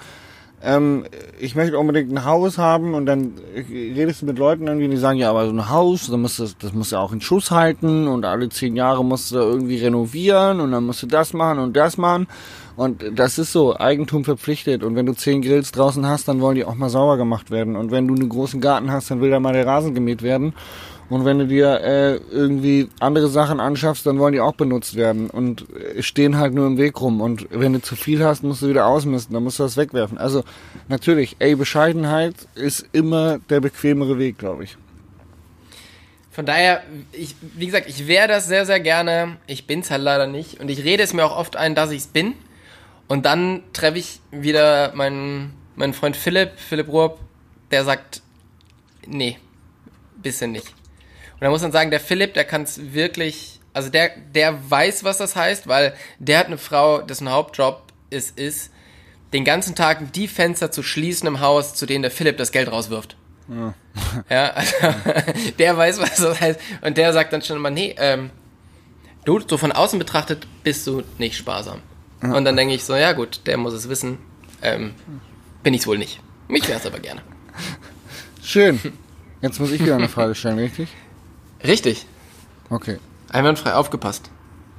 ähm, 0.62 1.04
ich 1.38 1.54
möchte 1.54 1.78
unbedingt 1.78 2.10
ein 2.10 2.24
Haus 2.24 2.58
haben 2.58 2.94
und 2.94 3.06
dann 3.06 3.34
redest 3.54 4.22
du 4.22 4.26
mit 4.26 4.38
Leuten 4.38 4.66
irgendwie, 4.66 4.88
die 4.88 4.96
sagen, 4.96 5.18
ja, 5.18 5.30
aber 5.30 5.46
so 5.46 5.52
ein 5.52 5.68
Haus, 5.68 6.08
da 6.10 6.16
musst 6.16 6.38
du, 6.38 6.46
das 6.58 6.72
musst 6.72 6.92
du 6.92 6.96
auch 6.96 7.12
in 7.12 7.20
Schuss 7.20 7.50
halten 7.50 8.08
und 8.08 8.24
alle 8.24 8.48
zehn 8.48 8.74
Jahre 8.74 9.04
musst 9.04 9.32
du 9.32 9.36
irgendwie 9.36 9.76
renovieren 9.76 10.60
und 10.60 10.72
dann 10.72 10.84
musst 10.84 11.02
du 11.02 11.06
das 11.06 11.32
machen 11.32 11.58
und 11.58 11.76
das 11.76 11.98
machen. 11.98 12.26
Und 12.76 13.04
das 13.14 13.38
ist 13.38 13.52
so, 13.52 13.76
Eigentum 13.78 14.24
verpflichtet. 14.24 14.82
Und 14.82 14.96
wenn 14.96 15.06
du 15.06 15.14
zehn 15.14 15.40
Grills 15.40 15.72
draußen 15.72 16.06
hast, 16.06 16.28
dann 16.28 16.42
wollen 16.42 16.56
die 16.56 16.64
auch 16.64 16.74
mal 16.74 16.90
sauber 16.90 17.16
gemacht 17.16 17.50
werden. 17.50 17.74
Und 17.74 17.90
wenn 17.90 18.06
du 18.06 18.14
einen 18.14 18.28
großen 18.28 18.60
Garten 18.60 18.90
hast, 18.90 19.10
dann 19.10 19.22
will 19.22 19.30
da 19.30 19.40
mal 19.40 19.54
der 19.54 19.66
Rasen 19.66 19.94
gemäht 19.94 20.22
werden. 20.22 20.52
Und 21.08 21.24
wenn 21.24 21.38
du 21.38 21.46
dir 21.46 21.80
äh, 21.82 22.16
irgendwie 22.16 22.88
andere 22.98 23.28
Sachen 23.28 23.60
anschaffst, 23.60 24.04
dann 24.06 24.18
wollen 24.18 24.32
die 24.32 24.40
auch 24.40 24.54
benutzt 24.54 24.96
werden 24.96 25.30
und 25.30 25.66
äh, 25.70 26.02
stehen 26.02 26.36
halt 26.36 26.52
nur 26.52 26.66
im 26.66 26.78
Weg 26.78 27.00
rum. 27.00 27.20
Und 27.20 27.46
wenn 27.50 27.72
du 27.72 27.80
zu 27.80 27.94
viel 27.94 28.24
hast, 28.24 28.42
musst 28.42 28.62
du 28.62 28.68
wieder 28.68 28.86
ausmisten, 28.86 29.34
dann 29.34 29.44
musst 29.44 29.58
du 29.58 29.62
das 29.62 29.76
wegwerfen. 29.76 30.18
Also 30.18 30.42
natürlich, 30.88 31.36
ey, 31.38 31.54
Bescheidenheit 31.54 32.34
ist 32.56 32.86
immer 32.92 33.38
der 33.50 33.60
bequemere 33.60 34.18
Weg, 34.18 34.38
glaube 34.38 34.64
ich. 34.64 34.76
Von 36.32 36.44
daher, 36.44 36.82
ich, 37.12 37.36
wie 37.40 37.66
gesagt, 37.66 37.88
ich 37.88 38.08
wäre 38.08 38.28
das 38.28 38.46
sehr, 38.46 38.66
sehr 38.66 38.80
gerne. 38.80 39.36
Ich 39.46 39.66
bin's 39.66 39.90
halt 39.90 40.02
leider 40.02 40.26
nicht. 40.26 40.60
Und 40.60 40.68
ich 40.68 40.84
rede 40.84 41.02
es 41.02 41.14
mir 41.14 41.24
auch 41.24 41.36
oft 41.36 41.56
ein, 41.56 41.74
dass 41.74 41.92
ich's 41.92 42.08
bin. 42.08 42.34
Und 43.08 43.24
dann 43.24 43.62
treffe 43.72 43.98
ich 43.98 44.20
wieder 44.32 44.92
meinen, 44.94 45.54
meinen 45.76 45.94
Freund 45.94 46.16
Philipp, 46.16 46.58
Philipp 46.58 46.88
Ruhr, 46.88 47.16
der 47.70 47.84
sagt, 47.84 48.22
nee, 49.06 49.38
bisschen 50.16 50.52
nicht. 50.52 50.74
Und 51.36 51.42
da 51.42 51.50
muss 51.50 51.62
man 51.62 51.72
sagen, 51.72 51.90
der 51.90 52.00
Philipp, 52.00 52.34
der 52.34 52.44
kann's 52.44 52.80
wirklich, 52.92 53.60
also 53.74 53.90
der, 53.90 54.10
der 54.34 54.70
weiß, 54.70 55.04
was 55.04 55.18
das 55.18 55.36
heißt, 55.36 55.68
weil 55.68 55.94
der 56.18 56.38
hat 56.38 56.46
eine 56.46 56.58
Frau, 56.58 57.02
dessen 57.02 57.30
Hauptjob 57.30 57.82
es 58.08 58.30
ist, 58.30 58.72
den 59.32 59.44
ganzen 59.44 59.74
Tag 59.74 60.12
die 60.14 60.28
Fenster 60.28 60.70
zu 60.70 60.82
schließen 60.82 61.26
im 61.26 61.40
Haus, 61.40 61.74
zu 61.74 61.84
denen 61.84 62.02
der 62.02 62.10
Philipp 62.10 62.38
das 62.38 62.52
Geld 62.52 62.70
rauswirft. 62.72 63.16
Ja, 64.30 64.50
also, 64.50 64.74
der 65.58 65.76
weiß, 65.76 66.00
was 66.00 66.16
das 66.16 66.40
heißt. 66.40 66.60
Und 66.82 66.96
der 66.96 67.12
sagt 67.12 67.32
dann 67.32 67.42
schon 67.42 67.56
immer, 67.56 67.70
nee, 67.70 67.94
ähm, 67.98 68.30
du, 69.24 69.40
so 69.40 69.58
von 69.58 69.72
außen 69.72 69.98
betrachtet 69.98 70.46
bist 70.62 70.86
du 70.86 71.02
nicht 71.18 71.36
sparsam. 71.36 71.80
Und 72.22 72.44
dann 72.44 72.56
denke 72.56 72.74
ich 72.74 72.84
so, 72.84 72.96
ja 72.96 73.12
gut, 73.12 73.42
der 73.46 73.58
muss 73.58 73.74
es 73.74 73.88
wissen. 73.88 74.18
Ähm, 74.62 74.94
bin 75.62 75.74
ich's 75.74 75.86
wohl 75.86 75.98
nicht. 75.98 76.20
Mich 76.48 76.66
wär's 76.66 76.86
aber 76.86 76.98
gerne. 76.98 77.20
Schön. 78.42 78.80
Jetzt 79.42 79.60
muss 79.60 79.70
ich 79.70 79.82
wieder 79.82 79.96
eine 79.96 80.08
Frage 80.08 80.34
stellen, 80.34 80.58
richtig? 80.58 80.88
Richtig. 81.64 82.06
Okay. 82.70 82.98
Einwandfrei 83.32 83.74
aufgepasst. 83.74 84.30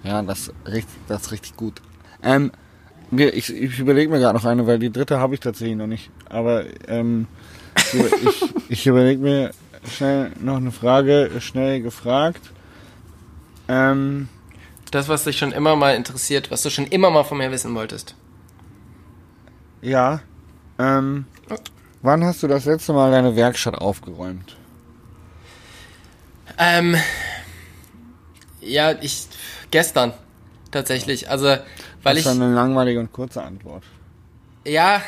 Ja, 0.03 0.21
das, 0.21 0.51
das 1.07 1.21
ist 1.23 1.31
richtig 1.31 1.55
gut. 1.57 1.81
Ähm, 2.23 2.51
ich, 3.11 3.53
ich 3.53 3.79
überlege 3.79 4.11
mir 4.11 4.19
gerade 4.19 4.37
noch 4.37 4.45
eine, 4.45 4.67
weil 4.67 4.79
die 4.79 4.91
dritte 4.91 5.19
habe 5.19 5.33
ich 5.33 5.39
tatsächlich 5.39 5.75
noch 5.77 5.87
nicht. 5.87 6.09
Aber 6.29 6.63
ähm, 6.87 7.27
ich, 7.75 7.93
ich, 8.23 8.53
ich 8.69 8.87
überlege 8.87 9.21
mir 9.21 9.51
schnell 9.89 10.31
noch 10.39 10.57
eine 10.57 10.71
Frage, 10.71 11.31
schnell 11.39 11.81
gefragt. 11.81 12.51
Ähm, 13.67 14.27
Das, 14.91 15.09
was 15.09 15.23
dich 15.25 15.37
schon 15.37 15.51
immer 15.51 15.75
mal 15.75 15.95
interessiert, 15.95 16.51
was 16.51 16.61
du 16.63 16.69
schon 16.69 16.85
immer 16.87 17.09
mal 17.09 17.23
von 17.23 17.37
mir 17.37 17.51
wissen 17.51 17.73
wolltest. 17.75 18.15
ja. 19.81 20.21
Ähm, 20.79 21.25
wann 22.03 22.23
hast 22.23 22.43
du 22.43 22.47
das 22.47 22.65
letzte 22.65 22.93
Mal 22.93 23.09
deine 23.09 23.35
Werkstatt 23.35 23.73
aufgeräumt? 23.75 24.55
Ähm, 26.57 26.95
ja, 28.61 28.95
ich, 29.01 29.27
gestern, 29.71 30.13
tatsächlich. 30.71 31.29
Also, 31.29 31.45
weil 31.45 32.15
das 32.15 32.17
ich, 32.17 32.25
ist 32.25 32.27
eine 32.27 32.53
langweilige 32.53 32.99
und 32.99 33.11
kurze 33.11 33.43
Antwort. 33.43 33.83
ja, 34.65 35.01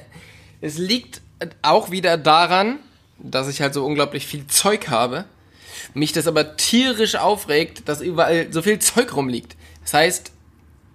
es 0.60 0.78
liegt 0.78 1.20
auch 1.62 1.90
wieder 1.90 2.16
daran, 2.16 2.78
dass 3.18 3.48
ich 3.48 3.60
halt 3.60 3.74
so 3.74 3.84
unglaublich 3.84 4.26
viel 4.26 4.46
Zeug 4.46 4.88
habe. 4.88 5.24
Mich 5.94 6.12
das 6.12 6.26
aber 6.26 6.56
tierisch 6.56 7.14
aufregt, 7.14 7.88
dass 7.88 8.00
überall 8.00 8.52
so 8.52 8.62
viel 8.62 8.78
Zeug 8.78 9.14
rumliegt. 9.14 9.56
Das 9.82 9.94
heißt, 9.94 10.32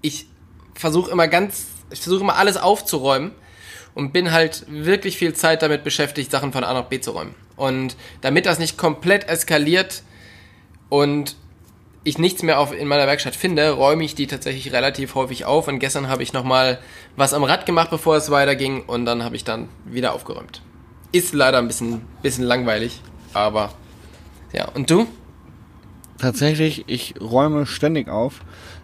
ich 0.01 0.27
versuche 0.73 1.09
immer 1.11 1.27
ganz, 1.27 1.65
ich 1.89 2.01
versuche 2.01 2.21
immer 2.21 2.35
alles 2.35 2.57
aufzuräumen 2.57 3.31
und 3.95 4.11
bin 4.11 4.31
halt 4.31 4.65
wirklich 4.67 5.17
viel 5.17 5.33
Zeit 5.33 5.61
damit 5.61 5.83
beschäftigt, 5.83 6.31
Sachen 6.31 6.51
von 6.51 6.63
A 6.63 6.73
nach 6.73 6.85
B 6.85 6.99
zu 6.99 7.11
räumen. 7.11 7.35
Und 7.63 7.95
damit 8.19 8.45
das 8.45 8.59
nicht 8.59 8.77
komplett 8.77 9.29
eskaliert 9.29 10.03
und 10.89 11.37
ich 12.03 12.17
nichts 12.17 12.43
mehr 12.43 12.59
auf, 12.59 12.73
in 12.73 12.89
meiner 12.89 13.07
Werkstatt 13.07 13.37
finde, 13.37 13.71
räume 13.71 14.03
ich 14.03 14.15
die 14.15 14.27
tatsächlich 14.27 14.73
relativ 14.73 15.15
häufig 15.15 15.45
auf. 15.45 15.69
Und 15.69 15.79
gestern 15.79 16.09
habe 16.09 16.23
ich 16.23 16.33
nochmal 16.33 16.79
was 17.15 17.33
am 17.33 17.45
Rad 17.45 17.65
gemacht, 17.65 17.89
bevor 17.89 18.17
es 18.17 18.29
weiterging. 18.29 18.83
Und 18.83 19.05
dann 19.05 19.23
habe 19.23 19.37
ich 19.37 19.45
dann 19.45 19.69
wieder 19.85 20.13
aufgeräumt. 20.13 20.61
Ist 21.13 21.33
leider 21.33 21.59
ein 21.59 21.67
bisschen, 21.67 22.01
bisschen 22.21 22.43
langweilig, 22.43 22.99
aber 23.31 23.71
ja. 24.51 24.67
Und 24.73 24.89
du? 24.89 25.07
Tatsächlich, 26.17 26.83
ich 26.87 27.15
räume 27.21 27.65
ständig 27.65 28.09
auf, 28.09 28.41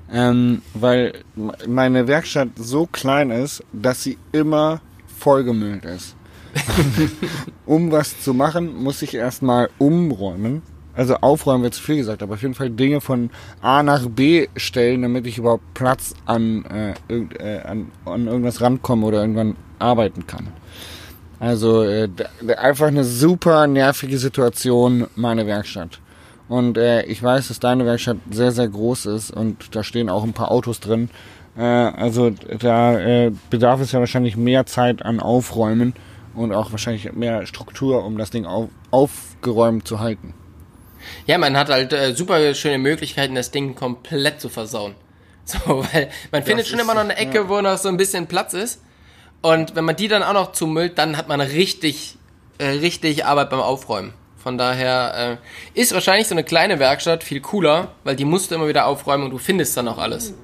ähm, 0.10 0.62
weil 0.74 1.26
meine 1.68 2.08
Werkstatt 2.08 2.52
so 2.56 2.86
klein 2.86 3.30
ist, 3.30 3.62
dass 3.74 4.04
sie 4.04 4.18
immer 4.32 4.80
vollgemüllt 5.18 5.84
ist. 5.84 6.16
um 7.66 7.92
was 7.92 8.22
zu 8.22 8.34
machen, 8.34 8.82
muss 8.82 9.02
ich 9.02 9.14
erstmal 9.14 9.70
umräumen. 9.78 10.62
Also 10.96 11.16
aufräumen 11.16 11.64
wird 11.64 11.76
zu 11.76 11.82
viel 11.82 11.98
gesagt, 11.98 12.22
aber 12.24 12.34
auf 12.34 12.42
jeden 12.42 12.56
Fall 12.56 12.70
Dinge 12.70 13.00
von 13.00 13.30
A 13.62 13.84
nach 13.84 14.08
B 14.10 14.48
stellen, 14.58 15.02
damit 15.04 15.28
ich 15.28 15.38
überhaupt 15.38 15.74
Platz 15.74 16.14
an, 16.26 16.66
äh, 16.66 16.94
irgend, 17.08 17.40
äh, 17.40 17.62
an, 17.64 17.92
an 18.06 18.28
irgendwas 18.28 18.60
rankomme 18.60 19.06
oder 19.06 19.22
irgendwann 19.22 19.56
arbeiten 19.78 20.28
kann. 20.28 20.48
Also 21.40 21.84
äh, 21.84 22.10
einfach 22.58 22.88
eine 22.88 23.06
super 23.06 23.66
nervige 23.68 24.18
Situation, 24.18 25.08
meine 25.16 25.48
Werkstatt. 25.48 26.02
Und 26.50 26.78
äh, 26.78 27.04
ich 27.04 27.24
weiß, 27.24 27.48
dass 27.48 27.60
deine 27.60 27.86
Werkstatt 27.86 28.18
sehr, 28.30 28.52
sehr 28.52 28.68
groß 28.68 29.06
ist 29.06 29.32
und 29.32 29.76
da 29.76 29.84
stehen 29.84 30.10
auch 30.10 30.24
ein 30.24 30.34
paar 30.34 30.52
Autos 30.52 30.82
drin. 30.82 31.10
Äh, 31.58 31.62
also 31.62 32.32
da 32.60 33.00
äh, 33.00 33.32
bedarf 33.50 33.80
es 33.80 33.92
ja 33.94 34.00
wahrscheinlich 34.00 34.36
mehr 34.36 34.66
Zeit 34.66 35.06
an 35.06 35.20
Aufräumen 35.20 35.94
und 36.40 36.54
auch 36.54 36.72
wahrscheinlich 36.72 37.12
mehr 37.14 37.46
Struktur, 37.46 38.04
um 38.06 38.18
das 38.18 38.32
Ding 38.32 38.46
auf, 38.46 38.70
aufgeräumt 38.92 39.88
zu 39.88 40.00
halten. 40.00 40.34
Ja, 41.26 41.38
man 41.38 41.56
hat 41.58 41.70
halt 41.70 41.94
äh, 41.94 42.14
super 42.14 42.54
schöne 42.54 42.78
Möglichkeiten, 42.78 43.36
das 43.36 43.52
Ding 43.52 43.76
komplett 43.76 44.42
zu 44.42 44.50
versauen. 44.50 44.96
So, 45.50 45.84
weil 45.92 46.12
man 46.32 46.44
findet 46.44 46.68
schon 46.68 46.78
immer 46.78 46.94
noch 46.94 47.02
eine 47.02 47.18
Ecke, 47.18 47.50
wo 47.50 47.60
noch 47.60 47.80
so 47.80 47.90
ein 47.90 47.98
bisschen 47.98 48.28
Platz 48.28 48.54
ist. 48.54 48.84
Und 49.42 49.76
wenn 49.76 49.84
man 49.84 49.96
die 49.96 50.08
dann 50.08 50.22
auch 50.22 50.34
noch 50.34 50.52
zumüllt, 50.52 51.00
dann 51.00 51.18
hat 51.18 51.28
man 51.28 51.42
richtig, 51.42 52.20
äh, 52.60 52.68
richtig 52.68 53.26
Arbeit 53.26 53.50
beim 53.50 53.60
Aufräumen. 53.60 54.14
Von 54.38 54.60
daher 54.60 55.40
äh, 55.76 55.80
ist 55.80 55.92
wahrscheinlich 55.92 56.28
so 56.28 56.36
eine 56.36 56.44
kleine 56.44 56.78
Werkstatt 56.78 57.24
viel 57.24 57.42
cooler, 57.42 57.94
weil 58.04 58.16
die 58.16 58.26
musst 58.26 58.52
du 58.52 58.56
immer 58.56 58.68
wieder 58.68 58.86
aufräumen 58.86 59.24
und 59.24 59.32
du 59.32 59.40
findest 59.40 59.76
dann 59.76 59.88
auch 59.88 59.98
alles. 59.98 60.36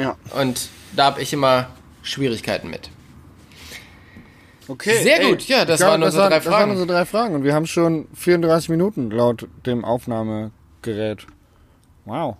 Ja. 0.00 0.16
Und 0.36 0.68
da 0.96 1.04
habe 1.04 1.22
ich 1.22 1.32
immer 1.32 1.68
Schwierigkeiten 2.02 2.70
mit. 2.70 2.90
Okay. 4.70 5.02
Sehr 5.02 5.28
gut, 5.28 5.42
ja, 5.48 5.64
das 5.64 5.80
waren 5.80 6.00
unsere 6.00 6.28
drei 6.28 6.36
Das 6.36 6.46
waren 6.46 6.52
Fragen. 6.54 6.70
unsere 6.70 6.86
drei 6.86 7.04
Fragen 7.04 7.34
und 7.34 7.42
wir 7.42 7.54
haben 7.54 7.66
schon 7.66 8.06
34 8.14 8.68
Minuten 8.68 9.10
laut 9.10 9.48
dem 9.66 9.84
Aufnahmegerät. 9.84 11.26
Wow. 12.04 12.36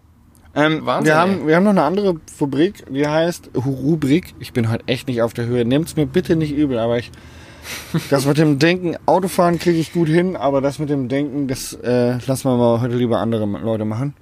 Ähm, 0.55 0.87
Wahnsinn, 0.87 1.07
wir, 1.07 1.13
ey. 1.13 1.19
haben, 1.19 1.47
wir 1.49 1.57
haben 1.57 1.65
noch 1.65 1.71
eine 1.71 1.83
andere 1.83 2.15
Rubrik, 2.41 2.85
die 2.89 3.07
heißt 3.07 3.51
Rubrik. 3.57 4.35
Ich 4.39 4.53
bin 4.53 4.71
heute 4.71 4.85
echt 4.87 5.09
nicht 5.09 5.23
auf 5.23 5.33
der 5.35 5.47
Höhe. 5.47 5.65
Nehmt's 5.65 5.97
mir 5.97 6.07
bitte 6.07 6.37
nicht 6.37 6.53
übel, 6.53 6.79
aber 6.79 6.99
ich. 6.99 7.11
Das 8.11 8.27
mit 8.27 8.39
dem 8.39 8.61
Denken, 8.61 8.97
Autofahren 9.07 9.59
kriege 9.59 9.79
ich 9.79 9.93
gut 9.93 10.09
hin, 10.09 10.37
aber 10.37 10.61
das 10.61 10.79
mit 10.79 10.89
dem 10.89 11.09
Denken, 11.09 11.49
das 11.49 11.75
äh, 11.75 12.17
lassen 12.27 12.49
wir 12.49 12.57
mal 12.57 12.81
heute 12.81 12.95
lieber 12.95 13.19
andere 13.19 13.45
Leute 13.45 13.85
machen. 13.85 14.15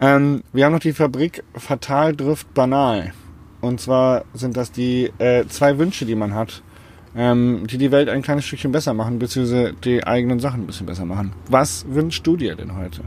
Ähm, 0.00 0.42
wir 0.52 0.64
haben 0.64 0.72
noch 0.72 0.80
die 0.80 0.92
Fabrik 0.92 1.42
Fatal 1.54 2.14
Drift 2.14 2.54
Banal. 2.54 3.12
Und 3.60 3.80
zwar 3.80 4.24
sind 4.32 4.56
das 4.56 4.70
die 4.70 5.12
äh, 5.18 5.44
zwei 5.48 5.76
Wünsche, 5.78 6.06
die 6.06 6.14
man 6.14 6.34
hat, 6.34 6.62
ähm, 7.16 7.66
die 7.66 7.78
die 7.78 7.90
Welt 7.90 8.08
ein 8.08 8.22
kleines 8.22 8.44
Stückchen 8.44 8.72
besser 8.72 8.94
machen, 8.94 9.18
beziehungsweise 9.18 9.72
die 9.84 10.04
eigenen 10.04 10.40
Sachen 10.40 10.62
ein 10.62 10.66
bisschen 10.66 10.86
besser 10.86 11.04
machen. 11.04 11.32
Was 11.48 11.84
wünschst 11.88 12.26
du 12.26 12.36
dir 12.36 12.54
denn 12.54 12.76
heute? 12.76 13.02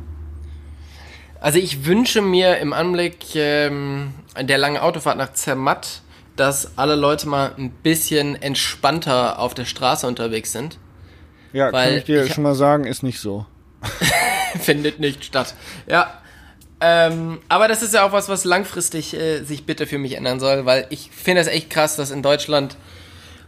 Also 1.40 1.58
ich 1.60 1.86
wünsche 1.86 2.22
mir 2.22 2.58
im 2.58 2.72
Anblick 2.74 3.36
ähm, 3.36 4.14
der 4.40 4.58
langen 4.58 4.78
Autofahrt 4.78 5.18
nach 5.18 5.34
Zermatt, 5.34 6.02
dass 6.36 6.78
alle 6.78 6.96
Leute 6.96 7.28
mal 7.28 7.54
ein 7.58 7.72
bisschen 7.72 8.40
entspannter 8.42 9.40
auf 9.40 9.54
der 9.54 9.66
Straße 9.66 10.06
unterwegs 10.08 10.52
sind. 10.52 10.78
Ja, 11.54 11.72
Weil 11.74 11.90
kann 11.90 11.98
ich 11.98 12.04
dir 12.06 12.24
ich- 12.26 12.34
schon 12.34 12.44
mal 12.44 12.56
sagen, 12.56 12.86
ist 12.86 13.04
nicht 13.04 13.20
so. 13.20 13.46
Findet 14.60 15.00
nicht 15.00 15.26
statt. 15.26 15.56
Ja. 15.88 16.14
Ähm, 16.84 17.40
aber 17.48 17.68
das 17.68 17.84
ist 17.84 17.94
ja 17.94 18.04
auch 18.04 18.12
was, 18.12 18.28
was 18.28 18.44
langfristig 18.44 19.14
äh, 19.16 19.44
sich 19.44 19.66
bitte 19.66 19.86
für 19.86 19.98
mich 20.00 20.16
ändern 20.18 20.40
soll, 20.40 20.66
weil 20.66 20.88
ich 20.90 21.12
finde 21.12 21.42
es 21.42 21.48
echt 21.48 21.70
krass, 21.70 21.96
dass 21.96 22.10
in 22.10 22.24
Deutschland, 22.24 22.76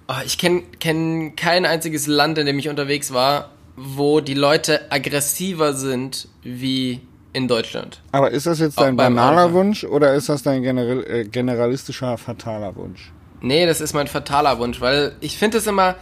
oh, 0.07 0.13
ich 0.25 0.37
kenne 0.37 0.63
kenn 0.79 1.35
kein 1.35 1.65
einziges 1.65 2.07
Land, 2.07 2.37
in 2.37 2.45
dem 2.45 2.59
ich 2.59 2.69
unterwegs 2.69 3.13
war, 3.13 3.51
wo 3.75 4.19
die 4.19 4.33
Leute 4.33 4.91
aggressiver 4.91 5.73
sind 5.73 6.27
wie 6.43 7.01
in 7.33 7.47
Deutschland. 7.47 8.01
Aber 8.11 8.31
ist 8.31 8.45
das 8.45 8.59
jetzt 8.59 8.79
dein 8.79 8.95
banaler. 8.95 9.53
Wunsch 9.53 9.83
oder 9.83 10.13
ist 10.13 10.29
das 10.29 10.43
dein 10.43 10.61
generell, 10.61 11.03
äh, 11.05 11.25
generalistischer, 11.25 12.17
fataler 12.17 12.75
Wunsch? 12.75 13.11
Nee, 13.41 13.65
das 13.65 13.81
ist 13.81 13.93
mein 13.93 14.07
fataler 14.07 14.59
Wunsch, 14.59 14.79
weil 14.79 15.15
ich 15.19 15.37
finde 15.37 15.57
es 15.57 15.67
immer, 15.67 15.95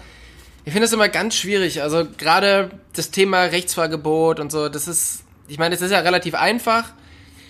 ich 0.66 0.74
finde 0.74 0.86
es 0.86 0.94
immer 0.94 1.10
ganz 1.10 1.36
schwierig. 1.36 1.82
Also 1.82 2.06
gerade 2.18 2.72
das 2.94 3.12
Thema 3.12 3.44
Rechtsfahrgebot 3.44 4.40
und 4.40 4.52
so, 4.52 4.70
das 4.70 4.88
ist, 4.88 5.24
ich 5.48 5.58
meine, 5.58 5.74
es 5.74 5.82
ist 5.82 5.92
ja 5.92 6.00
relativ 6.00 6.36
einfach. 6.36 6.92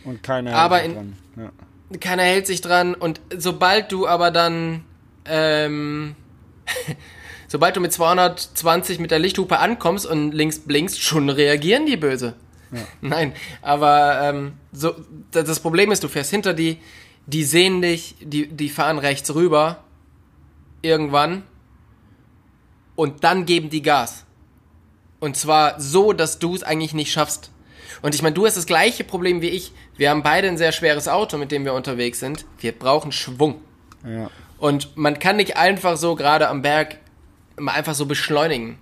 Und 0.06 0.24
keiner 0.24 0.52
hält 0.52 0.84
sich 0.84 0.93
dran. 0.93 1.18
Ja. 1.38 1.97
keiner 1.99 2.24
hält 2.24 2.47
sich 2.47 2.62
dran 2.62 2.93
und 2.93 3.20
sobald 3.36 3.91
du 3.91 4.08
aber 4.08 4.32
dann 4.32 4.84
ähm, 5.26 6.16
sobald 7.47 7.76
du 7.76 7.82
mit 7.82 7.93
220 7.93 8.99
mit 8.99 9.11
der 9.11 9.19
Lichthupe 9.19 9.59
ankommst 9.59 10.05
und 10.05 10.32
links 10.32 10.59
blinkst, 10.59 11.01
schon 11.01 11.30
reagieren 11.30 11.86
die 11.86 11.97
böse. 11.97 12.36
Nein, 13.01 13.34
aber 13.61 14.22
ähm, 14.24 14.53
so, 14.72 14.95
das 15.32 15.45
das 15.45 15.59
Problem 15.59 15.91
ist, 15.91 16.03
du 16.03 16.07
fährst 16.07 16.32
hinter 16.32 16.53
die, 16.53 16.78
die 17.26 17.43
sehen 17.43 17.82
dich, 17.82 18.15
die, 18.22 18.47
die 18.47 18.69
fahren 18.69 18.97
rechts 18.97 19.34
rüber 19.36 19.84
irgendwann 20.82 21.43
und 22.95 23.24
dann 23.24 23.45
geben 23.45 23.69
die 23.69 23.82
Gas. 23.82 24.26
Und 25.19 25.38
zwar 25.38 25.80
so, 25.80 26.13
dass 26.13 26.39
du 26.39 26.55
es 26.55 26.63
eigentlich 26.63 26.93
nicht 26.93 27.11
schaffst. 27.11 27.51
Und 28.01 28.15
ich 28.15 28.22
meine, 28.22 28.34
du 28.34 28.45
hast 28.45 28.57
das 28.57 28.65
gleiche 28.65 29.03
Problem 29.03 29.41
wie 29.41 29.49
ich. 29.49 29.72
Wir 29.97 30.09
haben 30.09 30.24
beide 30.24 30.47
ein 30.47 30.57
sehr 30.57 30.72
schweres 30.72 31.07
Auto, 31.07 31.38
mit 31.38 31.51
dem 31.51 31.65
wir 31.65 31.74
unterwegs 31.74 32.19
sind. 32.19 32.45
Wir 32.59 32.72
brauchen 32.72 33.11
Schwung. 33.11 33.61
Ja. 34.03 34.32
Und 34.62 34.95
man 34.95 35.18
kann 35.18 35.38
nicht 35.38 35.57
einfach 35.57 35.97
so 35.97 36.14
gerade 36.16 36.47
am 36.47 36.62
Berg 36.62 36.97
mal 37.57 37.72
einfach 37.74 37.95
so 37.95 38.05
beschleunigen. 38.05 38.78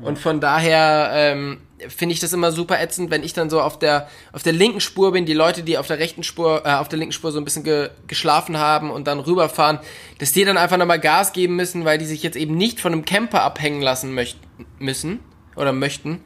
Und 0.00 0.20
von 0.20 0.40
daher 0.40 1.10
ähm, 1.12 1.58
finde 1.88 2.14
ich 2.14 2.20
das 2.20 2.32
immer 2.32 2.52
super 2.52 2.80
ätzend, 2.80 3.10
wenn 3.10 3.24
ich 3.24 3.32
dann 3.32 3.50
so 3.50 3.60
auf 3.60 3.76
der 3.78 4.08
auf 4.32 4.44
der 4.44 4.52
linken 4.52 4.80
Spur 4.80 5.10
bin, 5.12 5.26
die 5.26 5.34
Leute, 5.34 5.64
die 5.64 5.76
auf 5.78 5.88
der 5.88 5.98
rechten 5.98 6.22
Spur, 6.22 6.62
äh, 6.64 6.74
auf 6.74 6.88
der 6.88 6.98
linken 7.00 7.12
Spur 7.12 7.32
so 7.32 7.38
ein 7.38 7.44
bisschen 7.44 7.64
ge 7.64 7.90
geschlafen 8.06 8.56
haben 8.56 8.90
und 8.92 9.08
dann 9.08 9.18
rüberfahren, 9.18 9.80
dass 10.18 10.30
die 10.32 10.44
dann 10.44 10.56
einfach 10.56 10.76
nochmal 10.76 11.00
Gas 11.00 11.32
geben 11.32 11.56
müssen, 11.56 11.84
weil 11.84 11.98
die 11.98 12.06
sich 12.06 12.22
jetzt 12.22 12.36
eben 12.36 12.54
nicht 12.56 12.80
von 12.80 12.92
einem 12.92 13.04
Camper 13.04 13.42
abhängen 13.42 13.82
lassen 13.82 14.14
möchten 14.14 14.40
müssen 14.78 15.18
oder 15.56 15.72
möchten. 15.72 16.20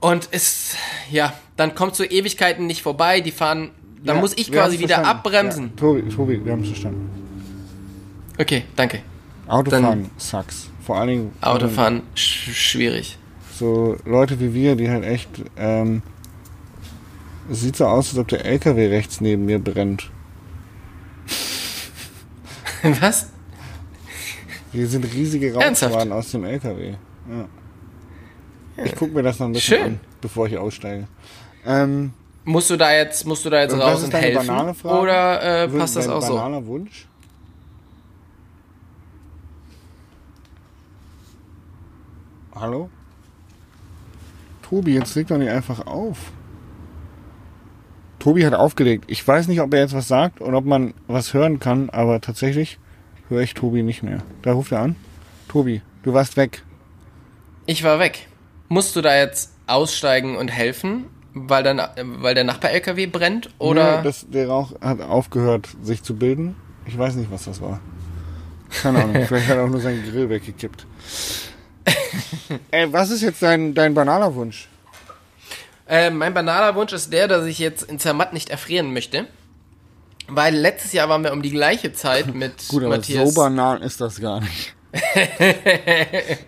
Und 0.00 0.28
es, 0.30 0.76
ja, 1.10 1.32
dann 1.56 1.74
kommt 1.74 1.96
so 1.96 2.04
Ewigkeiten 2.04 2.66
nicht 2.66 2.80
vorbei, 2.82 3.20
die 3.20 3.32
fahren, 3.32 3.72
dann 4.04 4.16
Ja, 4.16 4.20
muss 4.22 4.34
ich 4.36 4.52
quasi 4.52 4.78
wieder 4.78 4.94
verstanden. 4.96 5.18
abbremsen. 5.18 5.64
Ja, 5.74 5.80
Tobi, 5.80 6.02
Tobi, 6.08 6.44
wir 6.44 6.52
haben 6.52 6.62
es 6.62 6.68
verstanden. 6.68 7.25
Okay, 8.38 8.64
danke. 8.76 9.00
Autofahren 9.48 10.10
sucks. 10.16 10.70
Vor 10.84 10.96
allen 10.98 11.08
Dingen 11.08 11.32
Autofahren 11.40 12.02
sch 12.14 12.50
schwierig. 12.52 13.18
so 13.54 13.96
Leute 14.04 14.38
wie 14.40 14.52
wir, 14.54 14.76
die 14.76 14.88
halt 14.90 15.04
echt, 15.04 15.28
ähm, 15.56 16.02
es 17.50 17.60
sieht 17.60 17.76
so 17.76 17.86
aus, 17.86 18.10
als 18.10 18.18
ob 18.18 18.28
der 18.28 18.44
LKW 18.44 18.88
rechts 18.88 19.20
neben 19.20 19.46
mir 19.46 19.58
brennt. 19.58 20.10
Was? 23.00 23.30
Hier 24.72 24.86
sind 24.86 25.04
riesige? 25.04 25.54
Rauchschwaden 25.54 26.12
aus 26.12 26.30
dem 26.32 26.44
LKW. 26.44 26.94
Ja. 27.28 28.84
Ich 28.84 28.94
gucke 28.94 29.14
mir 29.14 29.22
das 29.22 29.38
noch 29.38 29.46
ein 29.46 29.52
bisschen 29.52 29.78
Schön. 29.78 29.86
an, 29.86 30.00
bevor 30.20 30.46
ich 30.46 30.58
aussteige. 30.58 31.08
Ähm, 31.64 32.12
Musst 32.44 32.70
du 32.70 32.76
da 32.76 32.92
jetzt, 32.92 33.26
musst 33.26 33.44
du 33.44 33.50
da 33.50 33.62
jetzt 33.62 33.74
raus 33.74 34.04
und 34.04 34.12
helfen? 34.14 34.50
Oder 34.84 35.64
äh, 35.64 35.68
passt 35.68 35.96
das 35.96 36.08
auch 36.08 36.22
so? 36.22 36.34
banaler 36.34 36.64
Wunsch? 36.66 37.06
Hallo? 42.58 42.88
Tobi, 44.62 44.94
jetzt 44.94 45.14
leg 45.14 45.26
doch 45.26 45.36
nicht 45.36 45.50
einfach 45.50 45.86
auf. 45.86 46.32
Tobi 48.18 48.46
hat 48.46 48.54
aufgelegt. 48.54 49.04
Ich 49.08 49.26
weiß 49.26 49.46
nicht, 49.48 49.60
ob 49.60 49.74
er 49.74 49.80
jetzt 49.80 49.94
was 49.94 50.08
sagt 50.08 50.40
und 50.40 50.54
ob 50.54 50.64
man 50.64 50.94
was 51.06 51.34
hören 51.34 51.60
kann, 51.60 51.90
aber 51.90 52.20
tatsächlich 52.22 52.78
höre 53.28 53.42
ich 53.42 53.52
Tobi 53.52 53.82
nicht 53.82 54.02
mehr. 54.02 54.22
Da 54.40 54.52
ruft 54.52 54.72
er 54.72 54.80
an. 54.80 54.96
Tobi, 55.48 55.82
du 56.02 56.14
warst 56.14 56.38
weg. 56.38 56.62
Ich 57.66 57.84
war 57.84 57.98
weg. 57.98 58.26
Musst 58.68 58.96
du 58.96 59.02
da 59.02 59.14
jetzt 59.14 59.52
aussteigen 59.66 60.36
und 60.36 60.48
helfen, 60.48 61.06
weil, 61.34 61.66
äh, 61.66 61.88
weil 62.04 62.34
der 62.34 62.44
Nachbar-LKW 62.44 63.06
brennt? 63.06 63.50
Oder? 63.58 63.98
Nee, 63.98 64.04
das, 64.04 64.26
der 64.28 64.48
Rauch 64.48 64.72
hat 64.80 65.02
aufgehört, 65.02 65.68
sich 65.82 66.02
zu 66.02 66.16
bilden. 66.16 66.56
Ich 66.86 66.96
weiß 66.96 67.16
nicht, 67.16 67.30
was 67.30 67.44
das 67.44 67.60
war. 67.60 67.80
Keine 68.70 69.04
Ahnung. 69.04 69.24
Vielleicht 69.26 69.48
hat 69.48 69.58
er 69.58 69.64
auch 69.64 69.68
nur 69.68 69.80
seinen 69.80 70.02
Grill 70.10 70.30
weggekippt. 70.30 70.86
Ey, 72.70 72.92
was 72.92 73.10
ist 73.10 73.22
jetzt 73.22 73.42
dein, 73.42 73.74
dein 73.74 73.94
banaler 73.94 74.34
Wunsch? 74.34 74.68
Äh, 75.88 76.10
mein 76.10 76.34
banaler 76.34 76.74
Wunsch 76.74 76.92
ist 76.92 77.12
der, 77.12 77.28
dass 77.28 77.46
ich 77.46 77.58
jetzt 77.58 77.82
in 77.84 77.98
Zermatt 77.98 78.32
nicht 78.32 78.50
erfrieren 78.50 78.92
möchte. 78.92 79.26
Weil 80.28 80.54
letztes 80.56 80.92
Jahr 80.92 81.08
waren 81.08 81.22
wir 81.22 81.32
um 81.32 81.42
die 81.42 81.50
gleiche 81.50 81.92
Zeit 81.92 82.34
mit 82.34 82.68
Gut, 82.68 82.82
aber 82.82 82.96
Matthias. 82.96 83.28
so 83.32 83.40
banal 83.40 83.80
ist 83.82 84.00
das 84.00 84.20
gar 84.20 84.40
nicht. 84.40 84.74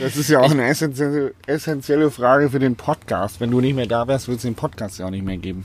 Das 0.00 0.16
ist 0.16 0.28
ja 0.28 0.40
auch 0.40 0.50
eine 0.50 0.66
essentielle, 0.66 1.34
essentielle 1.46 2.10
Frage 2.10 2.50
für 2.50 2.58
den 2.58 2.74
Podcast. 2.74 3.40
Wenn 3.40 3.52
du 3.52 3.60
nicht 3.60 3.74
mehr 3.76 3.86
da 3.86 4.08
wärst, 4.08 4.26
würde 4.26 4.36
es 4.38 4.42
den 4.42 4.56
Podcast 4.56 4.98
ja 4.98 5.06
auch 5.06 5.10
nicht 5.10 5.24
mehr 5.24 5.36
geben. 5.36 5.64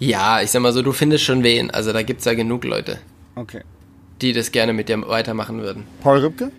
ja, 0.00 0.40
ich 0.42 0.50
sag 0.50 0.60
mal 0.60 0.72
so, 0.72 0.82
du 0.82 0.90
findest 0.92 1.22
schon 1.22 1.44
wen. 1.44 1.70
Also 1.70 1.92
da 1.92 2.02
gibt's 2.02 2.24
ja 2.24 2.34
genug 2.34 2.64
Leute, 2.64 2.98
Okay. 3.36 3.60
die 4.20 4.32
das 4.32 4.50
gerne 4.50 4.72
mit 4.72 4.88
dir 4.88 5.00
weitermachen 5.06 5.60
würden. 5.62 5.84
Paul 6.02 6.18
Ripke? 6.18 6.50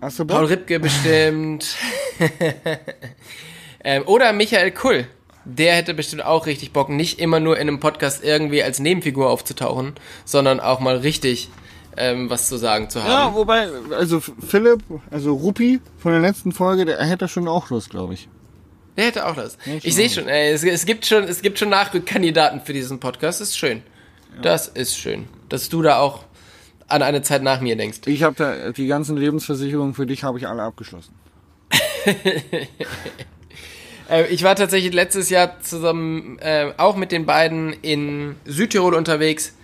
Hast 0.00 0.18
du 0.18 0.24
Bock? 0.24 0.36
Paul 0.36 0.46
Ripke 0.46 0.80
bestimmt. 0.80 1.76
ähm, 3.84 4.02
oder 4.06 4.32
Michael 4.32 4.70
Kull. 4.70 5.06
Der 5.44 5.74
hätte 5.74 5.94
bestimmt 5.94 6.24
auch 6.24 6.46
richtig 6.46 6.72
Bock, 6.72 6.90
nicht 6.90 7.20
immer 7.20 7.40
nur 7.40 7.56
in 7.56 7.68
einem 7.68 7.80
Podcast 7.80 8.22
irgendwie 8.22 8.62
als 8.62 8.80
Nebenfigur 8.80 9.30
aufzutauchen, 9.30 9.94
sondern 10.26 10.60
auch 10.60 10.78
mal 10.78 10.98
richtig 10.98 11.48
ähm, 11.96 12.30
was 12.30 12.48
zu 12.48 12.56
sagen 12.56 12.90
zu 12.90 12.98
ja, 13.00 13.04
haben. 13.04 13.34
wobei, 13.34 13.68
also 13.90 14.20
Philipp, 14.20 14.82
also 15.10 15.34
Ruppi 15.34 15.80
von 15.98 16.12
der 16.12 16.20
letzten 16.20 16.52
Folge, 16.52 16.84
der 16.84 17.02
hätte 17.04 17.28
schon 17.28 17.48
auch 17.48 17.70
Lust, 17.70 17.90
glaube 17.90 18.14
ich. 18.14 18.28
Der 18.96 19.06
hätte 19.06 19.26
auch 19.26 19.34
das. 19.34 19.58
Ja, 19.64 19.74
ich 19.74 19.84
ich 19.84 19.94
sehe 19.94 20.08
schon, 20.08 20.28
ey, 20.28 20.52
es, 20.52 20.62
es 20.64 20.86
gibt 20.86 21.06
schon, 21.06 21.24
es 21.24 21.42
gibt 21.42 21.58
schon 21.58 21.70
Nachrückkandidaten 21.70 22.60
für 22.60 22.72
diesen 22.72 23.00
Podcast. 23.00 23.40
Das 23.40 23.48
ist 23.48 23.58
schön. 23.58 23.82
Das 24.42 24.68
ist 24.68 24.96
schön, 24.96 25.28
dass 25.48 25.68
du 25.68 25.82
da 25.82 25.98
auch 25.98 26.24
an 26.88 27.02
eine 27.02 27.22
Zeit 27.22 27.42
nach 27.42 27.60
mir 27.60 27.76
denkst. 27.76 28.00
Ich 28.06 28.22
habe 28.22 28.34
da 28.36 28.72
die 28.72 28.86
ganzen 28.86 29.16
Lebensversicherungen 29.16 29.94
für 29.94 30.06
dich 30.06 30.24
habe 30.24 30.38
ich 30.38 30.48
alle 30.48 30.62
abgeschlossen. 30.62 31.14
Äh, 34.10 34.28
ich 34.28 34.42
war 34.42 34.56
tatsächlich 34.56 34.94
letztes 34.94 35.28
Jahr 35.28 35.60
zusammen 35.60 36.38
äh, 36.38 36.72
auch 36.78 36.96
mit 36.96 37.12
den 37.12 37.26
beiden 37.26 37.74
in 37.74 38.36
Südtirol 38.46 38.94
unterwegs 38.94 39.54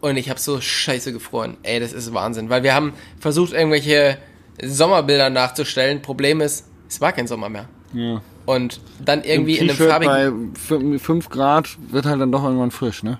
und 0.00 0.16
ich 0.16 0.30
habe 0.30 0.40
so 0.40 0.58
scheiße 0.60 1.12
gefroren. 1.12 1.58
Ey, 1.62 1.80
das 1.80 1.92
ist 1.92 2.14
Wahnsinn, 2.14 2.48
weil 2.48 2.62
wir 2.62 2.74
haben 2.74 2.94
versucht, 3.18 3.52
irgendwelche 3.52 4.16
Sommerbilder 4.62 5.28
nachzustellen. 5.28 6.00
Problem 6.00 6.40
ist, 6.40 6.66
es 6.88 7.00
war 7.02 7.12
kein 7.12 7.26
Sommer 7.26 7.50
mehr. 7.50 7.68
Ja. 7.92 8.22
Und 8.46 8.80
dann 9.04 9.22
irgendwie 9.22 9.58
in 9.58 9.68
einem 9.68 9.78
farbigen... 9.78 10.54
bei 10.68 10.98
5 10.98 11.28
Grad 11.28 11.76
wird 11.90 12.06
halt 12.06 12.20
dann 12.20 12.32
doch 12.32 12.44
irgendwann 12.44 12.70
frisch, 12.70 13.02
ne? 13.02 13.18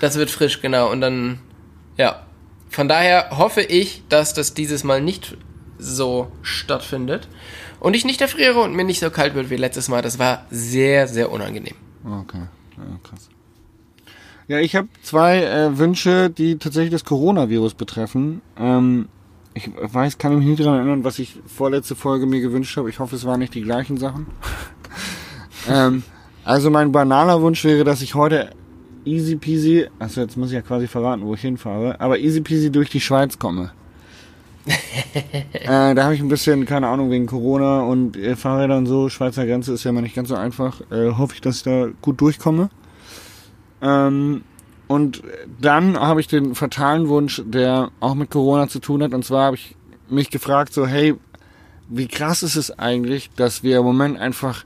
Das 0.00 0.16
wird 0.16 0.30
frisch, 0.30 0.60
genau. 0.60 0.90
Und 0.90 1.00
dann, 1.00 1.38
ja. 1.96 2.22
Von 2.70 2.88
daher 2.88 3.30
hoffe 3.36 3.62
ich, 3.62 4.02
dass 4.08 4.34
das 4.34 4.54
dieses 4.54 4.84
Mal 4.84 5.00
nicht 5.00 5.36
so 5.78 6.30
stattfindet 6.42 7.28
und 7.80 7.94
ich 7.94 8.04
nicht 8.04 8.20
erfriere 8.20 8.60
und 8.60 8.74
mir 8.74 8.84
nicht 8.84 9.00
so 9.00 9.10
kalt 9.10 9.34
wird 9.34 9.50
wie 9.50 9.56
letztes 9.56 9.88
Mal. 9.88 10.02
Das 10.02 10.18
war 10.18 10.46
sehr, 10.50 11.06
sehr 11.08 11.30
unangenehm. 11.30 11.74
Okay, 12.04 12.42
ja, 12.76 12.98
krass. 13.02 13.28
Ja, 14.48 14.58
ich 14.58 14.74
habe 14.76 14.88
zwei 15.02 15.42
äh, 15.42 15.78
Wünsche, 15.78 16.30
die 16.30 16.58
tatsächlich 16.58 16.90
das 16.90 17.04
Coronavirus 17.04 17.74
betreffen. 17.74 18.40
Ähm, 18.58 19.08
ich 19.52 19.70
weiß, 19.76 20.18
kann 20.18 20.36
mich 20.38 20.46
nicht 20.46 20.60
daran 20.60 20.76
erinnern, 20.76 21.04
was 21.04 21.18
ich 21.18 21.38
vorletzte 21.46 21.94
Folge 21.96 22.26
mir 22.26 22.40
gewünscht 22.40 22.76
habe. 22.76 22.88
Ich 22.88 22.98
hoffe, 22.98 23.16
es 23.16 23.24
waren 23.24 23.40
nicht 23.40 23.54
die 23.54 23.62
gleichen 23.62 23.98
Sachen. 23.98 24.26
ähm, 25.68 26.02
also 26.44 26.70
mein 26.70 26.92
banaler 26.92 27.42
Wunsch 27.42 27.62
wäre, 27.64 27.84
dass 27.84 28.00
ich 28.00 28.14
heute 28.14 28.50
easy 29.08 29.36
peasy, 29.36 29.86
also 29.98 30.20
jetzt 30.20 30.36
muss 30.36 30.48
ich 30.48 30.54
ja 30.54 30.62
quasi 30.62 30.86
verraten, 30.86 31.24
wo 31.24 31.34
ich 31.34 31.40
hinfahre, 31.40 32.00
aber 32.00 32.18
easy 32.18 32.40
peasy 32.40 32.70
durch 32.70 32.90
die 32.90 33.00
Schweiz 33.00 33.38
komme. 33.38 33.72
äh, 35.52 35.94
da 35.94 36.04
habe 36.04 36.14
ich 36.14 36.20
ein 36.20 36.28
bisschen, 36.28 36.66
keine 36.66 36.88
Ahnung, 36.88 37.10
wegen 37.10 37.26
Corona 37.26 37.80
und 37.82 38.16
äh, 38.16 38.36
Fahrräder 38.36 38.76
und 38.76 38.86
so, 38.86 39.08
Schweizer 39.08 39.46
Grenze 39.46 39.72
ist 39.72 39.84
ja 39.84 39.90
immer 39.90 40.02
nicht 40.02 40.14
ganz 40.14 40.28
so 40.28 40.34
einfach. 40.34 40.80
Äh, 40.90 41.12
hoffe 41.12 41.34
ich, 41.34 41.40
dass 41.40 41.56
ich 41.56 41.62
da 41.62 41.88
gut 42.02 42.20
durchkomme. 42.20 42.68
Ähm, 43.80 44.42
und 44.86 45.22
dann 45.60 45.98
habe 45.98 46.20
ich 46.20 46.28
den 46.28 46.54
fatalen 46.54 47.08
Wunsch, 47.08 47.42
der 47.46 47.90
auch 48.00 48.14
mit 48.14 48.30
Corona 48.30 48.68
zu 48.68 48.78
tun 48.78 49.02
hat. 49.02 49.14
Und 49.14 49.24
zwar 49.24 49.46
habe 49.46 49.56
ich 49.56 49.76
mich 50.08 50.30
gefragt, 50.30 50.72
so, 50.72 50.86
hey, 50.86 51.14
wie 51.88 52.08
krass 52.08 52.42
ist 52.42 52.56
es 52.56 52.78
eigentlich, 52.78 53.30
dass 53.36 53.62
wir 53.62 53.78
im 53.78 53.84
Moment 53.84 54.18
einfach 54.18 54.64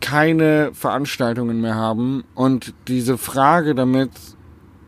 keine 0.00 0.70
Veranstaltungen 0.74 1.60
mehr 1.60 1.74
haben 1.74 2.24
und 2.34 2.74
diese 2.88 3.18
Frage 3.18 3.74
damit, 3.74 4.10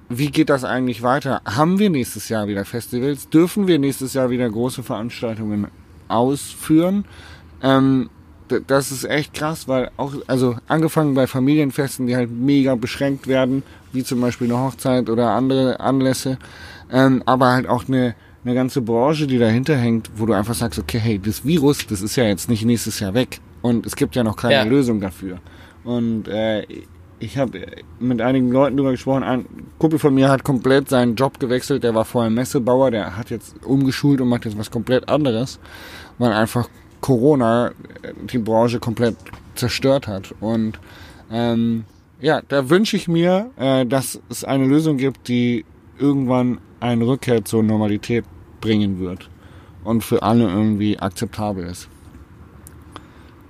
wie 0.08 0.30
geht 0.30 0.48
das 0.48 0.64
eigentlich 0.64 1.02
weiter? 1.02 1.42
Haben 1.44 1.78
wir 1.78 1.90
nächstes 1.90 2.28
Jahr 2.28 2.48
wieder 2.48 2.64
Festivals? 2.64 3.28
Dürfen 3.28 3.66
wir 3.66 3.78
nächstes 3.78 4.14
Jahr 4.14 4.30
wieder 4.30 4.48
große 4.48 4.82
Veranstaltungen 4.82 5.68
ausführen? 6.08 7.04
Ähm, 7.62 8.08
das 8.66 8.92
ist 8.92 9.04
echt 9.04 9.34
krass, 9.34 9.68
weil 9.68 9.90
auch, 9.98 10.14
also 10.26 10.56
angefangen 10.68 11.14
bei 11.14 11.26
Familienfesten, 11.26 12.06
die 12.06 12.16
halt 12.16 12.30
mega 12.30 12.74
beschränkt 12.76 13.26
werden, 13.26 13.62
wie 13.92 14.04
zum 14.04 14.22
Beispiel 14.22 14.46
eine 14.46 14.58
Hochzeit 14.58 15.10
oder 15.10 15.32
andere 15.32 15.80
Anlässe, 15.80 16.38
ähm, 16.90 17.22
aber 17.26 17.52
halt 17.52 17.66
auch 17.66 17.86
eine, 17.88 18.14
eine 18.44 18.54
ganze 18.54 18.80
Branche, 18.80 19.26
die 19.26 19.38
dahinter 19.38 19.76
hängt, 19.76 20.10
wo 20.16 20.24
du 20.24 20.32
einfach 20.32 20.54
sagst, 20.54 20.78
okay, 20.78 20.98
hey, 20.98 21.18
das 21.18 21.44
Virus, 21.44 21.86
das 21.86 22.00
ist 22.00 22.16
ja 22.16 22.24
jetzt 22.24 22.48
nicht 22.48 22.64
nächstes 22.64 23.00
Jahr 23.00 23.12
weg 23.12 23.40
und 23.62 23.86
es 23.86 23.96
gibt 23.96 24.16
ja 24.16 24.24
noch 24.24 24.36
keine 24.36 24.54
ja. 24.54 24.62
Lösung 24.62 25.00
dafür. 25.00 25.38
Und 25.84 26.28
äh, 26.28 26.66
ich 27.20 27.36
habe 27.38 27.66
mit 27.98 28.20
einigen 28.20 28.50
Leuten 28.50 28.76
darüber 28.76 28.92
gesprochen. 28.92 29.22
Ein 29.22 29.46
Kumpel 29.78 29.98
von 29.98 30.14
mir 30.14 30.28
hat 30.28 30.44
komplett 30.44 30.88
seinen 30.88 31.16
Job 31.16 31.40
gewechselt. 31.40 31.82
Der 31.82 31.94
war 31.94 32.04
vorher 32.04 32.30
Messebauer, 32.30 32.90
der 32.90 33.16
hat 33.16 33.30
jetzt 33.30 33.64
umgeschult 33.64 34.20
und 34.20 34.28
macht 34.28 34.44
jetzt 34.44 34.58
was 34.58 34.70
komplett 34.70 35.08
anderes, 35.08 35.58
weil 36.18 36.32
einfach 36.32 36.68
Corona 37.00 37.72
die 38.30 38.38
Branche 38.38 38.78
komplett 38.78 39.16
zerstört 39.54 40.06
hat. 40.06 40.34
Und 40.40 40.78
ähm, 41.30 41.84
ja, 42.20 42.42
da 42.46 42.70
wünsche 42.70 42.96
ich 42.96 43.08
mir, 43.08 43.50
äh, 43.56 43.86
dass 43.86 44.20
es 44.28 44.44
eine 44.44 44.66
Lösung 44.66 44.96
gibt, 44.96 45.28
die 45.28 45.64
irgendwann 45.98 46.58
eine 46.80 47.06
Rückkehr 47.06 47.44
zur 47.44 47.62
Normalität 47.62 48.24
bringen 48.60 48.98
wird 49.00 49.28
und 49.84 50.02
für 50.02 50.22
alle 50.22 50.48
irgendwie 50.48 50.98
akzeptabel 50.98 51.64
ist. 51.66 51.88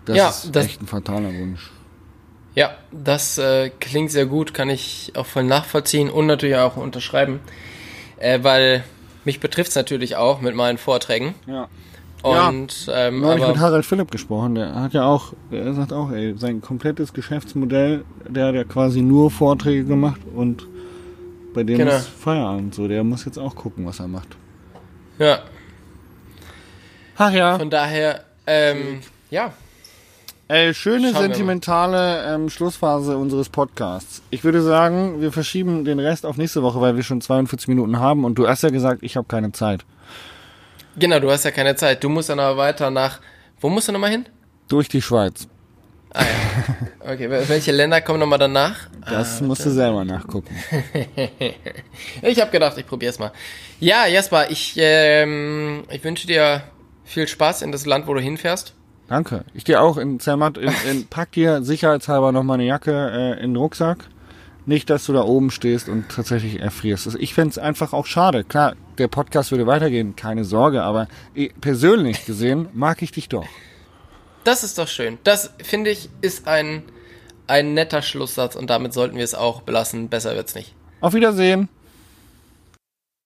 Das 0.08 0.16
ja, 0.16 0.28
ist 0.30 0.56
das, 0.56 0.64
echt 0.64 0.80
ein 0.80 0.86
fataler 0.86 1.34
Wunsch. 1.34 1.70
Ja, 2.54 2.70
das 2.90 3.36
äh, 3.36 3.68
klingt 3.68 4.10
sehr 4.10 4.24
gut, 4.24 4.54
kann 4.54 4.70
ich 4.70 5.12
auch 5.14 5.26
voll 5.26 5.44
nachvollziehen 5.44 6.08
und 6.08 6.26
natürlich 6.26 6.56
auch 6.56 6.78
unterschreiben, 6.78 7.40
äh, 8.16 8.42
weil 8.42 8.84
mich 9.24 9.38
betrifft 9.38 9.68
es 9.68 9.76
natürlich 9.76 10.16
auch 10.16 10.40
mit 10.40 10.54
meinen 10.54 10.78
Vorträgen. 10.78 11.34
Ja. 11.46 11.68
Und, 12.22 12.86
ja, 12.86 13.08
ähm, 13.08 13.20
neulich 13.20 13.46
mit 13.46 13.58
Harald 13.58 13.84
Philipp 13.84 14.10
gesprochen, 14.10 14.54
der 14.54 14.74
hat 14.74 14.94
ja 14.94 15.04
auch, 15.04 15.34
er 15.50 15.74
sagt 15.74 15.92
auch, 15.92 16.10
ey, 16.10 16.36
sein 16.38 16.62
komplettes 16.62 17.12
Geschäftsmodell, 17.12 18.02
der 18.26 18.46
hat 18.46 18.54
ja 18.54 18.64
quasi 18.64 19.02
nur 19.02 19.30
Vorträge 19.30 19.84
gemacht 19.84 20.20
und 20.34 20.66
bei 21.52 21.64
dem 21.64 21.78
genau. 21.78 21.92
ist 21.92 22.08
Feierabend 22.08 22.74
so, 22.74 22.88
der 22.88 23.04
muss 23.04 23.26
jetzt 23.26 23.38
auch 23.38 23.54
gucken, 23.54 23.84
was 23.84 24.00
er 24.00 24.08
macht. 24.08 24.36
Ja. 25.18 25.40
Ach 27.18 27.30
ja. 27.30 27.58
Von 27.58 27.68
daher, 27.68 28.24
ähm, 28.46 29.00
ja. 29.30 29.52
Ey, 30.50 30.72
schöne 30.72 31.12
Schauen 31.12 31.24
sentimentale 31.24 32.24
ähm, 32.24 32.48
Schlussphase 32.48 33.18
unseres 33.18 33.50
Podcasts. 33.50 34.22
Ich 34.30 34.44
würde 34.44 34.62
sagen, 34.62 35.20
wir 35.20 35.30
verschieben 35.30 35.84
den 35.84 36.00
Rest 36.00 36.24
auf 36.24 36.38
nächste 36.38 36.62
Woche, 36.62 36.80
weil 36.80 36.96
wir 36.96 37.02
schon 37.02 37.20
42 37.20 37.68
Minuten 37.68 37.98
haben 37.98 38.24
und 38.24 38.36
du 38.36 38.48
hast 38.48 38.62
ja 38.62 38.70
gesagt, 38.70 39.02
ich 39.02 39.18
habe 39.18 39.28
keine 39.28 39.52
Zeit. 39.52 39.84
Genau, 40.96 41.20
du 41.20 41.30
hast 41.30 41.44
ja 41.44 41.50
keine 41.50 41.76
Zeit. 41.76 42.02
Du 42.02 42.08
musst 42.08 42.30
dann 42.30 42.40
aber 42.40 42.56
weiter 42.56 42.90
nach. 42.90 43.20
Wo 43.60 43.68
musst 43.68 43.88
du 43.88 43.92
nochmal 43.92 44.10
hin? 44.10 44.24
Durch 44.68 44.88
die 44.88 45.02
Schweiz. 45.02 45.48
Ah 46.14 46.22
ja. 46.22 47.12
Okay, 47.12 47.28
welche 47.30 47.72
Länder 47.72 48.00
kommen 48.00 48.18
nochmal 48.18 48.38
danach? 48.38 48.88
Das 49.06 49.42
ah, 49.42 49.44
musst 49.44 49.66
du 49.66 49.70
selber 49.70 50.02
nachgucken. 50.06 50.56
ich 52.22 52.40
habe 52.40 52.50
gedacht, 52.50 52.78
ich 52.78 52.86
probiere 52.86 53.10
es 53.10 53.18
mal. 53.18 53.32
Ja, 53.80 54.06
Jasper, 54.06 54.50
ich, 54.50 54.72
ähm, 54.78 55.84
ich 55.90 56.02
wünsche 56.02 56.26
dir 56.26 56.62
viel 57.04 57.28
Spaß 57.28 57.60
in 57.60 57.70
das 57.70 57.84
Land, 57.84 58.06
wo 58.06 58.14
du 58.14 58.20
hinfährst. 58.20 58.72
Danke. 59.08 59.44
Ich 59.54 59.64
dir 59.64 59.82
auch 59.82 59.96
in 59.96 60.20
Zermatt, 60.20 60.58
in, 60.58 60.70
in, 60.90 61.06
pack 61.06 61.32
dir 61.32 61.62
sicherheitshalber 61.62 62.30
noch 62.32 62.42
mal 62.42 62.54
eine 62.54 62.66
Jacke 62.66 62.92
äh, 62.92 63.42
in 63.42 63.52
den 63.52 63.56
Rucksack. 63.56 63.98
Nicht, 64.66 64.90
dass 64.90 65.06
du 65.06 65.14
da 65.14 65.22
oben 65.22 65.50
stehst 65.50 65.88
und 65.88 66.10
tatsächlich 66.10 66.60
erfrierst. 66.60 67.06
Also 67.06 67.18
ich 67.18 67.32
fände 67.32 67.50
es 67.50 67.58
einfach 67.58 67.94
auch 67.94 68.04
schade. 68.04 68.44
Klar, 68.44 68.74
der 68.98 69.08
Podcast 69.08 69.50
würde 69.50 69.66
weitergehen, 69.66 70.14
keine 70.14 70.44
Sorge, 70.44 70.82
aber 70.82 71.08
persönlich 71.62 72.26
gesehen 72.26 72.68
mag 72.74 73.00
ich 73.00 73.10
dich 73.10 73.30
doch. 73.30 73.46
Das 74.44 74.64
ist 74.64 74.76
doch 74.78 74.88
schön. 74.88 75.16
Das, 75.24 75.54
finde 75.62 75.90
ich, 75.90 76.10
ist 76.20 76.46
ein, 76.46 76.82
ein 77.46 77.72
netter 77.72 78.02
Schlusssatz 78.02 78.56
und 78.56 78.68
damit 78.68 78.92
sollten 78.92 79.16
wir 79.16 79.24
es 79.24 79.34
auch 79.34 79.62
belassen. 79.62 80.10
Besser 80.10 80.34
wird's 80.34 80.54
nicht. 80.54 80.74
Auf 81.00 81.14
Wiedersehen. 81.14 81.70